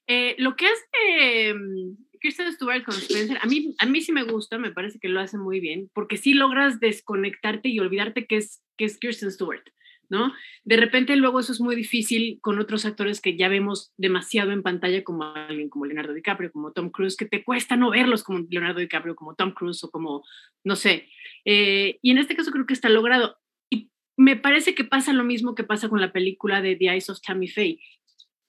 Eh, 0.08 0.36
lo 0.38 0.54
que 0.54 0.66
hace 0.66 1.52
um, 1.52 1.96
Kristen 2.26 2.52
Stewart 2.52 2.82
con 2.82 2.96
Spencer, 2.96 3.38
a 3.40 3.46
mí, 3.46 3.76
a 3.78 3.86
mí 3.86 4.00
sí 4.00 4.10
me 4.10 4.24
gusta, 4.24 4.58
me 4.58 4.72
parece 4.72 4.98
que 4.98 5.08
lo 5.08 5.20
hace 5.20 5.38
muy 5.38 5.60
bien, 5.60 5.88
porque 5.94 6.16
sí 6.16 6.34
logras 6.34 6.80
desconectarte 6.80 7.68
y 7.68 7.78
olvidarte 7.78 8.26
que 8.26 8.38
es, 8.38 8.64
que 8.76 8.84
es 8.84 8.98
Kirsten 8.98 9.30
Stewart, 9.30 9.62
¿no? 10.08 10.32
De 10.64 10.76
repente 10.76 11.14
luego 11.14 11.38
eso 11.38 11.52
es 11.52 11.60
muy 11.60 11.76
difícil 11.76 12.40
con 12.40 12.58
otros 12.58 12.84
actores 12.84 13.20
que 13.20 13.36
ya 13.36 13.48
vemos 13.48 13.92
demasiado 13.96 14.50
en 14.50 14.64
pantalla, 14.64 15.04
como 15.04 15.22
alguien 15.22 15.68
como 15.68 15.86
Leonardo 15.86 16.14
DiCaprio, 16.14 16.50
como 16.50 16.72
Tom 16.72 16.90
Cruise, 16.90 17.16
que 17.16 17.26
te 17.26 17.44
cuesta 17.44 17.76
no 17.76 17.90
verlos 17.90 18.24
como 18.24 18.44
Leonardo 18.50 18.80
DiCaprio, 18.80 19.14
como 19.14 19.36
Tom 19.36 19.52
Cruise 19.52 19.84
o 19.84 19.90
como, 19.92 20.24
no 20.64 20.74
sé. 20.74 21.08
Eh, 21.44 22.00
y 22.02 22.10
en 22.10 22.18
este 22.18 22.34
caso 22.34 22.50
creo 22.50 22.66
que 22.66 22.74
está 22.74 22.88
logrado. 22.88 23.36
Y 23.70 23.92
me 24.16 24.34
parece 24.34 24.74
que 24.74 24.82
pasa 24.82 25.12
lo 25.12 25.22
mismo 25.22 25.54
que 25.54 25.62
pasa 25.62 25.88
con 25.88 26.00
la 26.00 26.10
película 26.10 26.60
de 26.60 26.74
The 26.74 26.86
Eyes 26.86 27.08
of 27.08 27.20
Tammy 27.20 27.46
Faye 27.46 27.78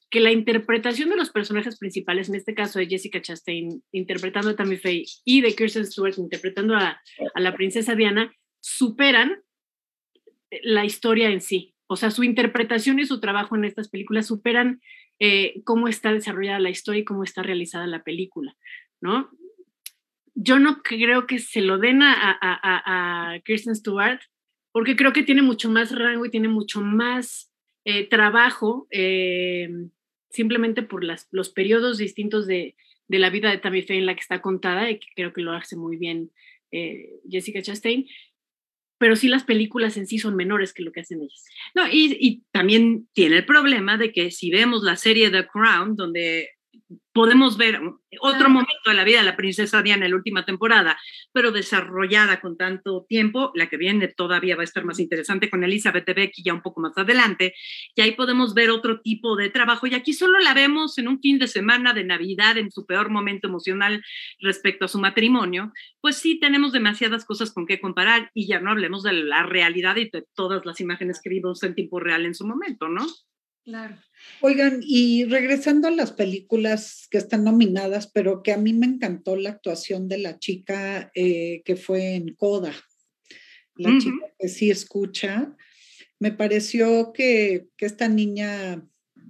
que 0.10 0.20
la 0.20 0.32
interpretación 0.32 1.10
de 1.10 1.17
los 1.17 1.32
personajes 1.32 1.78
principales, 1.78 2.30
en 2.30 2.36
este 2.36 2.54
caso 2.54 2.80
de 2.80 2.88
Jessica 2.88 3.22
Chastain 3.22 3.84
interpretando 3.91 4.52
a 4.52 4.56
Tammy 4.56 4.78
Faye 4.78 5.06
y 5.26 5.41
de 5.41 5.54
Kirsten 5.54 5.86
Stewart 5.86 6.17
interpretando 6.17 6.76
a, 6.76 7.02
la 7.36 7.54
princesa 7.56 7.96
Diana, 7.96 8.34
superan 8.62 9.43
la 10.63 10.86
historia 10.86 11.30
en 11.30 11.41
sí. 11.41 11.76
O 11.88 11.96
sea, 11.96 12.12
su 12.12 12.24
interpretación 12.24 13.00
y 13.00 13.06
su 13.06 13.20
trabajo 13.20 13.56
en 13.56 13.65
estas 13.65 13.89
películas 13.89 14.28
superan 14.28 14.82
eh, 15.20 15.62
cómo 15.65 15.88
está 15.88 16.13
desarrollada 16.13 16.60
la 16.60 16.70
historia 16.70 17.02
y 17.02 17.06
cómo 17.06 17.24
está 17.24 17.43
realizada 17.43 17.88
la 17.88 18.04
película, 18.04 18.56
¿no? 19.02 19.30
Yo 20.36 20.60
no 20.60 20.84
creo 20.84 21.26
que 21.26 21.39
se 21.39 21.62
lo 21.62 21.80
den 21.80 22.04
a, 22.04 22.38
a 22.41 23.39
Kirsten 23.43 23.76
Stewart, 23.76 24.20
porque 24.72 24.96
creo 24.96 25.12
que 25.12 25.24
tiene 25.24 25.41
mucho 25.41 25.70
más 25.72 25.93
rango 25.98 26.26
y 26.26 26.30
tiene 26.30 26.48
mucho 26.48 26.82
más 26.82 27.52
eh, 27.89 28.06
trabajo 28.10 28.86
eh, 28.91 29.70
simplemente 30.30 30.84
por 30.84 31.04
las, 31.04 31.28
los 31.32 31.50
periodos 31.50 31.98
distintos 31.98 32.48
de, 32.48 32.76
de, 33.08 33.20
la 33.20 33.30
vida 33.30 33.50
de 33.50 33.58
Tammy 33.58 33.82
Faye 33.82 34.00
en 34.00 34.06
la 34.06 34.16
que 34.16 34.22
está 34.22 34.42
contada 34.42 34.90
y 34.90 35.00
que 35.00 35.08
creo 35.16 35.34
que 35.34 35.42
lo 35.42 35.54
hace 35.54 35.76
muy 35.76 35.98
bien 35.98 36.32
eh, 36.72 37.10
Jessica 37.30 37.62
Chastain. 37.62 38.08
Pero 39.00 39.16
sí 39.16 39.28
las 39.28 39.44
películas 39.44 39.96
en 39.98 40.08
sí 40.08 40.18
son 40.18 40.36
menores 40.36 40.74
que 40.74 40.82
lo 40.82 40.92
que 40.92 41.02
hacen 41.02 41.22
ellas. 41.22 41.46
No, 41.76 41.88
y, 41.88 42.18
y 42.20 42.44
también 42.52 43.08
tiene 43.13 43.38
el 43.38 43.46
problema 43.46 43.98
de 43.98 44.12
que 44.12 44.32
si 44.32 44.50
vemos 44.50 44.84
la 44.84 44.96
serie 44.96 45.30
The 45.30 45.48
Crown, 45.48 45.96
donde 45.96 46.50
podemos 47.13 47.58
ver 47.58 47.82
otro 48.22 48.50
momento 48.50 48.72
de 48.86 48.94
la 48.94 49.04
vida 49.04 49.20
de 49.20 49.26
la 49.26 49.36
princesa 49.36 49.82
Diana 49.82 50.06
en 50.06 50.12
la 50.12 50.18
última 50.18 50.46
temporada, 50.46 51.00
pero 51.34 51.52
desarrollada 51.52 52.40
con 52.40 52.58
tanto 52.58 53.06
tiempo, 53.10 53.52
la 53.56 53.70
que 53.70 53.78
viene 53.78 54.08
todavía 54.08 54.56
va 54.56 54.62
a 54.62 54.66
estar 54.66 54.86
más 54.86 55.00
interesante 55.00 55.50
con 55.50 55.63
Elizabeth 55.63 56.06
Becky 56.06 56.44
ya 56.44 56.54
un 56.54 56.62
poco 56.62 56.80
más 56.80 56.98
adelante, 56.98 57.56
y 57.96 58.02
ahí 58.02 58.12
podemos 58.12 58.54
ver 58.54 58.70
otro 58.70 59.02
tipo 59.02 59.36
de 59.36 59.50
trabajo, 59.50 59.88
y 59.88 59.96
aquí 59.96 60.13
solo 60.13 60.38
la 60.40 60.54
vemos 60.54 60.98
en 61.00 61.08
un 61.08 61.20
fin 61.20 61.40
de 61.40 61.48
semana 61.48 61.94
de 61.94 62.04
Navidad, 62.04 62.58
en 62.58 62.72
su 62.72 62.86
peor 62.86 63.10
momento 63.10 63.48
emocional 63.48 64.04
respecto 64.40 64.86
a 64.86 64.88
su 64.88 65.00
matrimonio, 65.00 65.72
pues 66.02 66.18
sí 66.18 66.40
tenemos 66.40 66.72
demasiadas 66.72 67.26
cosas 67.26 67.52
con 67.52 67.66
qué 67.66 67.82
comparar, 67.82 68.30
y 68.34 68.48
ya 68.48 68.60
no 68.60 68.70
hablemos 68.70 69.04
de 69.04 69.13
la 69.13 69.44
realidad 69.44 69.96
y 69.96 70.10
de 70.10 70.24
todas 70.36 70.66
las 70.66 70.80
imágenes 70.82 71.20
que 71.24 71.30
vimos 71.30 71.63
en 71.63 71.74
tiempo 71.74 72.00
real 72.00 72.26
en 72.26 72.36
su 72.36 72.46
momento, 72.46 72.88
¿no? 72.90 73.06
Claro. 73.67 73.97
Oigan, 74.39 74.80
y 74.82 75.25
regresando 75.25 75.89
a 75.89 75.91
las 75.91 76.13
películas 76.13 77.06
que 77.12 77.17
están 77.17 77.43
nominadas, 77.43 78.08
pero 78.08 78.41
que 78.41 78.53
a 78.53 78.58
mí 78.58 78.71
me 78.71 78.86
encantó 78.86 79.36
la 79.36 79.49
actuación 79.49 80.08
de 80.08 80.19
la 80.19 80.39
chica 80.39 81.12
eh, 81.13 81.63
que 81.65 81.75
fue 81.75 82.15
en 82.15 82.34
Coda, 82.34 82.73
la 83.75 83.89
chica 83.99 84.25
que 84.39 84.47
sí 84.47 84.71
escucha, 84.71 85.53
me 86.17 86.32
pareció 86.32 87.12
que, 87.12 87.67
esta 87.77 88.08
niña, 88.08 88.88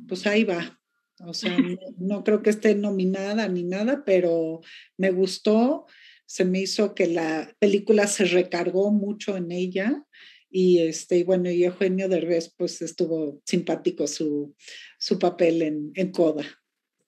pues 0.08 0.28
ahí 0.28 0.44
va. 0.44 0.80
O 1.22 1.34
sea, 1.34 1.58
no, 1.98 2.24
creo 2.24 2.44
que 2.44 2.52
esté 2.52 2.76
nominada 2.76 3.48
ni 3.48 3.64
nada, 3.64 4.04
pero 4.06 4.62
me 4.98 5.10
gustó. 5.10 5.88
Se 6.28 6.46
me 6.46 6.60
hizo 6.60 6.94
que 6.94 7.08
la 7.08 7.56
película 7.58 8.06
se 8.06 8.26
recargó 8.26 8.92
mucho 8.92 9.36
en 9.36 9.52
ella 9.52 10.06
y 10.50 10.80
este, 10.80 11.18
y 11.18 11.24
bueno, 11.24 11.50
y 11.50 11.64
Eugenio 11.64 12.08
Derbez, 12.08 12.54
pues 12.58 12.82
estuvo 12.82 13.42
simpático 13.46 14.08
su, 14.08 14.56
su 14.98 15.20
papel 15.20 15.62
en, 15.62 15.92
en 15.96 16.12
Coda. 16.12 16.46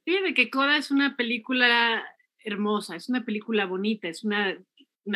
Fíjate 0.05 0.33
que 0.33 0.49
Coda 0.49 0.77
es 0.77 0.91
una 0.91 1.15
película 1.15 2.03
hermosa, 2.43 2.95
es 2.95 3.09
una 3.09 3.23
película 3.23 3.65
bonita, 3.65 4.07
es 4.07 4.23
una, 4.23 4.57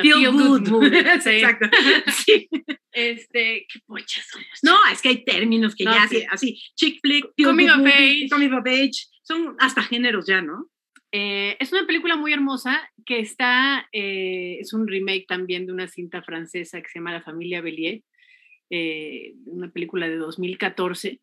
feel, 0.01 0.31
good, 0.31 0.67
movie. 0.69 0.99
Exacto. 0.99 1.67
sí. 2.25 2.49
Este, 2.91 3.65
qué 3.71 3.79
pochas 3.87 4.27
No, 4.61 4.77
es 4.91 5.01
que 5.01 5.09
hay 5.09 5.23
términos 5.23 5.73
que 5.75 5.83
ya 5.85 6.03
así, 6.03 6.23
así, 6.29 6.61
chick 6.75 6.99
flick, 7.01 7.25
coming 7.43 7.69
of 7.69 7.85
age, 7.85 8.27
coming 8.29 8.53
of 8.53 8.65
age, 8.67 9.07
son 9.23 9.55
hasta 9.59 9.81
géneros 9.81 10.27
ya, 10.27 10.41
¿no? 10.41 10.69
Eh, 11.11 11.57
es 11.59 11.71
una 11.71 11.85
película 11.85 12.15
muy 12.15 12.33
hermosa 12.33 12.89
que 13.05 13.19
está, 13.19 13.87
eh, 13.91 14.57
es 14.59 14.73
un 14.73 14.87
remake 14.87 15.25
también 15.27 15.65
de 15.65 15.73
una 15.73 15.87
cinta 15.87 16.23
francesa 16.23 16.81
que 16.81 16.89
se 16.89 16.99
llama 16.99 17.13
La 17.13 17.21
familia 17.21 17.61
Bellier, 17.61 18.01
eh, 18.75 19.35
una 19.45 19.69
película 19.69 20.09
de 20.09 20.15
2014. 20.17 21.21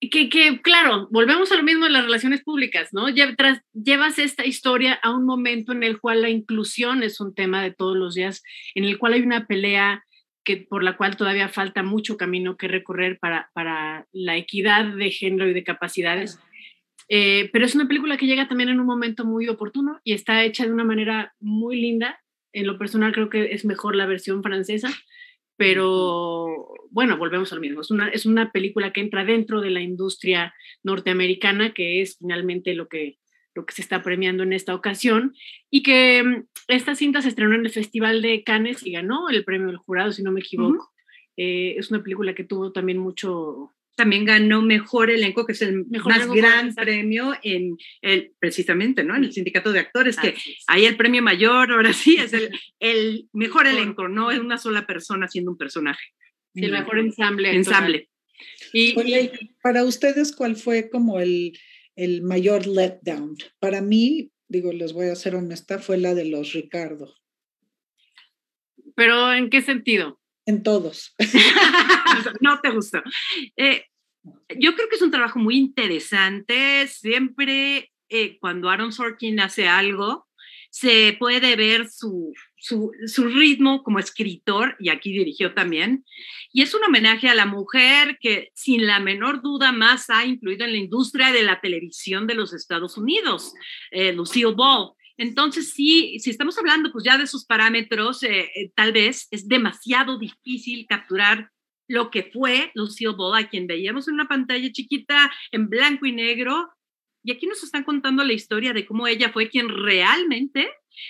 que, 0.00 0.28
que, 0.28 0.60
claro, 0.62 1.08
volvemos 1.10 1.50
a 1.50 1.56
lo 1.56 1.64
mismo 1.64 1.86
de 1.86 1.90
las 1.90 2.04
relaciones 2.04 2.44
públicas, 2.44 2.90
¿no? 2.92 3.08
llevas 3.08 4.20
esta 4.20 4.46
historia 4.46 4.94
a 5.02 5.10
un 5.10 5.26
momento 5.26 5.72
en 5.72 5.82
el 5.82 5.98
cual 6.00 6.22
la 6.22 6.30
inclusión 6.30 7.02
es 7.02 7.20
un 7.20 7.34
tema 7.34 7.64
de 7.64 7.72
todos 7.72 7.96
los 7.96 8.14
días, 8.14 8.44
en 8.76 8.84
el 8.84 8.96
cual 8.96 9.14
hay 9.14 9.22
una 9.22 9.48
pelea 9.48 10.04
que, 10.44 10.56
por 10.58 10.84
la 10.84 10.96
cual 10.96 11.16
todavía 11.16 11.48
falta 11.48 11.82
mucho 11.82 12.16
camino 12.16 12.56
que 12.56 12.68
recorrer 12.68 13.18
para, 13.18 13.50
para 13.52 14.06
la 14.12 14.36
equidad 14.36 14.84
de 14.84 15.10
género 15.10 15.48
y 15.48 15.52
de 15.52 15.64
capacidades. 15.64 16.38
Eh, 17.08 17.50
pero 17.52 17.64
es 17.64 17.74
una 17.74 17.88
película 17.88 18.16
que 18.16 18.26
llega 18.26 18.46
también 18.46 18.68
en 18.68 18.78
un 18.78 18.86
momento 18.86 19.24
muy 19.24 19.48
oportuno 19.48 20.00
y 20.04 20.12
está 20.12 20.44
hecha 20.44 20.64
de 20.64 20.72
una 20.72 20.84
manera 20.84 21.34
muy 21.40 21.80
linda. 21.80 22.20
En 22.52 22.68
lo 22.68 22.78
personal 22.78 23.12
creo 23.12 23.28
que 23.28 23.52
es 23.52 23.64
mejor 23.64 23.96
la 23.96 24.06
versión 24.06 24.44
francesa, 24.44 24.90
pero 25.56 26.68
bueno, 26.90 27.16
volvemos 27.16 27.52
al 27.52 27.60
mismo. 27.60 27.80
Es 27.80 27.90
una, 27.90 28.08
es 28.08 28.26
una 28.26 28.52
película 28.52 28.92
que 28.92 29.00
entra 29.00 29.24
dentro 29.24 29.60
de 29.60 29.70
la 29.70 29.80
industria 29.80 30.54
norteamericana, 30.82 31.72
que 31.72 32.02
es 32.02 32.18
finalmente 32.18 32.74
lo 32.74 32.88
que, 32.88 33.18
lo 33.54 33.66
que 33.66 33.74
se 33.74 33.82
está 33.82 34.02
premiando 34.02 34.42
en 34.42 34.52
esta 34.52 34.74
ocasión, 34.74 35.34
y 35.70 35.82
que 35.82 36.22
mm, 36.22 36.46
esta 36.68 36.94
cinta 36.94 37.22
se 37.22 37.28
estrenó 37.28 37.54
en 37.54 37.64
el 37.64 37.70
Festival 37.70 38.22
de 38.22 38.44
Cannes 38.44 38.86
y 38.86 38.92
ganó 38.92 39.28
el 39.28 39.44
premio 39.44 39.68
del 39.68 39.76
jurado, 39.76 40.12
si 40.12 40.22
no 40.22 40.32
me 40.32 40.40
equivoco. 40.40 40.92
Eh, 41.36 41.74
es 41.76 41.90
una 41.90 42.02
película 42.02 42.34
que 42.34 42.44
tuvo 42.44 42.72
también 42.72 42.98
mucho... 42.98 43.72
También 43.96 44.26
ganó 44.26 44.62
Mejor 44.62 45.10
Elenco, 45.10 45.46
que 45.46 45.52
es 45.52 45.62
el 45.62 45.86
más 45.86 46.28
gran 46.28 46.74
premio 46.74 47.32
en 47.42 47.76
el, 48.02 48.32
precisamente, 48.38 49.02
¿no? 49.02 49.16
En 49.16 49.24
el 49.24 49.32
sindicato 49.32 49.72
de 49.72 49.80
actores, 49.80 50.16
que 50.16 50.34
ahí 50.66 50.84
el 50.84 50.96
premio 50.96 51.22
mayor, 51.22 51.72
ahora 51.72 51.92
sí, 51.92 52.16
es 52.16 52.32
el, 52.32 52.50
el 52.80 53.28
mejor 53.32 53.66
elenco, 53.66 54.08
no 54.08 54.30
es 54.30 54.38
una 54.38 54.58
sola 54.58 54.86
persona 54.86 55.26
haciendo 55.26 55.50
un 55.50 55.56
personaje. 55.56 56.04
el 56.54 56.72
mejor 56.72 56.98
ensamble. 56.98 57.54
Ensamble. 57.54 58.10
Y, 58.72 58.94
para 59.62 59.84
ustedes, 59.84 60.34
¿cuál 60.36 60.56
fue 60.56 60.90
como 60.90 61.20
el, 61.20 61.58
el 61.96 62.22
mayor 62.22 62.66
letdown? 62.66 63.34
Para 63.58 63.80
mí, 63.80 64.30
digo, 64.46 64.72
les 64.72 64.92
voy 64.92 65.08
a 65.08 65.16
ser 65.16 65.34
honesta, 65.34 65.78
fue 65.78 65.96
la 65.96 66.14
de 66.14 66.26
los 66.26 66.52
Ricardo. 66.52 67.14
¿Pero 68.94 69.32
en 69.32 69.50
qué 69.50 69.62
sentido? 69.62 70.20
En 70.46 70.62
todos. 70.62 71.14
no 72.40 72.60
te 72.60 72.70
gustó. 72.70 73.02
Eh, 73.56 73.84
yo 74.58 74.74
creo 74.74 74.88
que 74.88 74.96
es 74.96 75.02
un 75.02 75.10
trabajo 75.10 75.38
muy 75.38 75.56
interesante. 75.56 76.86
Siempre 76.88 77.92
eh, 78.08 78.38
cuando 78.38 78.70
Aaron 78.70 78.92
Sorkin 78.92 79.40
hace 79.40 79.68
algo, 79.68 80.26
se 80.70 81.16
puede 81.18 81.56
ver 81.56 81.88
su, 81.88 82.32
su, 82.56 82.92
su, 83.06 83.24
ritmo 83.28 83.82
como 83.82 83.98
escritor, 83.98 84.76
y 84.78 84.90
aquí 84.90 85.10
dirigió 85.10 85.54
también, 85.54 86.04
y 86.52 86.62
es 86.62 86.74
un 86.74 86.84
homenaje 86.84 87.28
a 87.28 87.34
la 87.34 87.46
mujer 87.46 88.18
que 88.20 88.50
sin 88.54 88.86
la 88.86 89.00
menor 89.00 89.42
duda 89.42 89.72
más 89.72 90.10
ha 90.10 90.26
influido 90.26 90.64
en 90.64 90.72
la 90.72 90.78
industria 90.78 91.32
de 91.32 91.42
la 91.42 91.60
televisión 91.60 92.26
de 92.26 92.34
los 92.34 92.52
Estados 92.52 92.98
Unidos, 92.98 93.54
eh, 93.90 94.12
Lucille 94.12 94.54
Ball. 94.54 94.92
Entonces, 95.18 95.72
sí, 95.72 96.18
si 96.18 96.30
estamos 96.30 96.58
hablando 96.58 96.92
pues 96.92 97.04
ya 97.04 97.16
de 97.18 97.26
sus 97.26 97.46
parámetros, 97.46 98.22
eh, 98.22 98.50
eh, 98.54 98.72
tal 98.74 98.92
vez 98.92 99.28
es 99.30 99.48
demasiado 99.48 100.18
difícil 100.18 100.86
capturar 100.88 101.50
lo 101.88 102.10
que 102.10 102.24
fue 102.24 102.70
Lucille 102.74 103.14
Ball, 103.16 103.48
quien 103.48 103.66
veíamos 103.66 104.08
en 104.08 104.14
una 104.14 104.28
pantalla 104.28 104.70
chiquita 104.72 105.32
en 105.52 105.68
blanco 105.68 106.06
y 106.06 106.12
negro, 106.12 106.68
y 107.26 107.32
aquí 107.32 107.46
nos 107.46 107.62
están 107.64 107.82
contando 107.82 108.22
la 108.22 108.32
historia 108.32 108.72
de 108.72 108.86
cómo 108.86 109.08
ella 109.08 109.30
fue 109.32 109.48
quien 109.48 109.68
realmente 109.68 110.68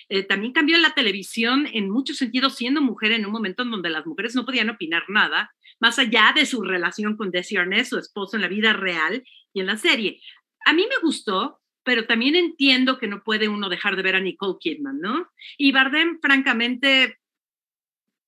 eh, 0.08 0.22
también 0.22 0.54
cambió 0.54 0.78
la 0.78 0.94
televisión 0.94 1.68
en 1.72 1.90
muchos 1.90 2.16
sentidos, 2.16 2.56
siendo 2.56 2.80
mujer 2.80 3.12
en 3.12 3.26
un 3.26 3.32
momento 3.32 3.62
en 3.62 3.70
donde 3.70 3.90
las 3.90 4.06
mujeres 4.06 4.34
no 4.34 4.46
podían 4.46 4.70
opinar 4.70 5.04
nada, 5.08 5.50
más 5.78 5.98
allá 5.98 6.32
de 6.34 6.46
su 6.46 6.62
relación 6.62 7.18
con 7.18 7.30
Desi 7.30 7.56
Arnaz, 7.56 7.90
su 7.90 7.98
esposo 7.98 8.36
en 8.36 8.42
la 8.42 8.48
vida 8.48 8.72
real 8.72 9.22
y 9.52 9.60
en 9.60 9.66
la 9.66 9.76
serie. 9.76 10.20
A 10.64 10.72
mí 10.72 10.86
me 10.88 10.96
gustó, 11.02 11.60
pero 11.86 12.04
también 12.04 12.34
entiendo 12.34 12.98
que 12.98 13.06
no 13.06 13.22
puede 13.22 13.48
uno 13.48 13.68
dejar 13.68 13.94
de 13.94 14.02
ver 14.02 14.16
a 14.16 14.20
Nicole 14.20 14.56
Kidman, 14.58 15.00
¿no? 15.00 15.28
Y 15.56 15.70
Bardem, 15.70 16.18
francamente, 16.20 17.18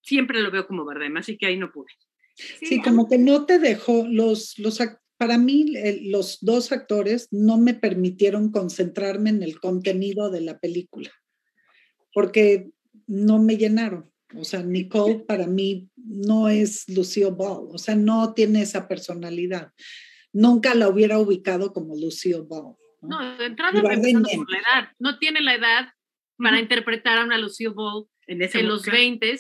siempre 0.01 0.41
lo 0.41 0.53
veo 0.53 0.69
como 0.69 0.85
Bardem, 0.85 1.17
así 1.17 1.37
que 1.37 1.47
ahí 1.47 1.57
no 1.57 1.73
pude. 1.73 1.91
Sí, 2.37 2.81
como 2.81 3.09
que 3.09 3.19
no 3.19 3.47
te 3.47 3.59
dejó 3.59 4.07
los, 4.09 4.57
los, 4.61 4.79
para 5.17 5.39
mí 5.39 5.75
los 6.03 6.39
dos 6.41 6.71
actores 6.71 7.27
no 7.33 7.59
me 7.59 7.75
permitieron 7.75 8.53
concentrarme 8.53 9.31
en 9.31 9.43
el 9.43 9.59
contenido 9.59 10.31
de 10.31 10.41
la 10.43 10.61
película, 10.61 11.11
porque 12.15 12.71
no 13.09 13.43
me 13.43 13.57
llenaron. 13.57 14.09
O 14.37 14.45
sea, 14.45 14.63
Nicole 14.63 15.25
para 15.27 15.49
mí 15.49 15.89
no 15.97 16.49
es 16.49 16.89
Lucille 16.89 17.33
Ball, 17.33 17.71
o 17.73 17.79
sea, 17.79 17.97
no 17.97 18.35
tiene 18.35 18.63
esa 18.63 18.87
personalidad. 18.87 19.73
Nunca 20.33 20.77
la 20.77 20.89
hubiera 20.89 21.19
ubicado 21.19 21.73
como 21.73 21.97
Lucille 21.97 22.45
Ball. 22.47 22.77
No, 23.01 23.37
de 23.37 23.47
entrada 23.47 23.81
por 23.81 23.91
la 23.93 24.59
edad. 24.59 24.93
No 24.99 25.19
tiene 25.19 25.41
la 25.41 25.55
edad 25.55 25.93
para 26.37 26.59
interpretar 26.59 27.19
a 27.19 27.25
una 27.25 27.39
Lucille 27.39 27.73
Ball 27.75 28.07
en, 28.27 28.43
en 28.43 28.69
los 28.69 28.85
20 28.87 29.37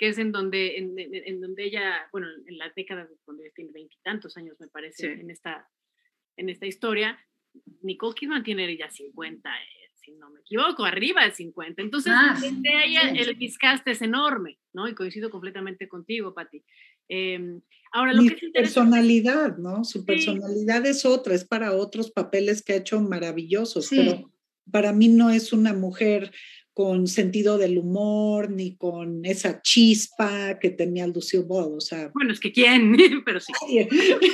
que 0.00 0.08
es 0.08 0.18
en 0.18 0.32
donde, 0.32 0.78
en, 0.78 0.94
en, 0.96 1.42
donde 1.42 1.62
ella, 1.62 2.08
bueno, 2.10 2.26
en 2.46 2.56
la 2.56 2.72
década 2.74 3.06
donde 3.26 3.52
tiene 3.54 3.70
veintitantos 3.70 4.34
años, 4.38 4.56
me 4.58 4.66
parece, 4.68 5.12
en, 5.12 5.30
esta, 5.30 5.68
en 6.38 6.48
esta 6.48 6.64
historia, 6.64 7.22
Nicole 7.82 8.14
Kidman 8.14 8.42
tiene 8.42 8.74
ya 8.78 8.90
50, 8.90 9.50
eh, 9.50 9.62
si 9.96 10.12
no 10.12 10.30
me 10.30 10.40
equivoco, 10.40 10.86
arriba 10.86 11.26
de 11.26 11.32
50. 11.32 11.82
Entonces, 11.82 12.14
ah, 12.16 12.34
de 12.40 12.84
ella 12.84 13.10
el 13.10 13.36
miscast 13.36 13.86
es 13.88 14.00
enorme, 14.00 14.58
¿no? 14.72 14.88
Y 14.88 14.94
coincido 14.94 15.28
completamente 15.28 15.86
contigo, 15.86 16.32
Patti. 16.32 16.64
Eh, 17.10 17.60
ahora, 17.92 18.14
lo 18.14 18.22
que 18.22 18.46
es 18.46 18.52
personalidad, 18.52 19.58
¿no? 19.58 19.84
Su 19.84 20.04
personalidad 20.04 20.86
es 20.86 21.04
otra, 21.04 21.34
es 21.34 21.44
para 21.44 21.72
otros 21.72 22.10
papeles 22.10 22.62
que 22.62 22.72
ha 22.72 22.76
hecho 22.76 23.00
maravillosos, 23.00 23.88
pero 23.90 24.32
para 24.70 24.92
mí 24.92 25.08
no 25.08 25.30
es 25.30 25.52
una 25.52 25.74
mujer 25.74 26.32
con 26.72 27.08
sentido 27.08 27.58
del 27.58 27.78
humor, 27.78 28.50
ni 28.50 28.76
con 28.76 29.24
esa 29.26 29.60
chispa 29.60 30.58
que 30.58 30.70
tenía 30.70 31.06
Lucio 31.06 31.44
Ball, 31.44 31.74
o 31.76 31.80
sea. 31.80 32.10
Bueno, 32.14 32.32
es 32.32 32.40
que 32.40 32.52
quién, 32.52 32.96
pero 33.26 33.40
sí. 33.40 33.52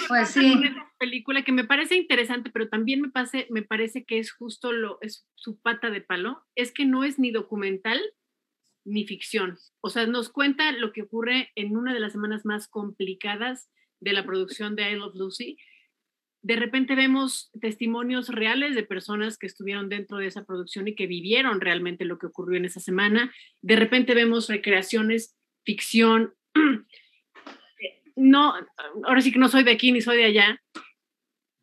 pues 0.07 0.29
sí. 0.31 0.53
Una 0.53 0.93
película 0.99 1.43
que 1.43 1.53
me 1.53 1.65
parece 1.65 1.97
interesante, 1.97 2.51
pero 2.53 2.69
también 2.69 3.01
me, 3.01 3.09
pase, 3.09 3.47
me 3.51 3.63
parece 3.63 4.05
que 4.05 4.19
es 4.19 4.33
justo 4.33 4.73
lo, 4.73 4.99
es 5.01 5.27
su 5.35 5.59
pata 5.59 5.91
de 5.91 6.03
palo, 6.03 6.43
es 6.55 6.73
que 6.73 6.85
no 6.85 7.05
es 7.05 7.19
ni 7.19 7.31
documental 7.31 8.01
ni 8.87 9.07
ficción. 9.07 9.59
O 9.81 9.91
sea, 9.91 10.07
nos 10.07 10.31
cuenta 10.31 10.73
lo 10.73 10.93
que 10.93 11.03
ocurre 11.03 11.51
en 11.55 11.77
una 11.77 11.93
de 11.93 12.01
las 12.01 12.13
semanas 12.13 12.47
más 12.47 12.69
complicadas 12.69 13.69
de 14.01 14.13
la 14.13 14.25
producción 14.25 14.77
de 14.77 14.91
I 14.91 14.95
Love 14.95 15.17
Lucy, 15.17 15.59
de 16.47 16.55
repente 16.55 16.95
vemos 16.95 17.51
testimonios 17.61 18.29
reales 18.29 18.77
de 18.77 18.85
personas 18.85 19.37
que 19.37 19.49
estuvieron 19.49 19.89
dentro 19.89 20.19
de 20.19 20.29
esa 20.29 20.45
producción 20.45 20.87
y 20.87 20.95
que 20.95 21.09
vivieron 21.09 21.61
realmente 21.61 22.05
lo 22.05 22.19
que 22.19 22.27
ocurrió 22.27 22.57
en 22.57 22.67
esa 22.67 22.79
semana. 22.79 23.35
De 23.63 23.75
repente 23.75 24.15
vemos 24.15 24.49
recreaciones, 24.49 25.37
ficción. 25.65 26.35
No, 28.15 28.55
ahora 29.05 29.21
sí 29.21 29.31
que 29.31 29.39
no 29.39 29.49
soy 29.49 29.63
de 29.63 29.73
aquí 29.73 29.93
ni 29.93 30.01
soy 30.01 30.17
de 30.17 30.25
allá, 30.25 30.63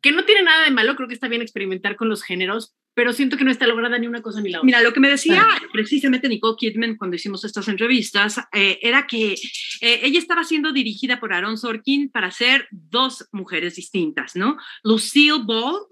que 0.00 0.12
no 0.12 0.24
tiene 0.24 0.42
nada 0.42 0.64
de 0.64 0.70
malo, 0.70 0.94
creo 0.94 1.08
que 1.08 1.14
está 1.14 1.26
bien 1.26 1.42
experimentar 1.42 1.96
con 1.96 2.08
los 2.08 2.22
géneros, 2.22 2.76
pero 2.94 3.12
siento 3.12 3.36
que 3.36 3.44
no 3.44 3.50
está 3.50 3.66
lograda 3.66 3.98
ni 3.98 4.06
una 4.06 4.22
cosa 4.22 4.40
ni 4.40 4.50
la 4.50 4.58
otra. 4.58 4.66
Mira, 4.66 4.80
lo 4.80 4.92
que 4.92 5.00
me 5.00 5.10
decía 5.10 5.46
precisamente 5.72 6.28
Nicole 6.28 6.56
Kidman 6.56 6.96
cuando 6.96 7.16
hicimos 7.16 7.44
estas 7.44 7.66
entrevistas 7.68 8.38
eh, 8.52 8.78
era 8.80 9.06
que 9.06 9.32
eh, 9.32 10.00
ella 10.02 10.18
estaba 10.18 10.44
siendo 10.44 10.72
dirigida 10.72 11.18
por 11.18 11.32
Aaron 11.32 11.58
Sorkin 11.58 12.10
para 12.10 12.30
ser 12.30 12.68
dos 12.70 13.28
mujeres 13.32 13.74
distintas, 13.74 14.36
¿no? 14.36 14.56
Lucille 14.84 15.42
Ball, 15.44 15.86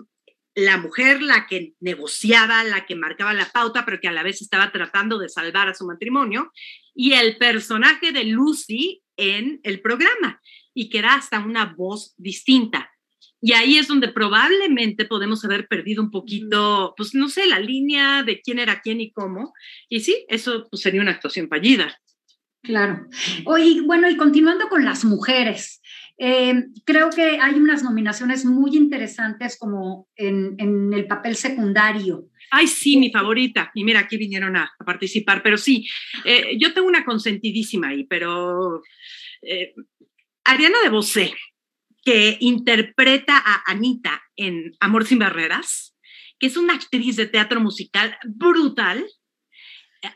la 0.55 0.79
mujer 0.79 1.23
la 1.23 1.47
que 1.47 1.75
negociaba, 1.81 2.63
la 2.65 2.87
que 2.87 2.95
marcaba 2.95 3.35
la 3.35 3.51
pauta, 3.51 3.85
pero 3.85 4.01
que 4.01 4.09
a 4.09 4.13
la 4.13 4.23
vez 4.23 4.41
estaba 4.41 4.71
tratando 4.71 5.19
de 5.19 5.29
salvar 5.29 5.69
a 5.69 5.75
su 5.75 5.85
matrimonio, 5.87 6.53
y 6.95 7.15
el 7.15 7.37
personaje 7.37 8.13
de 8.13 8.25
Lucy 8.25 9.03
en 9.17 9.61
el 9.65 9.81
programa, 9.81 10.41
y 10.75 10.89
que 10.89 10.99
era 10.99 11.15
hasta 11.15 11.41
una 11.41 11.75
voz 11.77 12.15
distinta. 12.17 12.92
Y 13.45 13.55
ahí 13.55 13.77
es 13.77 13.89
donde 13.89 14.09
probablemente 14.09 15.05
podemos 15.05 15.45
haber 15.45 15.67
perdido 15.67 16.01
un 16.01 16.13
poquito, 16.13 16.95
pues 16.97 17.13
no 17.13 17.29
sé, 17.29 17.47
la 17.47 17.59
línea 17.59 18.23
de 18.23 18.41
quién 18.41 18.61
era 18.61 18.81
quién 18.81 19.01
y 19.01 19.11
cómo. 19.11 19.53
Y 19.89 19.99
sí, 19.99 20.25
eso 20.29 20.69
pues, 20.71 20.81
sería 20.81 21.03
una 21.03 21.11
actuación 21.11 21.49
fallida. 21.49 22.01
Claro. 22.63 23.09
Oye, 23.45 23.81
bueno, 23.81 24.09
y 24.09 24.17
continuando 24.17 24.69
con 24.69 24.85
las 24.85 25.05
mujeres, 25.05 25.83
eh, 26.19 26.67
creo 26.85 27.11
que 27.11 27.41
hay 27.41 27.55
unas 27.55 27.83
nominaciones 27.83 28.45
muy 28.45 28.77
interesantes 28.77 29.59
como 29.59 30.09
en, 30.15 30.55
en, 30.59 30.93
el 30.95 31.09
papel 31.09 31.35
secundario. 31.35 32.29
Ay, 32.53 32.69
sí, 32.69 32.97
mi 32.97 33.11
favorita. 33.11 33.73
Y 33.75 33.83
mira, 33.83 34.01
aquí 34.01 34.17
vinieron 34.17 34.57
a, 34.57 34.71
participar, 34.87 35.43
pero 35.43 35.59
sí, 35.59 35.89
eh, 36.25 36.57
yo 36.61 36.73
tengo 36.73 36.87
una 36.87 37.05
consentidísima 37.05 37.89
ahí, 37.89 38.05
pero 38.05 38.83
eh, 39.43 39.75
Ariana 40.45 40.79
de 40.85 40.91
Bosé, 40.91 41.35
que 42.05 42.37
interpreta 42.41 43.39
a 43.39 43.71
Anita 43.71 44.23
en 44.37 44.73
Amor 44.81 45.07
sin 45.07 45.19
Barreras, 45.19 45.97
que 46.39 46.47
es 46.47 46.57
una 46.57 46.75
actriz 46.75 47.17
de 47.17 47.27
teatro 47.27 47.61
musical 47.61 48.17
brutal. 48.25 49.07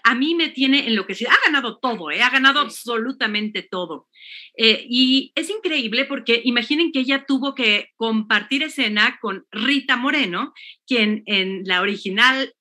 a 0.03 0.17
mí 0.17 0.35
me 0.35 0.49
tiene 0.49 0.89
enloquecida. 0.89 1.31
Ha 1.33 1.47
ganado 1.47 1.79
todo, 1.79 2.11
¿eh? 2.11 2.21
ha 2.21 2.31
ganado 2.31 2.59
absolutamente 2.59 3.63
todo. 3.63 4.09
Eh, 4.57 4.85
y 4.89 5.31
es 5.37 5.49
increíble 5.49 6.07
porque 6.07 6.41
imaginen 6.45 6.91
que 6.91 6.99
ella 6.99 7.25
tuvo 7.25 7.55
que 7.55 7.91
compartir 7.95 8.65
escena 8.65 9.19
con 9.21 9.47
Rita 9.53 9.97
Moreno, 9.97 10.53
quien 10.89 11.23
en 11.27 11.63
la 11.65 11.83
original 11.83 12.53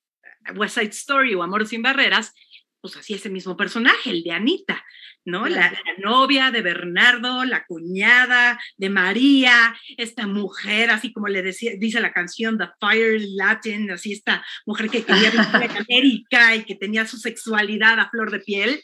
West 0.55 0.77
Side 0.77 0.91
Story 0.91 1.33
o 1.33 1.41
Amor 1.41 1.65
sin 1.65 1.81
Barreras, 1.81 2.33
pues 2.85 2.97
hacía 2.97 3.15
ese 3.15 3.31
mismo 3.31 3.57
personaje, 3.57 4.11
el 4.11 4.21
de 4.21 4.31
Anita. 4.31 4.85
¿no? 5.25 5.47
La, 5.47 5.73
novia 5.97 6.51
de 6.51 6.61
Bernardo, 6.61 7.45
la 7.45 7.65
cuñada 7.65 8.59
de 8.77 8.91
María, 8.91 9.75
esta 9.97 10.27
mujer, 10.27 10.91
así 10.91 11.11
como 11.11 11.27
le 11.27 11.41
decía, 11.41 11.71
dice 11.79 11.99
la 11.99 12.13
canción 12.13 12.59
The 12.59 12.67
Fire 12.79 13.19
Latin, 13.35 13.89
así 13.89 14.13
esta 14.13 14.45
mujer 14.67 14.91
que 14.91 15.03
quería 15.03 15.31
vivir 15.31 15.47
en 15.71 15.77
América 15.89 16.55
y 16.55 16.63
que 16.63 16.75
tenía 16.75 17.07
su 17.07 17.17
sexualidad 17.17 17.99
a 17.99 18.09
flor 18.11 18.29
de 18.29 18.39
piel. 18.39 18.79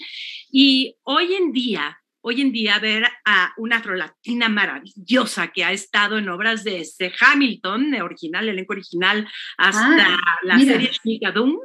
Y 0.50 0.96
hoy 1.04 1.36
en 1.36 1.52
día, 1.52 2.00
hoy 2.22 2.42
en 2.42 2.52
día 2.52 2.80
ver 2.80 3.06
a 3.24 3.54
una 3.58 3.78
afrolatina 3.78 4.50
maravillosa 4.50 5.50
que 5.50 5.64
ha 5.64 5.72
estado 5.72 6.18
en 6.18 6.28
obras 6.28 6.64
de 6.64 6.80
este 6.80 7.14
Hamilton, 7.20 7.94
original, 8.02 8.50
elenco 8.50 8.74
original, 8.74 9.28
hasta 9.58 10.16
ah, 10.16 10.38
la 10.42 10.58
serie 10.58 10.90
Doom, 11.32 11.60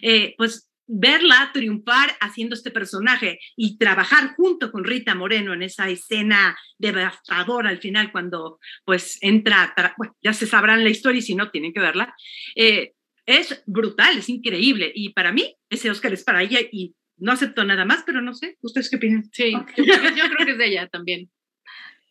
eh, 0.00 0.34
pues 0.38 0.70
verla 0.86 1.50
triunfar 1.52 2.10
haciendo 2.20 2.54
este 2.54 2.70
personaje 2.70 3.38
y 3.56 3.78
trabajar 3.78 4.34
junto 4.36 4.70
con 4.70 4.84
Rita 4.84 5.14
Moreno 5.14 5.54
en 5.54 5.62
esa 5.62 5.88
escena 5.88 6.56
devastadora 6.78 7.70
al 7.70 7.78
final 7.78 8.12
cuando 8.12 8.58
pues 8.84 9.18
entra, 9.22 9.74
bueno, 9.96 10.14
ya 10.22 10.32
se 10.32 10.46
sabrán 10.46 10.84
la 10.84 10.90
historia 10.90 11.18
y 11.20 11.22
si 11.22 11.34
no 11.34 11.50
tienen 11.50 11.72
que 11.72 11.80
verla, 11.80 12.14
eh, 12.54 12.92
es 13.26 13.62
brutal, 13.66 14.18
es 14.18 14.28
increíble 14.28 14.92
y 14.94 15.10
para 15.10 15.32
mí 15.32 15.56
ese 15.70 15.90
Oscar 15.90 16.12
es 16.12 16.24
para 16.24 16.42
ella 16.42 16.60
y 16.70 16.94
no 17.16 17.32
acepto 17.32 17.64
nada 17.64 17.84
más, 17.84 18.02
pero 18.04 18.20
no 18.20 18.34
sé, 18.34 18.56
¿ustedes 18.60 18.90
qué 18.90 18.96
opinan? 18.96 19.24
Sí, 19.32 19.52
yo, 19.52 19.84
creo 19.84 20.46
que 20.46 20.52
es 20.52 20.58
de 20.58 20.66
ella 20.66 20.88
también. 20.88 21.30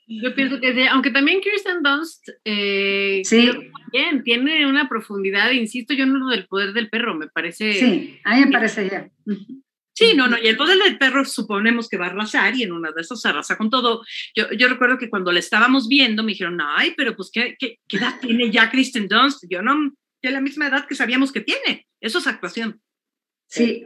Yo 0.08 0.36
pienso 0.36 0.60
que, 0.60 0.74
de, 0.74 0.88
aunque 0.88 1.12
también 1.12 1.42
Kirsten 1.42 1.82
Dunst 1.82 2.28
eh, 2.44 3.22
sí. 3.24 3.50
bien, 3.92 4.24
tiene 4.24 4.68
una 4.68 4.90
profundidad, 4.90 5.52
insisto 5.52 5.94
yo 5.94 6.04
en 6.04 6.20
lo 6.20 6.28
del 6.28 6.46
poder 6.48 6.74
del 6.74 6.90
perro, 6.90 7.16
me 7.16 7.28
parece. 7.28 7.74
Sí, 7.74 8.20
a 8.24 8.36
mí 8.36 8.46
me 8.46 8.52
parece 8.52 8.90
ya. 8.90 9.10
Sí, 9.96 10.14
no, 10.16 10.28
no, 10.28 10.38
y 10.38 10.48
el 10.48 10.58
poder 10.58 10.80
del 10.80 10.98
perro 10.98 11.24
suponemos 11.24 11.88
que 11.88 11.98
va 11.98 12.08
a 12.08 12.10
arrasar 12.10 12.56
y 12.56 12.64
en 12.64 12.72
una 12.72 12.92
de 12.92 13.02
esas 13.02 13.26
arrasa 13.26 13.58
con 13.58 13.70
todo. 13.70 14.04
Yo, 14.36 14.52
yo 14.52 14.68
recuerdo 14.68 14.98
que 14.98 15.10
cuando 15.10 15.32
la 15.32 15.40
estábamos 15.40 15.88
viendo 15.88 16.24
me 16.24 16.32
dijeron, 16.32 16.60
ay, 16.62 16.94
pero 16.98 17.16
pues, 17.16 17.30
¿qué, 17.32 17.56
qué, 17.60 17.78
qué 17.88 17.98
edad 17.98 18.20
tiene 18.20 18.50
ya 18.50 18.72
Kristen 18.72 19.08
Dunst? 19.08 19.44
Yo 19.50 19.62
no, 19.62 19.94
tiene 20.20 20.36
la 20.36 20.42
misma 20.42 20.68
edad 20.68 20.88
que 20.88 20.96
sabíamos 20.96 21.32
que 21.32 21.42
tiene. 21.42 21.88
Eso 22.02 22.18
es 22.18 22.28
actuación. 22.28 22.82
Sí, 23.48 23.86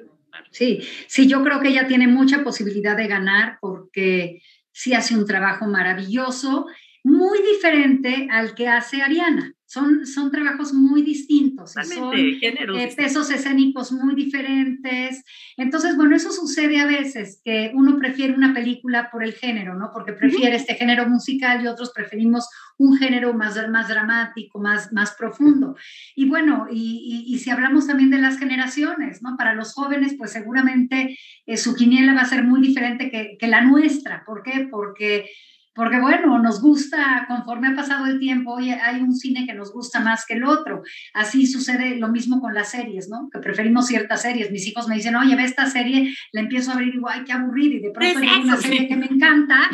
sí, 0.50 0.80
sí, 1.08 1.28
yo 1.28 1.44
creo 1.44 1.60
que 1.60 1.70
ella 1.70 1.88
tiene 1.88 2.08
mucha 2.08 2.42
posibilidad 2.44 2.96
de 2.96 3.08
ganar 3.08 3.58
porque 3.60 4.42
sí 4.78 4.94
hace 4.94 5.18
un 5.18 5.26
trabajo 5.26 5.66
maravilloso, 5.66 6.68
muy 7.04 7.42
diferente 7.42 8.28
al 8.30 8.54
que 8.54 8.68
hace 8.68 9.02
Ariana. 9.02 9.57
Son, 9.70 10.06
son 10.06 10.32
trabajos 10.32 10.74
muy 10.74 11.02
distintos, 11.02 11.74
son 11.74 12.14
eh, 12.18 12.94
pesos 12.96 13.30
escénicos 13.30 13.92
muy 13.92 14.16
diferentes. 14.16 15.26
Entonces, 15.58 15.98
bueno, 15.98 16.16
eso 16.16 16.32
sucede 16.32 16.80
a 16.80 16.86
veces, 16.86 17.42
que 17.44 17.72
uno 17.74 18.00
prefiere 18.00 18.34
una 18.34 18.54
película 18.54 19.10
por 19.12 19.26
el 19.26 19.34
género, 19.34 19.76
¿no? 19.76 19.92
Porque 19.94 20.14
prefiere 20.14 20.56
este 20.56 20.76
género 20.76 21.10
musical 21.10 21.62
y 21.62 21.68
otros 21.68 21.92
preferimos 21.92 22.48
un 22.78 22.98
género 22.98 23.34
más, 23.34 23.58
más 23.70 23.90
dramático, 23.90 24.58
más, 24.60 24.94
más 24.94 25.12
profundo. 25.16 25.76
Y 26.16 26.30
bueno, 26.30 26.68
y, 26.72 27.38
si 27.38 27.50
hablamos 27.50 27.88
también 27.88 28.10
de 28.10 28.20
las 28.20 28.40
generaciones, 28.40 29.22
¿no? 29.22 29.36
Para 29.36 29.54
los 29.54 29.74
jóvenes, 29.74 30.16
pues 30.18 30.32
seguramente 30.32 31.20
eh, 31.46 31.58
su 31.58 31.76
quiniela 31.76 32.14
va 32.14 32.22
a 32.22 32.26
ser 32.26 32.46
muy 32.46 32.62
diferente 32.62 33.12
que, 33.12 33.36
que 33.38 33.48
la 33.48 33.62
nuestra. 33.62 34.24
¿Por 34.26 34.44
qué? 34.44 34.66
Porque 34.72 35.30
porque 35.78 36.00
bueno, 36.00 36.40
nos 36.40 36.60
gusta, 36.60 37.26
conforme 37.28 37.68
ha 37.68 37.76
pasado 37.76 38.08
el 38.08 38.20
tiempo, 38.20 38.56
hoy 38.56 38.72
hay 38.72 39.00
un 39.00 39.16
cine 39.16 39.46
que 39.46 39.54
nos 39.54 39.72
gusta 39.72 40.00
más 40.00 40.26
que 40.26 40.34
el 40.34 40.44
otro. 40.44 40.82
Así 41.14 41.46
sucede 41.46 41.98
lo 41.98 42.08
mismo 42.08 42.42
con 42.42 42.56
las 42.56 42.72
series, 42.72 43.10
¿no? 43.10 43.30
Que 43.32 43.38
preferimos 43.38 43.86
ciertas 43.86 44.24
series. 44.24 44.50
Mis 44.50 44.68
hijos 44.68 44.88
me 44.88 44.96
dicen, 44.96 45.16
oye, 45.16 45.36
ve 45.36 45.44
esta 45.44 45.68
serie, 45.68 46.16
la 46.32 46.42
empiezo 46.42 46.72
a 46.72 46.78
ver 46.78 46.88
y 46.88 46.92
digo, 46.94 47.08
ay, 47.08 47.24
qué 47.26 47.32
aburrido, 47.32 47.76
y 47.76 47.80
de 47.80 47.92
pronto 47.92 48.20
hay 48.20 48.42
una 48.42 48.58
serie 48.58 48.88
que 48.88 48.96
me 48.96 49.06
encanta 49.06 49.70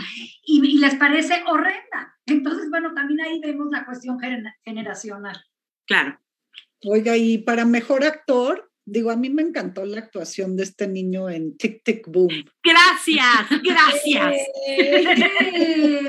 y, 0.45 0.77
les 0.77 0.95
parece 0.95 1.41
horrenda. 1.47 2.17
Entonces, 2.25 2.69
bueno, 2.69 2.93
también 2.93 3.21
ahí 3.21 3.39
vemos 3.39 3.67
la 3.71 3.85
cuestión 3.85 4.19
generacional. 4.65 5.41
Claro. 5.87 6.19
Oiga, 6.83 7.15
y 7.15 7.37
para 7.37 7.63
mejor 7.63 8.03
actor, 8.03 8.72
Digo, 8.85 9.11
a 9.11 9.15
mí 9.15 9.29
me 9.29 9.41
encantó 9.41 9.85
la 9.85 9.99
actuación 9.99 10.57
de 10.57 10.63
este 10.63 10.87
niño 10.87 11.29
en 11.29 11.57
Tic 11.57 11.83
Tic 11.83 12.07
Boom. 12.07 12.45
Gracias, 12.63 13.49
gracias. 13.63 14.35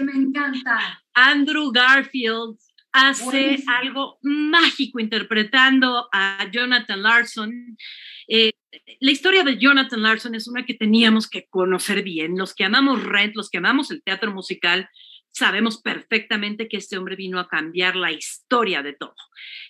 me 0.03 0.13
encanta. 0.13 1.03
Andrew 1.15 1.71
Garfield 1.71 2.59
hace 2.93 3.63
algo 3.67 4.19
mágico 4.23 5.01
interpretando 5.01 6.09
a 6.13 6.49
Jonathan 6.51 7.03
Larson. 7.03 7.77
Eh, 8.29 8.53
la 9.01 9.11
historia 9.11 9.43
de 9.43 9.59
Jonathan 9.59 10.03
Larson 10.03 10.35
es 10.35 10.49
una 10.49 10.65
que 10.65 10.75
teníamos 10.75 11.29
que 11.29 11.47
conocer 11.49 12.03
bien. 12.03 12.39
Los 12.39 12.55
que 12.55 12.65
amamos 12.65 13.03
Rent, 13.03 13.35
los 13.35 13.51
que 13.51 13.59
amamos 13.59 13.91
el 13.91 14.03
teatro 14.03 14.33
musical, 14.33 14.89
sabemos 15.35 15.83
perfectamente 15.83 16.69
que 16.69 16.77
este 16.77 16.97
hombre 16.97 17.17
vino 17.17 17.41
a 17.41 17.49
cambiar 17.49 17.97
la 17.97 18.13
historia 18.13 18.83
de 18.83 18.93
todo. 18.93 19.17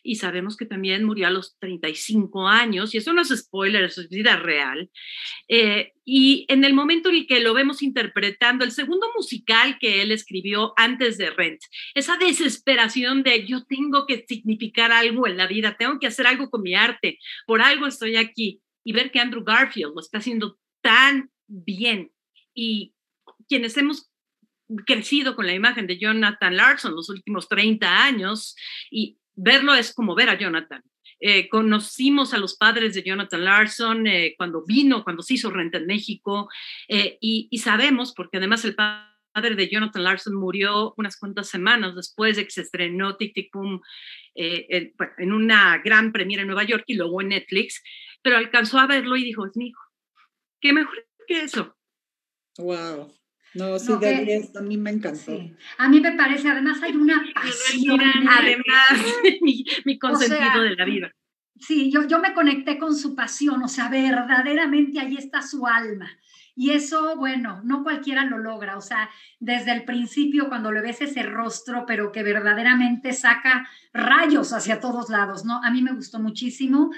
Y 0.03 0.17
sabemos 0.17 0.59
que 0.59 0.67
también 0.67 1.05
murió 1.05 1.27
a 1.27 1.31
los 1.31 1.59
35 1.59 2.47
años, 2.47 2.95
y 2.95 2.99
eso 2.99 3.15
no 3.15 3.23
es 3.23 3.31
spoiler, 3.35 3.83
eso 3.85 4.03
es 4.03 4.11
vida 4.11 4.37
real. 4.37 4.91
Eh, 5.49 5.93
y 6.05 6.45
en 6.51 6.65
el 6.65 6.75
momento 6.75 7.09
en 7.09 7.17
el 7.17 7.27
que 7.27 7.41
lo 7.41 7.55
vemos 7.55 7.83
interpretando, 7.83 8.63
el 8.63 8.73
segundo 8.73 9.07
musical 9.17 9.79
que 9.81 10.03
él 10.03 10.13
escribió 10.13 10.75
antes 10.77 11.17
de 11.17 11.31
Rent, 11.31 11.63
esa 11.95 12.19
desesperación 12.19 13.23
de 13.23 13.47
yo 13.47 13.65
tengo 13.65 14.07
que 14.07 14.27
significar 14.29 14.93
algo 14.93 15.27
en 15.27 15.39
la 15.39 15.47
vida, 15.47 15.77
tengo 15.79 15.99
que 15.99 16.09
hacer 16.09 16.27
algo 16.27 16.51
con 16.51 16.61
mi 16.61 16.75
arte, 16.75 17.19
por 17.47 17.63
algo 17.63 17.87
estoy 17.87 18.17
aquí, 18.17 18.61
y 18.85 18.93
ver 18.93 19.11
que 19.11 19.21
Andrew 19.21 19.43
Garfield 19.43 19.95
lo 19.95 20.01
está 20.01 20.19
haciendo 20.19 20.59
tan 20.83 21.31
bien. 21.47 22.13
Y 22.53 22.95
quienes 23.49 23.77
hemos 23.79 24.11
crecido 24.87 25.37
con 25.37 25.47
la 25.47 25.55
imagen 25.55 25.87
de 25.87 25.99
Jonathan 25.99 26.57
Larson 26.57 26.95
los 26.95 27.09
últimos 27.09 27.49
30 27.49 28.05
años 28.05 28.57
y 28.91 29.19
verlo 29.35 29.75
es 29.75 29.93
como 29.93 30.15
ver 30.15 30.29
a 30.29 30.39
Jonathan. 30.39 30.83
Eh, 31.21 31.49
conocimos 31.49 32.35
a 32.35 32.39
los 32.39 32.57
padres 32.57 32.95
de 32.95 33.03
Jonathan 33.03 33.45
Larson 33.45 34.07
eh, 34.07 34.35
cuando 34.37 34.65
vino, 34.67 35.05
cuando 35.05 35.23
se 35.23 35.35
hizo 35.35 35.51
Renta 35.51 35.79
en 35.79 35.87
México 35.87 36.51
eh, 36.89 37.17
y, 37.21 37.57
sabemos, 37.59 38.13
porque 38.15 38.39
además 38.39 38.65
el 38.65 38.75
padre 38.75 39.55
de 39.55 39.69
Jonathan 39.69 40.05
Larson 40.05 40.35
murió 40.35 40.93
unas 40.97 41.17
cuantas 41.19 41.49
semanas 41.49 41.95
después 41.95 42.37
de 42.37 42.45
que 42.45 42.51
se 42.51 42.63
estrenó 42.63 43.17
Tic 43.17 43.33
Tic 43.35 43.51
Boom 43.53 43.81
en 44.35 45.33
una 45.33 45.79
gran 45.79 46.13
premiera 46.13 46.43
en 46.43 46.49
Nueva 46.49 46.65
York 46.65 46.85
y 46.89 46.95
luego 46.95 47.21
en 47.21 47.29
Netflix, 47.29 47.83
pero 48.21 48.37
alcanzó 48.37 48.79
a 48.79 48.87
verlo 48.87 49.17
y 49.17 49.25
dijo, 49.25 49.47
es 49.47 49.57
mi 49.57 49.69
hijo, 49.69 49.81
qué 50.61 50.73
mejor 50.73 51.07
que 51.27 51.41
eso. 51.41 51.77
Wow. 52.59 53.15
No, 53.55 53.79
sí, 53.79 53.93
de 54.01 54.51
a 54.57 54.61
mí 54.63 54.77
me 54.77 54.91
encantó. 54.91 55.41
A 55.79 55.89
mí 55.89 56.01
me 56.01 56.13
parece, 56.13 56.49
además 56.49 56.83
hay 56.83 56.97
una 56.97 57.25
pasión. 57.33 58.01
Además, 58.29 58.87
mi, 59.85 59.99
consentido 59.99 60.63
de 60.63 60.75
la 60.77 60.85
vida. 60.85 61.13
Sí, 61.61 61.91
yo, 61.91 62.07
yo 62.09 62.19
me 62.19 62.35
conecté 62.35 62.79
con 62.79 62.97
su 62.97 63.15
pasión, 63.15 63.63
o 63.63 63.69
sea, 63.69 63.89
verdaderamente 63.89 64.99
ahí 64.99 65.17
está 65.17 65.41
su 65.41 65.67
alma. 65.67 66.11
Y 66.57 66.71
eso, 66.71 67.17
bueno, 67.17 67.61
no 67.65 67.83
cualquiera 67.83 68.25
lo 68.25 68.39
logra, 68.39 68.77
o 68.77 68.81
sea, 68.81 69.09
desde 69.41 69.73
el 69.73 69.85
principio 69.85 70.49
cuando 70.49 70.71
le 70.71 70.83
ves 70.83 71.01
ese 71.01 71.23
rostro, 71.23 71.85
pero 71.87 72.13
que 72.13 72.23
verdaderamente 72.23 73.13
saca 73.13 73.69
rayos 73.93 74.53
hacia 74.53 74.81
todos 74.81 75.11
lados, 75.11 75.45
¿no? 75.45 75.63
A 75.63 75.71
mí 75.71 75.83
me 75.83 75.93
gustó 75.93 76.21
muchísimo. 76.21 76.91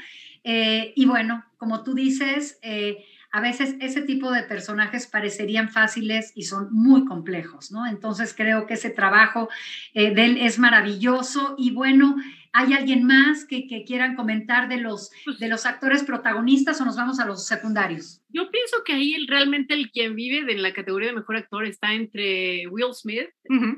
Eh, 0.44 0.92
y 0.94 1.07
bueno, 1.07 1.44
como 1.57 1.82
tú 1.82 1.94
dices, 1.94 2.59
eh, 2.62 3.04
a 3.37 3.41
veces 3.43 3.76
ese 3.80 4.01
tipo 4.01 4.32
de 4.32 4.45
personajes 4.45 5.07
parecerían 5.07 5.68
fáciles 5.68 6.32
y 6.34 6.45
son 6.45 6.72
muy 6.72 7.05
complejos, 7.05 7.70
¿no? 7.70 7.87
Entonces 7.87 8.32
creo 8.34 8.66
que 8.66 8.72
ese 8.72 8.89
trabajo 8.89 9.51
eh, 9.93 10.14
de 10.14 10.24
él 10.24 10.39
es 10.39 10.59
maravilloso 10.59 11.55
y 11.59 11.70
bueno, 11.70 12.16
¿hay 12.55 12.72
alguien 12.72 13.05
más 13.05 13.45
que, 13.45 13.66
quieran 13.87 14.16
comentar 14.16 14.70
de 14.70 14.78
los, 14.78 15.11
pues 15.26 15.39
de 15.39 15.49
los 15.49 15.66
actores 15.66 16.03
protagonistas 16.03 16.80
o 16.80 16.87
nos 16.87 16.97
vamos 16.97 17.20
a 17.20 17.26
los 17.26 17.47
secundarios? 17.47 18.22
Yo 18.30 18.51
pienso 18.51 18.78
que 18.87 18.95
ahí 18.95 19.26
realmente 19.26 19.74
el 19.74 19.91
quien 19.91 20.16
vive 20.16 20.51
en 20.51 20.62
la 20.62 20.72
categoría 20.72 21.09
de 21.09 21.16
mejor 21.16 21.37
actor 21.37 21.66
está 21.66 21.93
entre 21.93 22.66
Will 22.68 22.95
Smith 22.95 23.28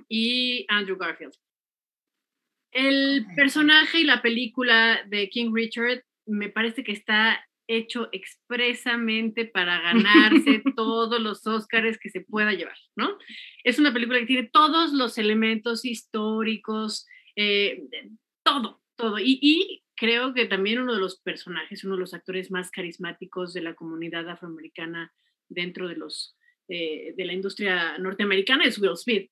y 0.08 0.66
Andrew 0.68 0.96
Garfield. 0.96 1.34
El 2.70 3.26
personaje 3.34 4.02
y 4.02 4.04
la 4.04 4.22
película 4.22 5.00
de 5.08 5.28
King 5.30 5.50
Richard 5.52 6.04
me 6.26 6.48
parece 6.48 6.84
que 6.84 6.92
está 6.92 7.40
hecho 7.68 8.08
expresamente 8.12 9.44
para 9.44 9.80
ganarse 9.80 10.62
todos 10.76 11.20
los 11.20 11.46
Óscares 11.46 11.98
que 11.98 12.08
se 12.08 12.22
pueda 12.22 12.52
llevar, 12.54 12.76
¿no? 12.96 13.16
Es 13.62 13.78
una 13.78 13.92
película 13.92 14.18
que 14.18 14.26
tiene 14.26 14.50
todos 14.50 14.92
los 14.92 15.18
elementos 15.18 15.84
históricos, 15.84 17.06
eh, 17.36 17.82
todo, 18.42 18.82
todo. 18.96 19.18
Y, 19.20 19.84
creo 19.94 20.32
que 20.32 20.46
también 20.46 20.78
uno 20.78 20.94
de 20.94 21.00
los 21.00 21.20
personajes, 21.20 21.82
uno 21.82 21.96
de 21.96 22.00
los 22.00 22.14
actores 22.14 22.52
más 22.52 22.70
carismáticos 22.70 23.52
de 23.52 23.62
la 23.62 23.74
comunidad 23.74 24.28
afroamericana 24.28 25.12
dentro 25.48 25.88
de 25.88 25.96
los 25.96 26.36
eh, 26.68 27.14
de 27.16 27.24
la 27.24 27.32
industria 27.32 27.98
norteamericana 27.98 28.64
es 28.64 28.78
Will 28.78 28.96
Smith. 28.96 29.28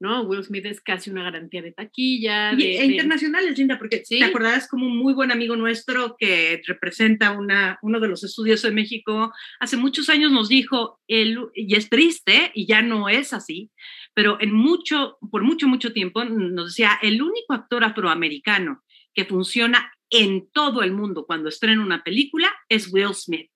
¿No? 0.00 0.22
Will 0.22 0.44
Smith 0.44 0.66
es 0.66 0.80
casi 0.80 1.10
una 1.10 1.22
garantía 1.22 1.62
de 1.62 1.72
taquilla. 1.72 2.54
De, 2.54 2.78
e 2.78 2.84
internacionales, 2.84 3.56
Linda, 3.58 3.78
porque 3.78 4.02
te 4.06 4.22
acordarás 4.24 4.68
como 4.68 4.86
un 4.86 4.96
muy 4.96 5.14
buen 5.14 5.32
amigo 5.32 5.56
nuestro 5.56 6.16
que 6.18 6.60
representa 6.66 7.32
una, 7.32 7.78
uno 7.82 8.00
de 8.00 8.08
los 8.08 8.24
estudios 8.24 8.62
de 8.62 8.70
México, 8.70 9.32
hace 9.60 9.76
muchos 9.76 10.08
años 10.08 10.32
nos 10.32 10.48
dijo, 10.48 11.00
el, 11.08 11.38
y 11.54 11.74
es 11.74 11.88
triste, 11.88 12.50
y 12.54 12.66
ya 12.66 12.82
no 12.82 13.08
es 13.08 13.32
así, 13.32 13.70
pero 14.14 14.38
en 14.40 14.52
mucho, 14.52 15.18
por 15.30 15.42
mucho, 15.42 15.68
mucho 15.68 15.92
tiempo 15.92 16.24
nos 16.24 16.66
decía, 16.66 16.98
el 17.02 17.22
único 17.22 17.52
actor 17.52 17.84
afroamericano 17.84 18.82
que 19.14 19.24
funciona 19.24 19.92
en 20.10 20.48
todo 20.52 20.82
el 20.82 20.92
mundo 20.92 21.24
cuando 21.26 21.48
estrena 21.48 21.82
una 21.82 22.02
película 22.02 22.48
es 22.68 22.92
Will 22.92 23.14
Smith 23.14 23.50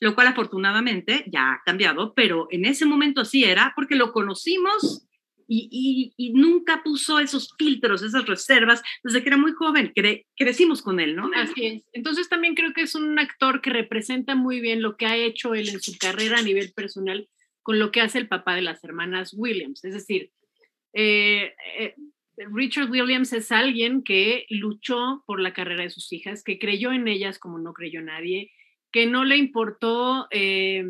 lo 0.00 0.14
cual 0.14 0.28
afortunadamente 0.28 1.24
ya 1.26 1.52
ha 1.52 1.62
cambiado, 1.64 2.14
pero 2.14 2.46
en 2.50 2.64
ese 2.64 2.86
momento 2.86 3.20
así 3.20 3.44
era 3.44 3.72
porque 3.74 3.96
lo 3.96 4.12
conocimos 4.12 5.07
y, 5.48 6.32
nunca 6.34 6.82
puso 6.84 7.18
esos 7.18 7.54
filtros, 7.58 8.02
esas 8.02 8.26
reservas, 8.26 8.82
desde 9.02 9.22
que 9.22 9.30
era 9.30 9.38
muy 9.38 9.52
joven, 9.52 9.92
crecimos 10.36 10.82
con 10.82 11.00
él, 11.00 11.16
¿no? 11.16 11.30
Así 11.34 11.66
es. 11.66 11.82
Entonces 11.92 12.28
también 12.28 12.54
creo 12.54 12.72
que 12.74 12.82
es 12.82 12.94
un 12.94 13.18
actor 13.18 13.62
que 13.62 13.70
representa 13.70 14.34
muy 14.34 14.60
bien 14.60 14.82
lo 14.82 14.96
que 14.96 15.06
ha 15.06 15.16
hecho 15.16 15.54
él 15.54 15.70
en 15.70 15.80
su 15.80 15.96
carrera 15.98 16.38
a 16.38 16.42
nivel 16.42 16.72
personal 16.74 17.28
con 17.62 17.78
lo 17.78 17.90
que 17.90 18.00
hace 18.00 18.18
el 18.18 18.28
papá 18.28 18.54
de 18.54 18.62
las 18.62 18.82
hermanas 18.84 19.34
Williams. 19.36 19.84
Es 19.84 19.94
decir, 19.94 20.30
eh, 20.94 21.54
eh, 21.78 21.94
Richard 22.52 22.90
Williams 22.90 23.32
es 23.32 23.52
alguien 23.52 24.02
que 24.02 24.46
luchó 24.48 25.22
por 25.26 25.40
la 25.40 25.52
carrera 25.52 25.82
de 25.82 25.90
sus 25.90 26.12
hijas, 26.12 26.42
que 26.42 26.58
creyó 26.58 26.92
en 26.92 27.08
ellas 27.08 27.38
como 27.38 27.58
no 27.58 27.72
creyó 27.72 28.00
nadie, 28.00 28.52
que 28.90 29.06
no 29.06 29.24
le 29.24 29.36
importó 29.36 30.28
eh, 30.30 30.84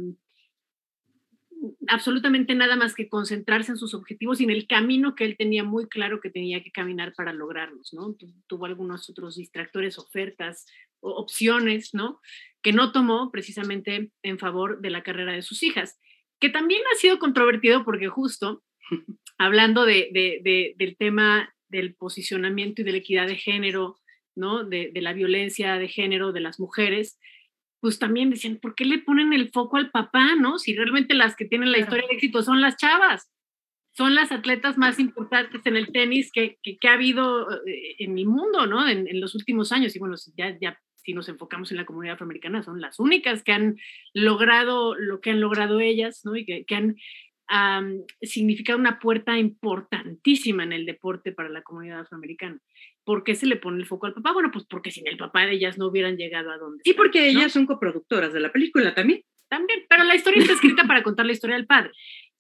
absolutamente 1.89 2.55
nada 2.55 2.77
más 2.77 2.95
que 2.95 3.09
concentrarse 3.09 3.73
en 3.73 3.79
sus 3.79 3.95
objetivos 3.95 4.41
y 4.41 4.45
en 4.45 4.51
el 4.51 4.67
camino 4.67 5.15
que 5.15 5.25
él 5.25 5.37
tenía 5.37 5.65
muy 5.65 5.89
claro 5.89 6.21
que 6.21 6.31
tenía 6.31 6.63
que 6.63 6.71
caminar 6.71 7.15
para 7.15 7.33
lograrlos, 7.33 7.93
¿no? 7.93 8.15
tuvo 8.47 8.67
algunos 8.67 9.09
otros 9.11 9.37
distractores, 9.37 9.99
ofertas, 9.99 10.67
opciones, 11.01 11.95
¿no? 11.95 12.21
Que 12.63 12.73
no 12.73 12.93
tomó 12.93 13.31
precisamente 13.31 14.11
en 14.23 14.39
favor 14.39 14.81
de 14.81 14.91
la 14.91 15.03
carrera 15.03 15.33
de 15.33 15.43
sus 15.43 15.63
hijas, 15.63 15.99
que 16.41 16.49
también 16.49 16.83
ha 16.93 16.99
sido 16.99 17.19
controvertido 17.19 17.85
porque 17.85 18.09
justo 18.09 18.63
hablando 19.39 19.85
de, 19.85 20.75
del 20.77 20.97
tema 20.97 21.55
del 21.69 21.95
posicionamiento 21.95 22.83
y 22.83 22.85
de 22.85 22.93
la 22.93 22.99
equidad 22.99 23.27
de 23.27 23.37
género, 23.37 23.97
¿no? 24.35 24.65
De 24.65 24.93
la 24.95 25.13
violencia 25.13 25.77
de 25.79 25.89
género 25.89 26.33
de 26.33 26.41
las 26.41 26.59
mujeres, 26.59 27.19
pues 27.81 27.99
también 27.99 28.31
decían, 28.31 28.59
¿por 28.61 28.75
qué 28.75 28.85
le 28.85 28.99
ponen 28.99 29.33
el 29.33 29.51
foco 29.51 29.77
al 29.77 29.91
papá, 29.91 30.35
no? 30.37 30.59
Si 30.59 30.75
realmente 30.75 31.15
las 31.15 31.37
que 31.37 31.45
tienen 31.45 31.73
la 31.73 31.79
historia 31.79 32.07
de 32.09 32.15
éxito 32.15 32.43
son 32.43 32.61
las 32.61 32.77
chavas, 32.77 33.31
son 33.93 34.15
las 34.15 34.31
atletas 34.31 34.79
más 34.79 35.01
importantes 35.01 35.61
en 35.65 35.77
el 35.77 35.91
tenis 35.93 36.31
que, 36.33 36.59
que, 36.63 36.89
ha 36.89 36.93
habido 36.93 37.51
eh, 37.67 37.97
en 37.99 38.17
el 38.17 38.27
mundo, 38.27 38.67
¿no? 38.67 38.89
En, 38.89 39.09
en, 39.09 39.21
los 39.21 39.35
últimos 39.35 39.73
años. 39.73 39.97
Y 39.97 39.99
bueno, 39.99 40.15
ya, 40.37 40.57
ya 40.61 40.79
si 40.95 41.15
nos 41.15 41.29
enfocamos 41.29 41.71
en 41.71 41.79
la 41.79 41.85
comunidad 41.85 42.15
afroamericana, 42.15 42.63
son 42.63 42.81
las 42.81 43.01
únicas 43.01 43.43
que 43.43 43.53
han 43.53 43.77
logrado 44.13 44.95
lo 44.95 45.21
que 45.21 45.31
han 45.31 45.41
logrado 45.41 45.81
ellas, 45.81 46.21
¿no? 46.25 46.37
Y 46.37 46.45
que, 46.45 46.65
que 46.65 46.75
han 46.75 46.97
significado 48.21 48.79
una 48.79 48.99
puerta 48.99 49.39
importantísima 49.39 50.65
en 50.65 50.73
el 50.73 50.87
deporte 50.87 51.33
para 51.33 51.49
la 51.49 51.63
comunidad 51.63 52.01
afroamericana. 52.01 52.61
¿Por 53.09 53.25
qué 53.25 53.35
se 53.35 53.47
le 53.47 53.57
pone 53.57 53.79
el 53.79 53.87
foco 53.87 54.05
al 54.05 54.13
papá? 54.13 54.35
Bueno, 54.35 54.51
pues 54.53 54.67
porque 54.67 54.91
sin 54.91 55.09
el 55.09 55.17
papá 55.17 55.47
de 55.47 55.53
ellas 55.53 55.79
no 55.79 55.87
hubieran 55.87 56.19
llegado 56.19 56.51
a 56.51 56.59
donde. 56.59 56.83
Y 56.85 56.93
porque 56.93 57.27
ellas 57.27 57.53
son 57.53 57.65
coproductoras 57.65 58.35
de 58.35 58.41
la 58.41 58.53
película 58.53 58.95
también. 58.95 59.23
También, 59.49 59.87
pero 59.89 60.05
la 60.05 60.15
historia 60.15 60.43
está 60.43 60.53
escrita 60.53 60.85
para 60.87 61.03
contar 61.03 61.25
la 61.25 61.33
historia 61.33 61.57
del 61.57 61.65
padre, 61.65 61.93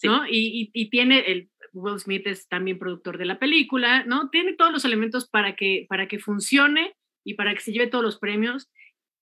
¿no? 0.02 0.26
Y, 0.28 0.70
y, 0.74 0.90
tiene, 0.90 1.20
el 1.20 1.48
Will 1.72 1.98
Smith 1.98 2.26
es 2.26 2.48
también 2.48 2.78
productor 2.78 3.16
de 3.16 3.24
la 3.24 3.38
película, 3.38 4.04
¿no? 4.04 4.28
Tiene 4.28 4.56
todos 4.56 4.70
los 4.70 4.84
elementos 4.84 5.26
para 5.26 5.56
que, 5.56 5.86
para 5.88 6.06
que 6.06 6.18
funcione 6.18 6.94
y 7.24 7.32
para 7.32 7.54
que 7.54 7.60
se 7.60 7.72
lleve 7.72 7.86
todos 7.86 8.04
los 8.04 8.18
premios. 8.18 8.68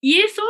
Y 0.01 0.17
eso, 0.17 0.43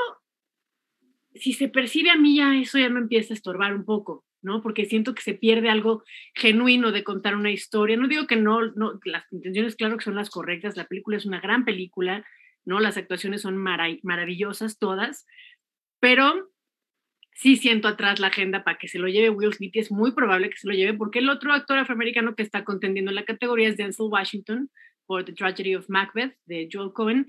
si 1.35 1.53
se 1.53 1.69
percibe 1.69 2.09
a 2.09 2.17
mí 2.17 2.37
ya, 2.37 2.57
eso 2.57 2.79
ya 2.79 2.89
me 2.89 3.01
empieza 3.01 3.35
a 3.35 3.37
estorbar 3.37 3.75
un 3.75 3.85
poco, 3.85 4.25
¿no? 4.47 4.63
Porque 4.63 4.87
siento 4.87 5.13
que 5.13 5.23
se 5.23 5.35
pierde 5.35 5.69
algo 5.69 6.05
genuino 6.33 6.93
de 6.93 7.03
contar 7.03 7.35
una 7.35 7.51
historia. 7.51 7.97
No 7.97 8.07
digo 8.07 8.29
que 8.29 8.37
no, 8.37 8.61
las 9.05 9.33
intenciones, 9.33 9.75
claro 9.75 9.99
que 9.99 10.05
son 10.05 10.15
las 10.15 10.31
correctas, 10.31 10.77
la 10.77 10.87
película 10.87 11.17
es 11.17 11.27
una 11.27 11.41
gran 11.41 11.65
película, 11.65 12.25
¿no? 12.65 12.79
Las 12.79 12.97
actuaciones 12.97 13.43
son 13.43 13.57
maravillosas 13.57 14.79
todas, 14.79 15.27
pero 15.99 16.49
sí 17.33 17.57
siento 17.57 17.89
atrás 17.89 18.21
la 18.21 18.29
agenda 18.29 18.63
para 18.63 18.79
que 18.79 18.87
se 18.87 19.01
lo 19.01 19.09
lleve 19.09 19.31
Will 19.31 19.53
Smith 19.53 19.75
y 19.75 19.81
es 19.81 19.91
muy 19.91 20.13
probable 20.13 20.49
que 20.49 20.57
se 20.57 20.69
lo 20.69 20.75
lleve 20.75 20.97
porque 20.97 21.19
el 21.19 21.29
otro 21.29 21.53
actor 21.53 21.79
afroamericano 21.79 22.37
que 22.37 22.45
está 22.45 22.63
contendiendo 22.63 23.11
en 23.11 23.17
la 23.17 23.25
categoría 23.25 23.69
es 23.69 23.77
Denzel 23.77 24.07
Washington 24.09 24.71
por 25.07 25.25
The 25.25 25.33
Tragedy 25.33 25.75
of 25.75 25.89
Macbeth 25.89 26.37
de 26.47 26.69
Joel 26.73 26.93
Cohen 26.93 27.27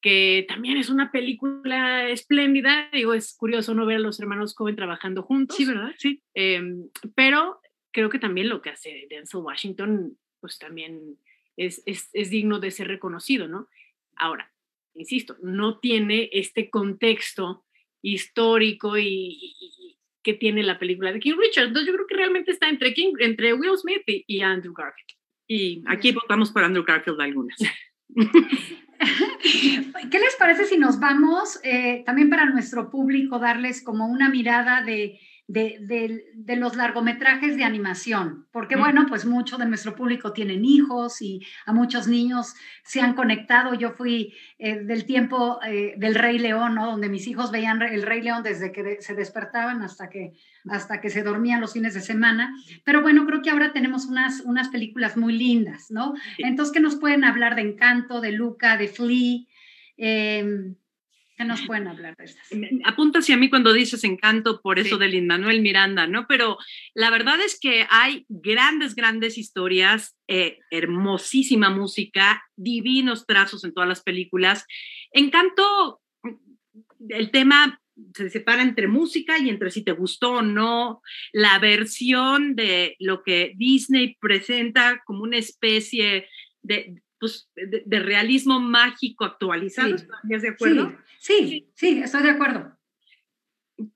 que 0.00 0.46
también 0.48 0.78
es 0.78 0.88
una 0.88 1.12
película 1.12 2.08
espléndida. 2.08 2.88
Digo, 2.92 3.14
es 3.14 3.36
curioso 3.36 3.74
no 3.74 3.86
ver 3.86 3.96
a 3.96 4.00
los 4.00 4.18
hermanos 4.20 4.54
Cohen 4.54 4.76
trabajando 4.76 5.22
juntos. 5.22 5.56
Sí, 5.56 5.64
¿verdad? 5.64 5.92
Sí. 5.98 6.22
Em, 6.34 6.88
pero 7.14 7.60
creo 7.92 8.08
que 8.08 8.18
también 8.18 8.48
lo 8.48 8.62
que 8.62 8.70
hace 8.70 9.06
Denzel 9.10 9.40
Washington, 9.40 10.16
pues 10.40 10.58
también 10.58 11.18
es, 11.56 11.82
es, 11.86 12.08
es, 12.12 12.30
digno 12.30 12.60
de 12.60 12.70
ser 12.70 12.88
reconocido, 12.88 13.46
¿no? 13.48 13.68
Ahora, 14.16 14.52
insisto, 14.94 15.36
no 15.42 15.78
tiene 15.78 16.30
este 16.32 16.70
contexto 16.70 17.64
histórico 18.02 18.96
y, 18.96 19.98
que 20.22 20.34
tiene 20.34 20.62
la 20.62 20.78
película 20.78 21.12
de 21.12 21.20
King 21.20 21.36
Richard. 21.38 21.68
Entonces 21.68 21.86
yo 21.88 21.94
creo 21.94 22.06
que 22.06 22.16
realmente 22.16 22.52
está 22.52 22.68
entre, 22.68 22.94
King, 22.94 23.14
entre 23.18 23.54
Will 23.54 23.76
Smith 23.76 24.02
y, 24.06 24.24
y 24.26 24.40
Andrew 24.40 24.72
Garfield. 24.72 25.18
Y 25.46 25.82
aquí 25.86 26.12
votamos 26.12 26.50
por 26.52 26.62
Andrew 26.62 26.84
Garfield 26.84 27.20
algunas. 27.20 27.58
¿Qué 30.10 30.18
les 30.18 30.36
parece 30.38 30.66
si 30.66 30.76
nos 30.76 31.00
vamos 31.00 31.58
eh, 31.62 32.02
también 32.04 32.28
para 32.28 32.46
nuestro 32.46 32.90
público 32.90 33.38
darles 33.38 33.82
como 33.82 34.06
una 34.06 34.28
mirada 34.28 34.82
de 34.82 35.18
de, 35.50 36.56
los 36.56 36.76
largometrajes 36.76 37.56
de 37.56 37.64
animación, 37.64 38.46
porque 38.52 38.76
bueno, 38.76 39.06
pues 39.08 39.24
mucho 39.24 39.58
de 39.58 39.66
nuestro 39.66 39.96
público 39.96 40.32
tienen 40.32 40.64
hijos 40.64 41.20
y 41.22 41.44
a 41.66 41.72
muchos 41.72 42.06
niños 42.06 42.54
se 42.84 43.00
han 43.00 43.14
conectado. 43.14 43.74
Yo 43.74 43.90
fui 43.90 44.34
eh, 44.58 44.80
del 44.80 45.04
tiempo 45.06 45.58
eh, 45.66 45.94
del 45.96 46.14
Rey 46.14 46.38
León, 46.38 46.76
¿no? 46.76 46.86
Donde 46.86 47.08
mis 47.08 47.26
hijos 47.26 47.50
veían 47.50 47.82
el 47.82 48.02
Rey 48.02 48.22
León 48.22 48.42
desde 48.42 48.70
que 48.70 48.98
se 49.00 49.14
despertaban 49.14 49.82
hasta 49.82 50.08
que, 50.08 50.34
hasta 50.68 51.00
que 51.00 51.10
se 51.10 51.22
dormían 51.22 51.60
los 51.60 51.72
fines 51.72 51.94
de 51.94 52.00
semana. 52.00 52.54
Pero 52.84 53.02
bueno, 53.02 53.26
creo 53.26 53.42
que 53.42 53.50
ahora 53.50 53.72
tenemos 53.72 54.06
unas, 54.06 54.40
unas 54.42 54.68
películas 54.68 55.16
muy 55.16 55.36
lindas, 55.36 55.90
¿no? 55.90 56.14
Entonces, 56.38 56.72
¿qué 56.72 56.80
nos 56.80 56.96
pueden 56.96 57.24
hablar 57.24 57.56
de 57.56 57.62
Encanto, 57.62 58.20
de 58.20 58.32
Luca, 58.32 58.76
de 58.76 58.88
Flea? 58.88 59.40
Eh, 59.96 60.74
¿Qué 61.40 61.46
nos 61.46 61.62
pueden 61.62 61.88
hablar 61.88 62.14
de 62.18 62.26
estas? 62.26 62.50
Apunta 62.84 63.20
hacia 63.20 63.38
mí 63.38 63.48
cuando 63.48 63.72
dices 63.72 64.04
encanto 64.04 64.60
por 64.60 64.78
eso 64.78 64.98
de 64.98 65.08
Lin 65.08 65.26
Manuel 65.26 65.62
Miranda, 65.62 66.06
¿no? 66.06 66.26
Pero 66.28 66.58
la 66.92 67.08
verdad 67.08 67.40
es 67.40 67.58
que 67.58 67.86
hay 67.88 68.26
grandes, 68.28 68.94
grandes 68.94 69.38
historias, 69.38 70.18
eh, 70.28 70.58
hermosísima 70.70 71.70
música, 71.70 72.44
divinos 72.56 73.24
trazos 73.24 73.64
en 73.64 73.72
todas 73.72 73.88
las 73.88 74.02
películas. 74.02 74.66
Encanto, 75.12 76.02
el 77.08 77.30
tema 77.30 77.80
se 78.14 78.28
separa 78.28 78.60
entre 78.60 78.86
música 78.86 79.38
y 79.38 79.48
entre 79.48 79.70
si 79.70 79.82
te 79.82 79.92
gustó 79.92 80.32
o 80.32 80.42
no, 80.42 81.00
la 81.32 81.58
versión 81.58 82.54
de 82.54 82.96
lo 82.98 83.22
que 83.22 83.54
Disney 83.56 84.14
presenta 84.20 85.02
como 85.06 85.22
una 85.22 85.38
especie 85.38 86.28
de, 86.60 87.00
pues, 87.20 87.50
de, 87.54 88.00
realismo 88.00 88.58
mágico 88.58 89.24
actualizado. 89.24 89.94
¿Estás 89.94 90.42
de 90.42 90.48
acuerdo? 90.48 90.96
Sí, 91.18 91.70
sí, 91.74 92.00
estoy 92.02 92.22
de 92.22 92.30
acuerdo. 92.30 92.76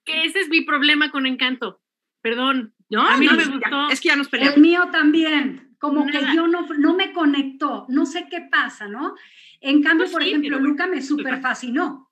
Que 0.05 0.27
ese 0.27 0.41
es 0.41 0.49
mi 0.49 0.61
problema 0.61 1.11
con 1.11 1.27
Encanto. 1.27 1.83
Perdón. 2.21 2.75
¿no? 2.91 3.09
A 3.09 3.17
mí 3.17 3.27
no, 3.27 3.33
me 3.33 3.45
gustó. 3.45 3.89
es 3.91 4.01
que 4.01 4.09
ya 4.09 4.17
nos 4.17 4.29
peleamos. 4.29 4.57
El 4.57 4.63
mío 4.63 4.89
también. 4.93 5.75
Como 5.79 6.07
que 6.07 6.19
yo 6.35 6.47
no, 6.47 6.67
no 6.79 6.95
me 6.95 7.13
conectó. 7.13 7.87
No 7.89 8.07
sé 8.07 8.27
qué 8.31 8.41
pasa, 8.41 8.89
¿no? 8.89 9.15
En 9.61 9.83
cambio, 9.83 10.05
pues 10.05 10.13
por 10.13 10.23
ejemplo, 10.23 10.59
Luca 10.59 10.87
me 10.87 11.03
súper 11.03 11.41
fascinó. 11.41 12.11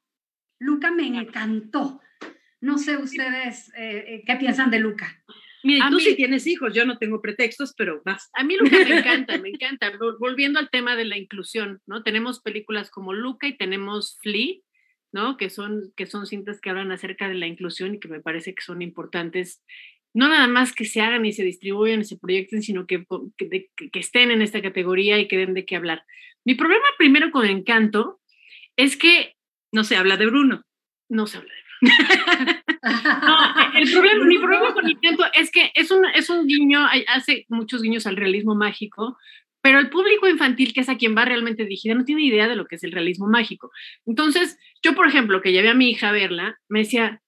Luca 0.58 0.90
me 0.90 1.06
encantó. 1.06 2.00
No 2.60 2.78
sé 2.78 2.96
ustedes 2.96 3.70
eh, 3.74 4.04
eh, 4.06 4.22
qué 4.26 4.36
piensan 4.36 4.70
de 4.70 4.78
Luca. 4.78 5.22
Mira, 5.62 5.88
tú 5.90 6.00
sí 6.00 6.16
tienes 6.16 6.46
hijos, 6.46 6.74
yo 6.74 6.84
no 6.84 6.98
tengo 6.98 7.20
pretextos, 7.20 7.74
pero 7.76 8.02
vas. 8.04 8.30
A 8.34 8.44
mí 8.44 8.56
Luca 8.56 8.76
me 8.84 8.98
encanta, 8.98 9.38
me 9.38 9.48
encanta. 9.48 9.92
Volviendo 10.18 10.58
al 10.58 10.70
tema 10.70 10.96
de 10.96 11.04
la 11.04 11.16
inclusión, 11.16 11.80
¿no? 11.86 12.02
Tenemos 12.02 12.40
películas 12.40 12.90
como 12.90 13.12
Luca 13.12 13.46
y 13.46 13.56
tenemos 13.56 14.18
Flea, 14.22 14.56
¿no? 15.12 15.36
Que 15.36 15.50
son, 15.50 15.92
que 15.96 16.06
son 16.06 16.26
cintas 16.26 16.60
que 16.60 16.70
hablan 16.70 16.90
acerca 16.90 17.28
de 17.28 17.34
la 17.34 17.46
inclusión 17.46 17.94
y 17.94 18.00
que 18.00 18.08
me 18.08 18.20
parece 18.20 18.54
que 18.54 18.62
son 18.62 18.82
importantes, 18.82 19.62
no 20.14 20.28
nada 20.28 20.48
más 20.48 20.72
que 20.72 20.84
se 20.84 21.00
hagan 21.00 21.24
y 21.24 21.32
se 21.32 21.44
distribuyan 21.44 22.00
y 22.00 22.04
se 22.04 22.18
proyecten, 22.18 22.62
sino 22.62 22.86
que, 22.86 23.04
que, 23.36 23.70
estén 23.94 24.30
en 24.30 24.42
esta 24.42 24.60
categoría 24.60 25.18
y 25.18 25.28
que 25.28 25.38
den 25.38 25.54
de 25.54 25.64
qué 25.64 25.76
hablar. 25.76 26.04
Mi 26.44 26.54
problema 26.54 26.84
primero 26.98 27.30
con 27.30 27.46
Encanto 27.46 28.20
es 28.76 28.96
que 28.96 29.36
no 29.70 29.84
se 29.84 29.96
habla 29.96 30.16
de 30.16 30.26
Bruno. 30.26 30.64
No 31.08 31.26
se 31.26 31.38
habla 31.38 31.50
de 31.50 31.54
Bruno. 31.54 31.61
No, 31.82 33.36
el 33.74 33.92
problema, 33.92 34.24
mi 34.24 34.38
problema 34.38 34.72
con 34.72 34.88
Intento 34.88 35.24
es 35.34 35.50
que 35.50 35.72
es 35.74 35.90
un, 35.90 36.04
es 36.06 36.30
un 36.30 36.46
guiño, 36.46 36.86
hace 37.08 37.44
muchos 37.48 37.82
guiños 37.82 38.06
al 38.06 38.16
realismo 38.16 38.54
mágico, 38.54 39.18
pero 39.62 39.78
el 39.78 39.90
público 39.90 40.28
infantil, 40.28 40.72
que 40.72 40.80
es 40.80 40.88
a 40.88 40.96
quien 40.96 41.16
va 41.16 41.24
realmente 41.24 41.62
dirigida, 41.62 41.94
no 41.94 42.04
tiene 42.04 42.22
idea 42.22 42.48
de 42.48 42.56
lo 42.56 42.66
que 42.66 42.76
es 42.76 42.84
el 42.84 42.92
realismo 42.92 43.28
mágico. 43.28 43.70
Entonces, 44.06 44.58
yo, 44.82 44.94
por 44.94 45.06
ejemplo, 45.06 45.40
que 45.40 45.52
llevé 45.52 45.68
a 45.68 45.74
mi 45.74 45.90
hija 45.90 46.08
a 46.08 46.12
verla, 46.12 46.58
me 46.68 46.80
decía, 46.80 47.22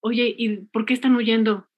oye, 0.00 0.34
¿y 0.36 0.56
por 0.66 0.84
qué 0.84 0.92
están 0.92 1.16
huyendo? 1.16 1.68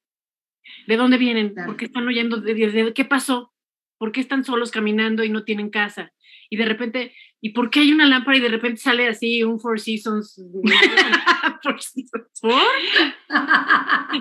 ¿De 0.87 0.97
dónde 0.97 1.19
vienen? 1.19 1.55
¿Por 1.55 1.77
qué 1.77 1.85
están 1.85 2.07
huyendo? 2.07 2.39
¿De, 2.39 2.93
qué 2.95 3.05
pasó? 3.05 3.53
¿Por 3.99 4.11
qué 4.11 4.21
están 4.21 4.45
solos 4.45 4.73
caminando 4.73 5.23
y 5.23 5.29
no 5.29 5.45
tienen 5.45 5.71
casa? 5.71 6.13
Y 6.55 6.57
de 6.57 6.67
repente, 6.67 7.13
¿y 7.41 7.51
por 7.51 7.69
qué 7.69 7.81
hay 7.81 7.93
una 7.93 8.07
lámpara 8.07 8.37
y 8.37 8.41
de 8.41 8.49
repente 8.49 8.81
sale 8.81 9.09
así 9.09 9.43
un 9.43 9.59
Four 9.59 9.81
Seasons? 9.81 10.41
Four 11.65 11.83
Seasons. 11.83 12.41
¿Por? 12.41 12.53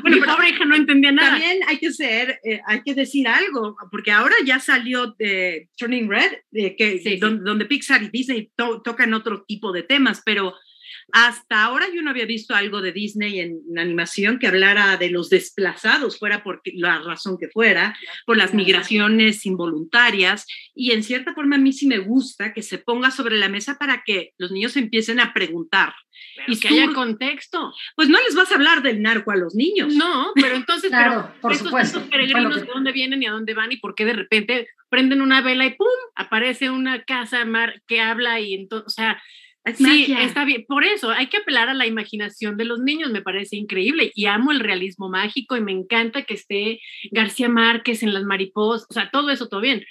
bueno, 0.01 0.17
pero 0.19 0.25
pobre 0.25 0.49
hija 0.49 0.65
no 0.65 0.75
entendía 0.75 1.11
nada. 1.11 1.29
También 1.29 1.59
hay 1.67 1.77
que 1.77 1.91
ser, 1.91 2.39
eh, 2.43 2.59
hay 2.65 2.81
que 2.81 2.95
decir 2.95 3.27
algo, 3.27 3.75
porque 3.91 4.09
ahora 4.09 4.33
ya 4.43 4.59
salió 4.59 5.13
de 5.19 5.69
Turning 5.77 6.09
Red, 6.09 6.31
que, 6.75 7.19
donde, 7.19 7.65
Pixar 7.65 8.01
y 8.01 8.09
Disney 8.09 8.51
tocan 8.55 9.13
otro 9.13 9.43
tipo 9.47 9.71
de 9.71 9.83
temas, 9.83 10.23
pero 10.25 10.55
hasta 11.11 11.63
ahora 11.63 11.87
yo 11.93 12.01
no 12.01 12.09
había 12.09 12.25
visto 12.25 12.55
algo 12.55 12.81
de 12.81 12.91
Disney 12.91 13.39
en, 13.39 13.61
animación 13.77 14.39
que 14.39 14.47
hablara 14.47 14.97
de 14.97 15.09
los 15.09 15.29
desplazados, 15.29 16.19
fuera 16.19 16.43
por 16.43 16.61
la 16.65 16.99
razón 16.99 17.37
que 17.37 17.49
fuera, 17.49 17.97
por 18.25 18.37
las 18.37 18.53
migraciones 18.53 19.45
involuntarias. 19.45 20.45
Y 20.73 20.91
en 20.91 21.03
cierta 21.03 21.33
forma 21.33 21.55
a 21.55 21.59
mí 21.59 21.73
sí 21.73 21.87
me 21.87 21.99
gusta 21.99 22.53
que 22.53 22.61
se 22.61 22.77
ponga 22.77 23.11
sobre 23.11 23.37
la 23.37 23.49
mesa 23.49 23.77
para 23.77 24.03
que 24.05 24.33
los 24.37 24.51
niños 24.51 24.77
empiecen 24.77 25.19
a 25.19 25.33
preguntar. 25.33 25.93
y 26.47 26.59
que 26.59 26.67
haya 26.69 26.93
contexto. 26.93 27.73
Pues 27.95 28.09
no 28.09 28.19
les 28.21 28.35
vas 28.35 28.51
a 28.51 28.55
hablar 28.55 28.81
del 28.81 29.01
narco 29.01 29.31
a 29.31 29.35
los 29.35 29.55
niños. 29.55 29.93
No, 29.93 30.31
pero 30.35 30.55
entonces, 30.55 30.89
claro, 30.89 31.33
por 31.41 31.51
estos, 31.51 31.67
supuesto. 31.67 32.07
peregrinos, 32.09 32.61
¿de 32.61 32.67
dónde 32.67 32.91
vienen 32.91 33.21
y 33.23 33.25
a 33.25 33.31
dónde 33.31 33.53
van? 33.53 33.71
Y 33.71 33.77
por 33.77 33.95
qué 33.95 34.05
de 34.05 34.13
repente 34.13 34.67
prenden 34.89 35.21
una 35.21 35.41
vela 35.41 35.65
y 35.65 35.75
¡pum! 35.75 35.87
aparece 36.15 36.69
una 36.69 37.03
casa 37.03 37.43
mar 37.45 37.81
que 37.87 37.99
habla 37.99 38.39
y 38.39 38.53
entonces, 38.53 38.87
o 38.87 38.89
sea, 38.89 39.21
sí, 39.75 40.13
está 40.19 40.45
bien. 40.45 40.65
Por 40.67 40.83
eso 40.83 41.09
hay 41.09 41.27
que 41.27 41.37
apelar 41.37 41.69
a 41.69 41.73
la 41.73 41.87
imaginación 41.87 42.57
de 42.57 42.65
los 42.65 42.79
niños, 42.79 43.11
me 43.11 43.21
parece 43.21 43.55
increíble. 43.55 44.11
Y 44.15 44.25
amo 44.25 44.51
el 44.51 44.59
realismo 44.59 45.09
mágico 45.09 45.55
y 45.55 45.61
me 45.61 45.71
encanta 45.71 46.23
que 46.23 46.33
esté 46.33 46.79
García 47.11 47.49
Márquez 47.49 48.03
en 48.03 48.13
las 48.13 48.23
mariposas, 48.23 48.87
o 48.89 48.93
sea, 48.93 49.09
todo 49.11 49.29
eso, 49.29 49.47
todo 49.47 49.61
bien. 49.61 49.83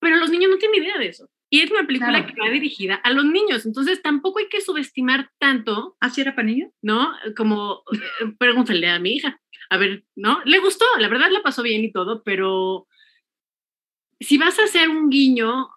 Pero 0.00 0.16
los 0.16 0.30
niños 0.30 0.50
no 0.50 0.58
tienen 0.58 0.82
idea 0.82 0.98
de 0.98 1.08
eso. 1.08 1.28
Y 1.50 1.60
es 1.60 1.70
una 1.70 1.86
película 1.86 2.26
que 2.26 2.38
va 2.38 2.50
dirigida 2.50 2.96
a 2.96 3.10
los 3.10 3.24
niños, 3.24 3.64
entonces 3.64 4.02
tampoco 4.02 4.38
hay 4.38 4.48
que 4.48 4.60
subestimar 4.60 5.30
tanto. 5.38 5.96
¿Así 5.98 6.20
era 6.20 6.34
para 6.34 6.46
niños? 6.46 6.70
¿No? 6.82 7.10
Como, 7.36 7.82
pregúntale 8.38 8.88
a 8.88 8.98
mi 8.98 9.14
hija. 9.14 9.40
A 9.70 9.78
ver, 9.78 10.04
¿no? 10.14 10.42
Le 10.44 10.58
gustó, 10.58 10.84
la 10.98 11.08
verdad 11.08 11.30
la 11.30 11.42
pasó 11.42 11.62
bien 11.62 11.82
y 11.84 11.92
todo, 11.92 12.22
pero 12.22 12.86
si 14.20 14.36
vas 14.36 14.58
a 14.58 14.64
hacer 14.64 14.88
un 14.88 15.08
guiño 15.08 15.68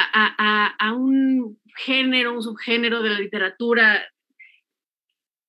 a, 0.00 0.92
un 0.92 1.58
género, 1.76 2.34
un 2.34 2.42
subgénero 2.42 3.02
de 3.02 3.10
la 3.10 3.20
literatura, 3.20 4.02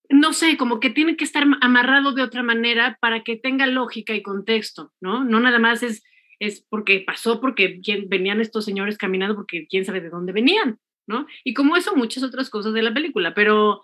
no 0.10 0.34
sé, 0.34 0.58
como 0.58 0.80
que 0.80 0.90
tiene 0.90 1.18
que 1.18 1.24
estar 1.24 1.46
amarrado 1.62 2.14
de 2.14 2.22
otra 2.22 2.44
manera 2.44 2.98
para 3.02 3.24
que 3.24 3.38
tenga 3.38 3.68
lógica 3.68 4.14
y 4.14 4.22
contexto, 4.22 4.92
¿no? 5.02 5.24
No 5.24 5.40
nada 5.40 5.60
más 5.60 5.84
es, 5.84 6.04
es 6.40 6.66
porque 6.70 7.04
pasó, 7.06 7.42
porque 7.42 7.80
venían 8.08 8.42
estos 8.42 8.66
señores 8.66 8.98
caminando, 8.98 9.36
porque 9.36 9.68
quién 9.68 9.86
sabe 9.86 10.02
de 10.02 10.10
dónde 10.10 10.34
venían, 10.34 10.80
¿no? 11.08 11.28
Y 11.44 11.54
como 11.54 11.76
eso, 11.76 11.96
muchas 11.96 12.24
otras 12.24 12.50
cosas 12.50 12.74
de 12.74 12.84
la 12.84 12.94
película, 12.94 13.34
pero, 13.34 13.82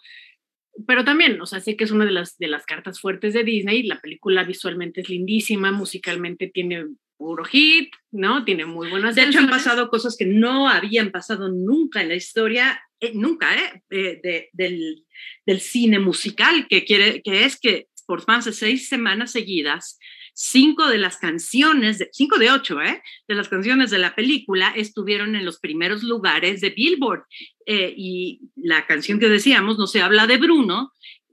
pero 0.88 1.04
también, 1.04 1.42
o 1.42 1.46
sea, 1.46 1.60
sé 1.60 1.76
que 1.76 1.84
es 1.84 1.92
una 1.92 2.06
de 2.06 2.12
las, 2.12 2.38
de 2.38 2.48
las 2.48 2.66
cartas 2.66 3.00
fuertes 3.00 3.34
de 3.34 3.44
Disney, 3.44 3.84
la 3.84 4.00
película 4.00 4.44
visualmente 4.44 5.02
es 5.02 5.10
lindísima, 5.10 5.72
musicalmente 5.72 6.48
tiene 6.48 6.86
puro 7.22 7.46
hit, 7.46 7.94
¿no? 8.12 8.44
Tiene 8.44 8.66
muy 8.66 8.90
buenas 8.90 9.14
De 9.14 9.24
hecho, 9.24 9.38
han 9.38 9.50
pasado 9.50 9.90
cosas 9.90 10.18
que 10.18 10.26
no 10.26 10.68
habían 10.68 11.12
pasado 11.12 11.50
nunca 11.50 12.02
en 12.02 12.10
la 12.10 12.16
historia, 12.16 12.82
eh, 13.00 13.12
nunca, 13.14 13.56
¿eh? 13.56 13.84
eh 13.92 14.50
del, 14.54 15.06
del, 15.46 15.62
cine 15.62 16.00
musical, 16.00 16.66
que, 16.68 16.84
quiere, 16.84 17.22
que 17.22 17.46
es 17.46 17.60
que 17.60 17.88
por 18.08 18.28
más 18.28 18.46
de 18.46 18.54
seis 18.54 18.90
semanas 18.90 19.34
seguidas, 19.34 20.00
cinco 20.34 20.88
de 20.88 20.98
las 20.98 21.18
canciones, 21.18 22.00
de, 22.00 22.10
cinco 22.12 22.40
de 22.40 22.50
ocho, 22.50 22.82
¿eh? 22.82 23.04
De 23.28 23.36
las 23.36 23.50
canciones 23.50 23.92
de 23.92 24.00
la 24.00 24.16
película 24.16 24.74
estuvieron 24.76 25.36
en 25.36 25.46
los 25.46 25.60
primeros 25.60 26.02
lugares 26.02 26.60
de 26.60 26.72
Billboard. 26.72 27.26
Eh, 27.68 27.94
y 27.96 28.42
la 28.56 28.88
canción 28.88 29.20
que 29.20 29.30
decíamos, 29.30 29.78
No 29.78 29.86
se 29.86 30.02
habla 30.02 30.26
de 30.26 30.38
Bruno, 30.38 30.92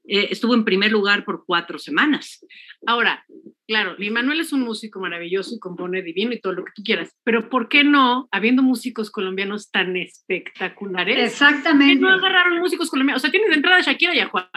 estuvo 0.08 0.54
en 0.54 0.64
primer 0.64 0.90
lugar 0.90 1.24
por 1.24 1.44
cuatro 1.46 1.78
semanas. 1.78 2.44
Ahora, 2.86 3.24
claro, 3.66 3.96
Manuel 4.10 4.40
es 4.40 4.52
un 4.52 4.62
músico 4.62 5.00
maravilloso 5.00 5.54
y 5.54 5.58
compone 5.58 6.02
divino 6.02 6.32
y 6.32 6.40
todo 6.40 6.54
lo 6.54 6.64
que 6.64 6.72
tú 6.74 6.82
quieras, 6.82 7.14
pero 7.24 7.48
¿por 7.48 7.68
qué 7.68 7.84
no, 7.84 8.28
habiendo 8.30 8.62
músicos 8.62 9.10
colombianos 9.10 9.70
tan 9.70 9.96
espectaculares? 9.96 11.32
Exactamente. 11.32 12.00
¿por 12.00 12.10
qué 12.10 12.18
no 12.18 12.26
agarraron 12.26 12.58
músicos 12.58 12.90
colombianos? 12.90 13.20
O 13.20 13.22
sea, 13.22 13.30
tienes 13.30 13.50
de 13.50 13.56
entrada 13.56 13.78
a 13.78 13.82
Shakira 13.82 14.14
y 14.14 14.20
a 14.20 14.28
Juan. 14.28 14.48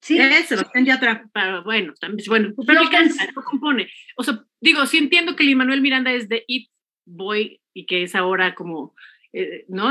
Sí, 0.00 0.18
Sebastián 0.46 0.84
Yatra. 0.84 1.28
Bueno, 1.64 1.92
también, 2.00 2.26
bueno, 2.28 2.54
pero 2.66 2.82
no 2.84 3.42
compone. 3.44 3.90
O 4.16 4.22
sea, 4.22 4.40
digo, 4.60 4.86
sí 4.86 4.98
entiendo 4.98 5.34
que 5.34 5.42
Lin 5.42 5.58
Manuel 5.58 5.80
Miranda 5.80 6.12
es 6.12 6.28
de 6.28 6.44
It 6.46 6.70
Boy 7.04 7.60
y 7.74 7.86
que 7.86 8.04
es 8.04 8.14
ahora 8.14 8.54
como, 8.54 8.94
eh, 9.32 9.64
¿no? 9.68 9.90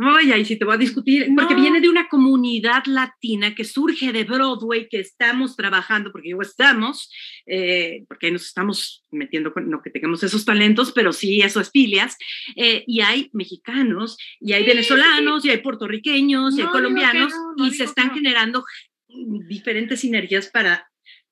Oye, 0.00 0.32
ahí 0.32 0.44
sí 0.44 0.56
te 0.56 0.64
voy 0.64 0.74
a 0.74 0.78
discutir, 0.78 1.28
porque 1.36 1.56
viene 1.56 1.80
de 1.80 1.88
una 1.88 2.08
comunidad 2.08 2.84
latina 2.86 3.56
que 3.56 3.64
surge 3.64 4.12
de 4.12 4.22
Broadway, 4.22 4.88
que 4.88 5.00
estamos 5.00 5.56
trabajando, 5.56 6.12
porque 6.12 6.30
yo 6.30 6.40
estamos, 6.40 7.10
eh, 7.46 8.04
porque 8.06 8.30
nos 8.30 8.46
estamos 8.46 9.02
metiendo 9.10 9.52
con, 9.52 9.68
no 9.68 9.82
que 9.82 9.90
tengamos 9.90 10.22
esos 10.22 10.44
talentos, 10.44 10.92
pero 10.92 11.12
sí 11.12 11.40
esas 11.40 11.72
filias, 11.72 12.16
eh, 12.54 12.84
y 12.86 13.00
hay 13.00 13.28
mexicanos, 13.32 14.16
y 14.38 14.52
hay 14.52 14.64
venezolanos, 14.64 15.44
y 15.44 15.50
hay 15.50 15.58
puertorriqueños, 15.58 16.56
y 16.56 16.60
hay 16.60 16.68
colombianos, 16.68 17.32
y 17.56 17.72
se 17.72 17.82
están 17.82 18.14
generando 18.14 18.64
diferentes 19.08 20.00
sinergias 20.00 20.48
para 20.48 20.87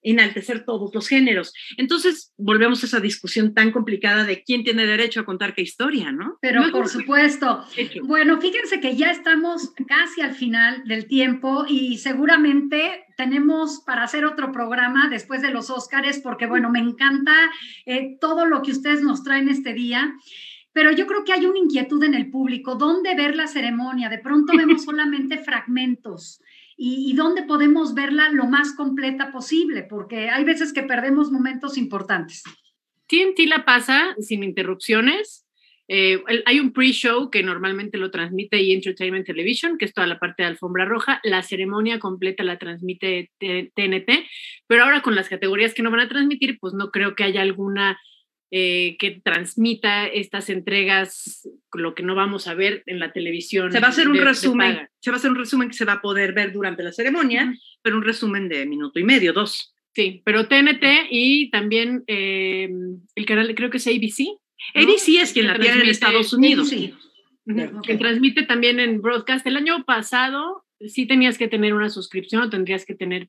enaltecer 0.06 0.64
todos 0.64 0.94
los 0.94 1.08
géneros. 1.08 1.52
Entonces, 1.76 2.32
volvemos 2.38 2.82
a 2.82 2.86
esa 2.86 3.00
discusión 3.00 3.54
tan 3.54 3.72
complicada 3.72 4.24
de 4.24 4.42
quién 4.44 4.62
tiene 4.62 4.86
derecho 4.86 5.20
a 5.20 5.24
contar 5.24 5.54
qué 5.54 5.62
historia, 5.62 6.12
¿no? 6.12 6.38
Pero 6.40 6.62
por 6.70 6.88
supuesto. 6.88 7.64
Bueno, 8.04 8.40
fíjense 8.40 8.80
que 8.80 8.96
ya 8.96 9.10
estamos 9.10 9.72
casi 9.88 10.20
al 10.20 10.34
final 10.34 10.84
del 10.84 11.06
tiempo 11.08 11.66
y 11.68 11.98
seguramente 11.98 13.04
tenemos 13.16 13.82
para 13.84 14.04
hacer 14.04 14.24
otro 14.24 14.52
programa 14.52 15.08
después 15.08 15.42
de 15.42 15.50
los 15.50 15.70
Óscares, 15.70 16.20
porque 16.20 16.46
bueno, 16.46 16.70
me 16.70 16.78
encanta 16.78 17.34
eh, 17.84 18.16
todo 18.20 18.46
lo 18.46 18.62
que 18.62 18.72
ustedes 18.72 19.02
nos 19.02 19.24
traen 19.24 19.48
este 19.48 19.72
día 19.72 20.14
pero 20.72 20.92
yo 20.92 21.06
creo 21.06 21.24
que 21.24 21.32
hay 21.32 21.46
una 21.46 21.58
inquietud 21.58 22.04
en 22.04 22.12
el 22.12 22.30
público, 22.30 22.74
¿dónde 22.74 23.14
ver 23.14 23.34
la 23.34 23.46
ceremonia? 23.46 24.10
De 24.10 24.18
pronto 24.18 24.54
vemos 24.54 24.84
solamente 24.84 25.38
fragmentos 25.38 26.42
y, 26.76 27.14
dónde 27.14 27.42
podemos 27.42 27.94
verla 27.94 28.30
lo 28.30 28.46
más 28.46 28.74
completa 28.76 29.32
posible, 29.32 29.82
porque 29.82 30.28
hay 30.28 30.44
veces 30.44 30.72
que 30.72 30.82
perdemos 30.82 31.30
momentos 31.30 31.78
importantes. 31.78 32.42
TNT 33.06 33.46
la 33.48 33.64
pasa 33.64 34.14
sin 34.20 34.42
interrupciones. 34.42 35.46
Eh, 35.88 36.22
hay 36.44 36.60
un 36.60 36.72
pre-show 36.72 37.30
que 37.30 37.42
normalmente 37.42 37.96
lo 37.96 38.10
transmite 38.10 38.60
y 38.60 38.72
Entertainment 38.72 39.24
Television, 39.24 39.78
que 39.78 39.84
es 39.84 39.94
toda 39.94 40.06
la 40.06 40.18
parte 40.18 40.42
de 40.42 40.48
alfombra 40.48 40.84
roja. 40.84 41.20
La 41.22 41.42
ceremonia 41.42 41.98
completa 41.98 42.42
la 42.42 42.58
transmite 42.58 43.30
TNT, 43.38 44.26
pero 44.66 44.84
ahora 44.84 45.00
con 45.00 45.14
las 45.14 45.28
categorías 45.28 45.72
que 45.72 45.82
no 45.82 45.90
van 45.90 46.00
a 46.00 46.08
transmitir, 46.08 46.58
pues 46.58 46.74
no 46.74 46.90
creo 46.90 47.14
que 47.14 47.24
haya 47.24 47.40
alguna 47.40 47.98
eh, 48.50 48.96
que 48.98 49.20
transmita 49.22 50.06
estas 50.06 50.50
entregas, 50.50 51.48
lo 51.72 51.94
que 51.94 52.02
no 52.02 52.14
vamos 52.14 52.46
a 52.46 52.54
ver 52.54 52.82
en 52.86 53.00
la 53.00 53.12
televisión. 53.12 53.72
Se 53.72 53.80
va 53.80 53.88
a 53.88 53.90
hacer 53.90 54.08
un 54.08 54.18
resumen, 54.18 54.88
se 55.00 55.10
va 55.10 55.16
a 55.16 55.18
hacer 55.18 55.30
un 55.30 55.36
resumen 55.36 55.68
que 55.68 55.74
se 55.74 55.84
va 55.84 55.94
a 55.94 56.00
poder 56.00 56.32
ver 56.32 56.52
durante 56.52 56.82
la 56.82 56.92
ceremonia, 56.92 57.52
pero 57.82 57.96
un 57.96 58.04
resumen 58.04 58.48
de 58.48 58.66
minuto 58.66 59.00
y 59.00 59.04
medio, 59.04 59.32
dos. 59.32 59.74
Sí, 59.94 60.22
pero 60.24 60.46
TNT 60.46 61.08
y 61.10 61.50
también 61.50 62.04
eh, 62.06 62.68
el 63.14 63.26
canal, 63.26 63.54
creo 63.54 63.70
que 63.70 63.78
es 63.78 63.86
ABC. 63.86 64.38
ABC 64.74 65.22
es 65.22 65.32
quien 65.32 65.46
la 65.46 65.58
tiene 65.58 65.82
en 65.82 65.88
Estados 65.88 66.32
Unidos. 66.32 66.68
Sí. 66.68 66.94
Que 67.84 67.96
transmite 67.96 68.42
también 68.42 68.78
en 68.78 69.00
broadcast. 69.00 69.46
El 69.46 69.56
año 69.56 69.84
pasado 69.84 70.65
sí 70.80 71.06
tenías 71.06 71.38
que 71.38 71.48
tener 71.48 71.74
una 71.74 71.88
suscripción 71.88 72.42
o 72.42 72.50
tendrías 72.50 72.84
que 72.84 72.94
tener, 72.94 73.28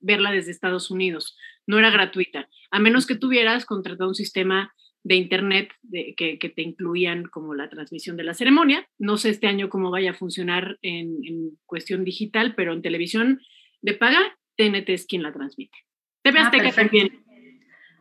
verla 0.00 0.30
desde 0.30 0.50
Estados 0.50 0.90
Unidos. 0.90 1.36
No 1.66 1.78
era 1.78 1.90
gratuita, 1.90 2.48
a 2.70 2.78
menos 2.78 3.06
que 3.06 3.16
tuvieras 3.16 3.66
contratado 3.66 4.08
un 4.08 4.14
sistema 4.14 4.74
de 5.04 5.14
internet 5.16 5.72
de, 5.82 6.14
que, 6.16 6.36
te 6.36 6.62
incluían 6.62 7.24
como 7.24 7.54
la 7.54 7.68
transmisión 7.68 8.16
de 8.16 8.24
la 8.24 8.34
ceremonia. 8.34 8.86
No 8.98 9.16
sé 9.16 9.30
este 9.30 9.46
año 9.46 9.68
cómo 9.68 9.90
vaya 9.90 10.10
a 10.10 10.14
funcionar 10.14 10.78
en, 10.82 11.58
cuestión 11.66 12.04
digital, 12.04 12.54
pero 12.54 12.72
en 12.72 12.82
televisión 12.82 13.40
de 13.80 13.94
paga, 13.94 14.38
TNT 14.56 14.88
es 14.90 15.06
quien 15.06 15.22
la 15.22 15.32
transmite. 15.32 15.76
TV 16.22 16.38
ah, 16.40 16.46
Azteca 16.46 16.72
también. 16.72 17.24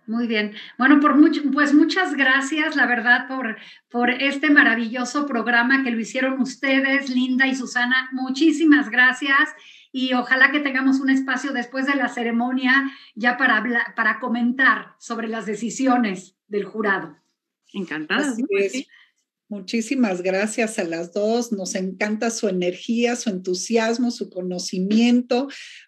Muy 0.08 0.26
bien. 0.26 0.54
Bueno, 0.78 1.02
por 1.02 1.16
mucho, 1.16 1.42
pues 1.52 1.74
muchas 1.74 2.16
gracias, 2.16 2.78
la 2.78 2.86
verdad, 2.86 3.28
por, 3.28 3.58
por 3.90 4.10
este 4.10 4.50
maravilloso 4.50 5.28
programa 5.28 5.84
que 5.84 5.92
lo 5.92 6.00
hicieron 6.00 6.42
ustedes, 6.42 7.10
Linda 7.10 7.46
y 7.46 7.56
Susana. 7.56 8.10
Muchísimas 8.14 8.90
gracias 8.90 9.50
y 9.92 10.14
ojalá 10.14 10.52
que 10.52 10.62
tengamos 10.62 11.02
un 11.02 11.10
espacio 11.10 11.52
después 11.52 11.88
de 11.88 11.96
la 11.96 12.08
ceremonia 12.08 12.90
ya 13.16 13.36
para, 13.36 13.62
para 13.98 14.20
comentar 14.20 14.96
sobre 14.98 15.28
las 15.28 15.46
decisiones 15.46 16.38
del 16.48 16.64
jurado. 16.64 17.18
Encantada. 17.74 18.34
Muchísimas 19.50 20.22
gracias 20.22 20.78
a 20.78 20.84
las 20.84 21.14
dos. 21.14 21.54
Nos 21.54 21.76
encanta 21.76 22.32
su 22.32 22.50
energía, 22.50 23.16
su 23.16 23.30
entusiasmo, 23.30 24.12
su 24.12 24.30
conocimiento. 24.30 25.48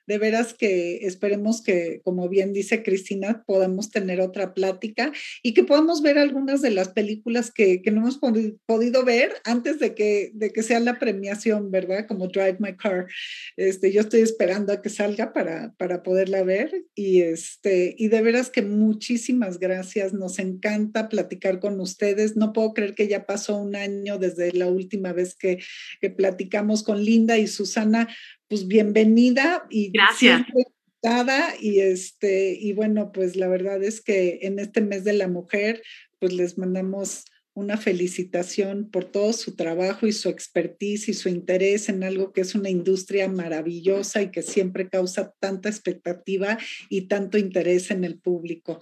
De 0.09 0.17
veras 0.17 0.55
que 0.55 1.05
esperemos 1.05 1.61
que, 1.61 2.01
como 2.03 2.27
bien 2.29 2.51
dice 2.51 2.81
Cristina, 2.81 3.43
podamos 3.45 3.91
tener 3.91 4.21
otra 4.21 4.55
plática 4.55 5.11
y 5.43 5.53
que 5.53 5.63
podamos 5.63 6.01
ver 6.01 6.17
algunas 6.17 6.63
de 6.63 6.71
las 6.71 6.87
películas 6.89 7.51
que, 7.51 7.79
no 7.91 8.01
hemos 8.01 8.19
podido 8.65 9.05
ver 9.05 9.33
antes 9.43 9.77
de 9.77 9.93
que, 9.93 10.31
de 10.33 10.51
que 10.51 10.63
sea 10.63 10.79
la 10.79 10.97
premiación, 10.97 11.69
¿verdad? 11.69 12.07
Como 12.07 12.27
Drive 12.27 12.57
My 12.57 12.75
Car. 12.75 13.05
Este, 13.55 13.91
yo 13.91 14.01
estoy 14.01 14.21
esperando 14.21 14.73
a 14.73 14.81
que 14.81 14.89
salga 14.89 15.31
para, 15.31 15.75
para 15.77 16.01
poderla 16.01 16.41
ver 16.41 16.85
y, 16.95 17.21
este, 17.21 17.93
y 17.95 18.07
de 18.07 18.23
veras 18.23 18.49
que 18.49 18.63
muchísimas 18.63 19.59
gracias. 19.59 20.11
Nos 20.11 20.39
encanta 20.39 21.07
platicar 21.07 21.59
con 21.59 21.79
ustedes. 21.79 22.35
No 22.35 22.51
puedo 22.51 22.73
creer 22.73 22.95
que 22.95 23.07
ya 23.07 23.27
pasó 23.27 23.57
un 23.57 23.75
año 23.75 24.17
desde 24.17 24.53
la 24.53 24.65
última 24.65 25.13
vez 25.13 25.35
que, 25.35 25.59
platicamos 26.17 26.81
con 26.81 27.03
Linda 27.03 27.37
y 27.37 27.45
Susana. 27.45 28.07
Pues 28.49 28.67
bienvenida 28.67 29.67
y 29.69 29.91
gracias. 29.91 30.41
Y, 31.61 31.79
este, 31.79 32.57
y 32.59 32.73
bueno, 32.73 33.11
pues 33.11 33.35
la 33.35 33.47
verdad 33.47 33.81
es 33.83 34.01
que 34.01 34.39
en 34.41 34.57
este 34.57 34.81
mes 34.81 35.03
de 35.03 35.13
la 35.13 35.27
mujer, 35.27 35.83
pues 36.17 36.33
les 36.33 36.57
mandamos 36.57 37.25
una 37.53 37.77
felicitación 37.77 38.89
por 38.89 39.05
todo 39.05 39.33
su 39.33 39.55
trabajo 39.55 40.07
y 40.07 40.13
su 40.13 40.29
expertise 40.29 41.09
y 41.09 41.13
su 41.13 41.29
interés 41.29 41.89
en 41.89 42.03
algo 42.03 42.33
que 42.33 42.41
es 42.41 42.55
una 42.55 42.71
industria 42.71 43.27
maravillosa 43.27 44.23
y 44.23 44.31
que 44.31 44.41
siempre 44.41 44.89
causa 44.89 45.33
tanta 45.39 45.69
expectativa 45.69 46.57
y 46.89 47.01
tanto 47.01 47.37
interés 47.37 47.91
en 47.91 48.03
el 48.03 48.17
público. 48.17 48.79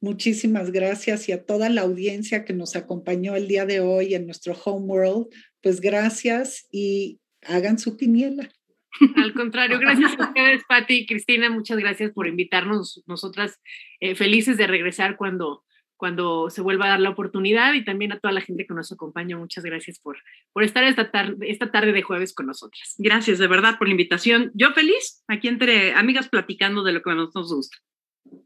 Muchísimas 0.00 0.70
gracias 0.70 1.28
y 1.28 1.32
a 1.32 1.44
toda 1.44 1.70
la 1.70 1.80
audiencia 1.80 2.44
que 2.44 2.52
nos 2.52 2.76
acompañó 2.76 3.34
el 3.34 3.48
día 3.48 3.66
de 3.66 3.80
hoy 3.80 4.14
en 4.14 4.26
nuestro 4.26 4.56
Home 4.64 4.86
World, 4.86 5.26
pues 5.60 5.80
gracias 5.80 6.66
y 6.70 7.18
hagan 7.42 7.78
su 7.80 7.96
quiniela. 7.96 8.48
Al 9.16 9.32
contrario, 9.34 9.78
gracias 9.78 10.18
a 10.18 10.28
ustedes, 10.28 10.62
Patti 10.68 10.94
y 10.94 11.06
Cristina, 11.06 11.50
muchas 11.50 11.78
gracias 11.78 12.12
por 12.12 12.26
invitarnos, 12.26 13.02
nosotras 13.06 13.60
eh, 14.00 14.14
felices 14.14 14.56
de 14.56 14.66
regresar 14.66 15.16
cuando, 15.16 15.64
cuando 15.96 16.50
se 16.50 16.62
vuelva 16.62 16.86
a 16.86 16.88
dar 16.90 17.00
la 17.00 17.10
oportunidad 17.10 17.74
y 17.74 17.84
también 17.84 18.12
a 18.12 18.18
toda 18.18 18.32
la 18.32 18.40
gente 18.40 18.66
que 18.66 18.74
nos 18.74 18.92
acompaña, 18.92 19.36
muchas 19.36 19.64
gracias 19.64 19.98
por, 19.98 20.18
por 20.52 20.62
estar 20.62 20.84
esta 20.84 21.10
tarde, 21.10 21.50
esta 21.50 21.70
tarde 21.70 21.92
de 21.92 22.02
jueves 22.02 22.34
con 22.34 22.46
nosotras. 22.46 22.94
Gracias 22.98 23.38
de 23.38 23.46
verdad 23.46 23.78
por 23.78 23.88
la 23.88 23.92
invitación. 23.92 24.50
Yo 24.54 24.72
feliz, 24.72 25.22
aquí 25.28 25.48
entre 25.48 25.94
amigas 25.94 26.28
platicando 26.28 26.82
de 26.82 26.92
lo 26.92 27.02
que 27.02 27.14
nos 27.14 27.32
gusta. 27.32 27.78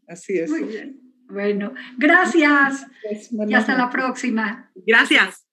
Así 0.06 0.38
es. 0.38 0.50
Muy 0.50 0.64
bien. 0.64 1.00
Bueno, 1.28 1.74
gracias. 1.96 2.86
y 3.30 3.54
hasta 3.54 3.76
la 3.76 3.88
próxima. 3.88 4.70
Gracias. 4.74 5.49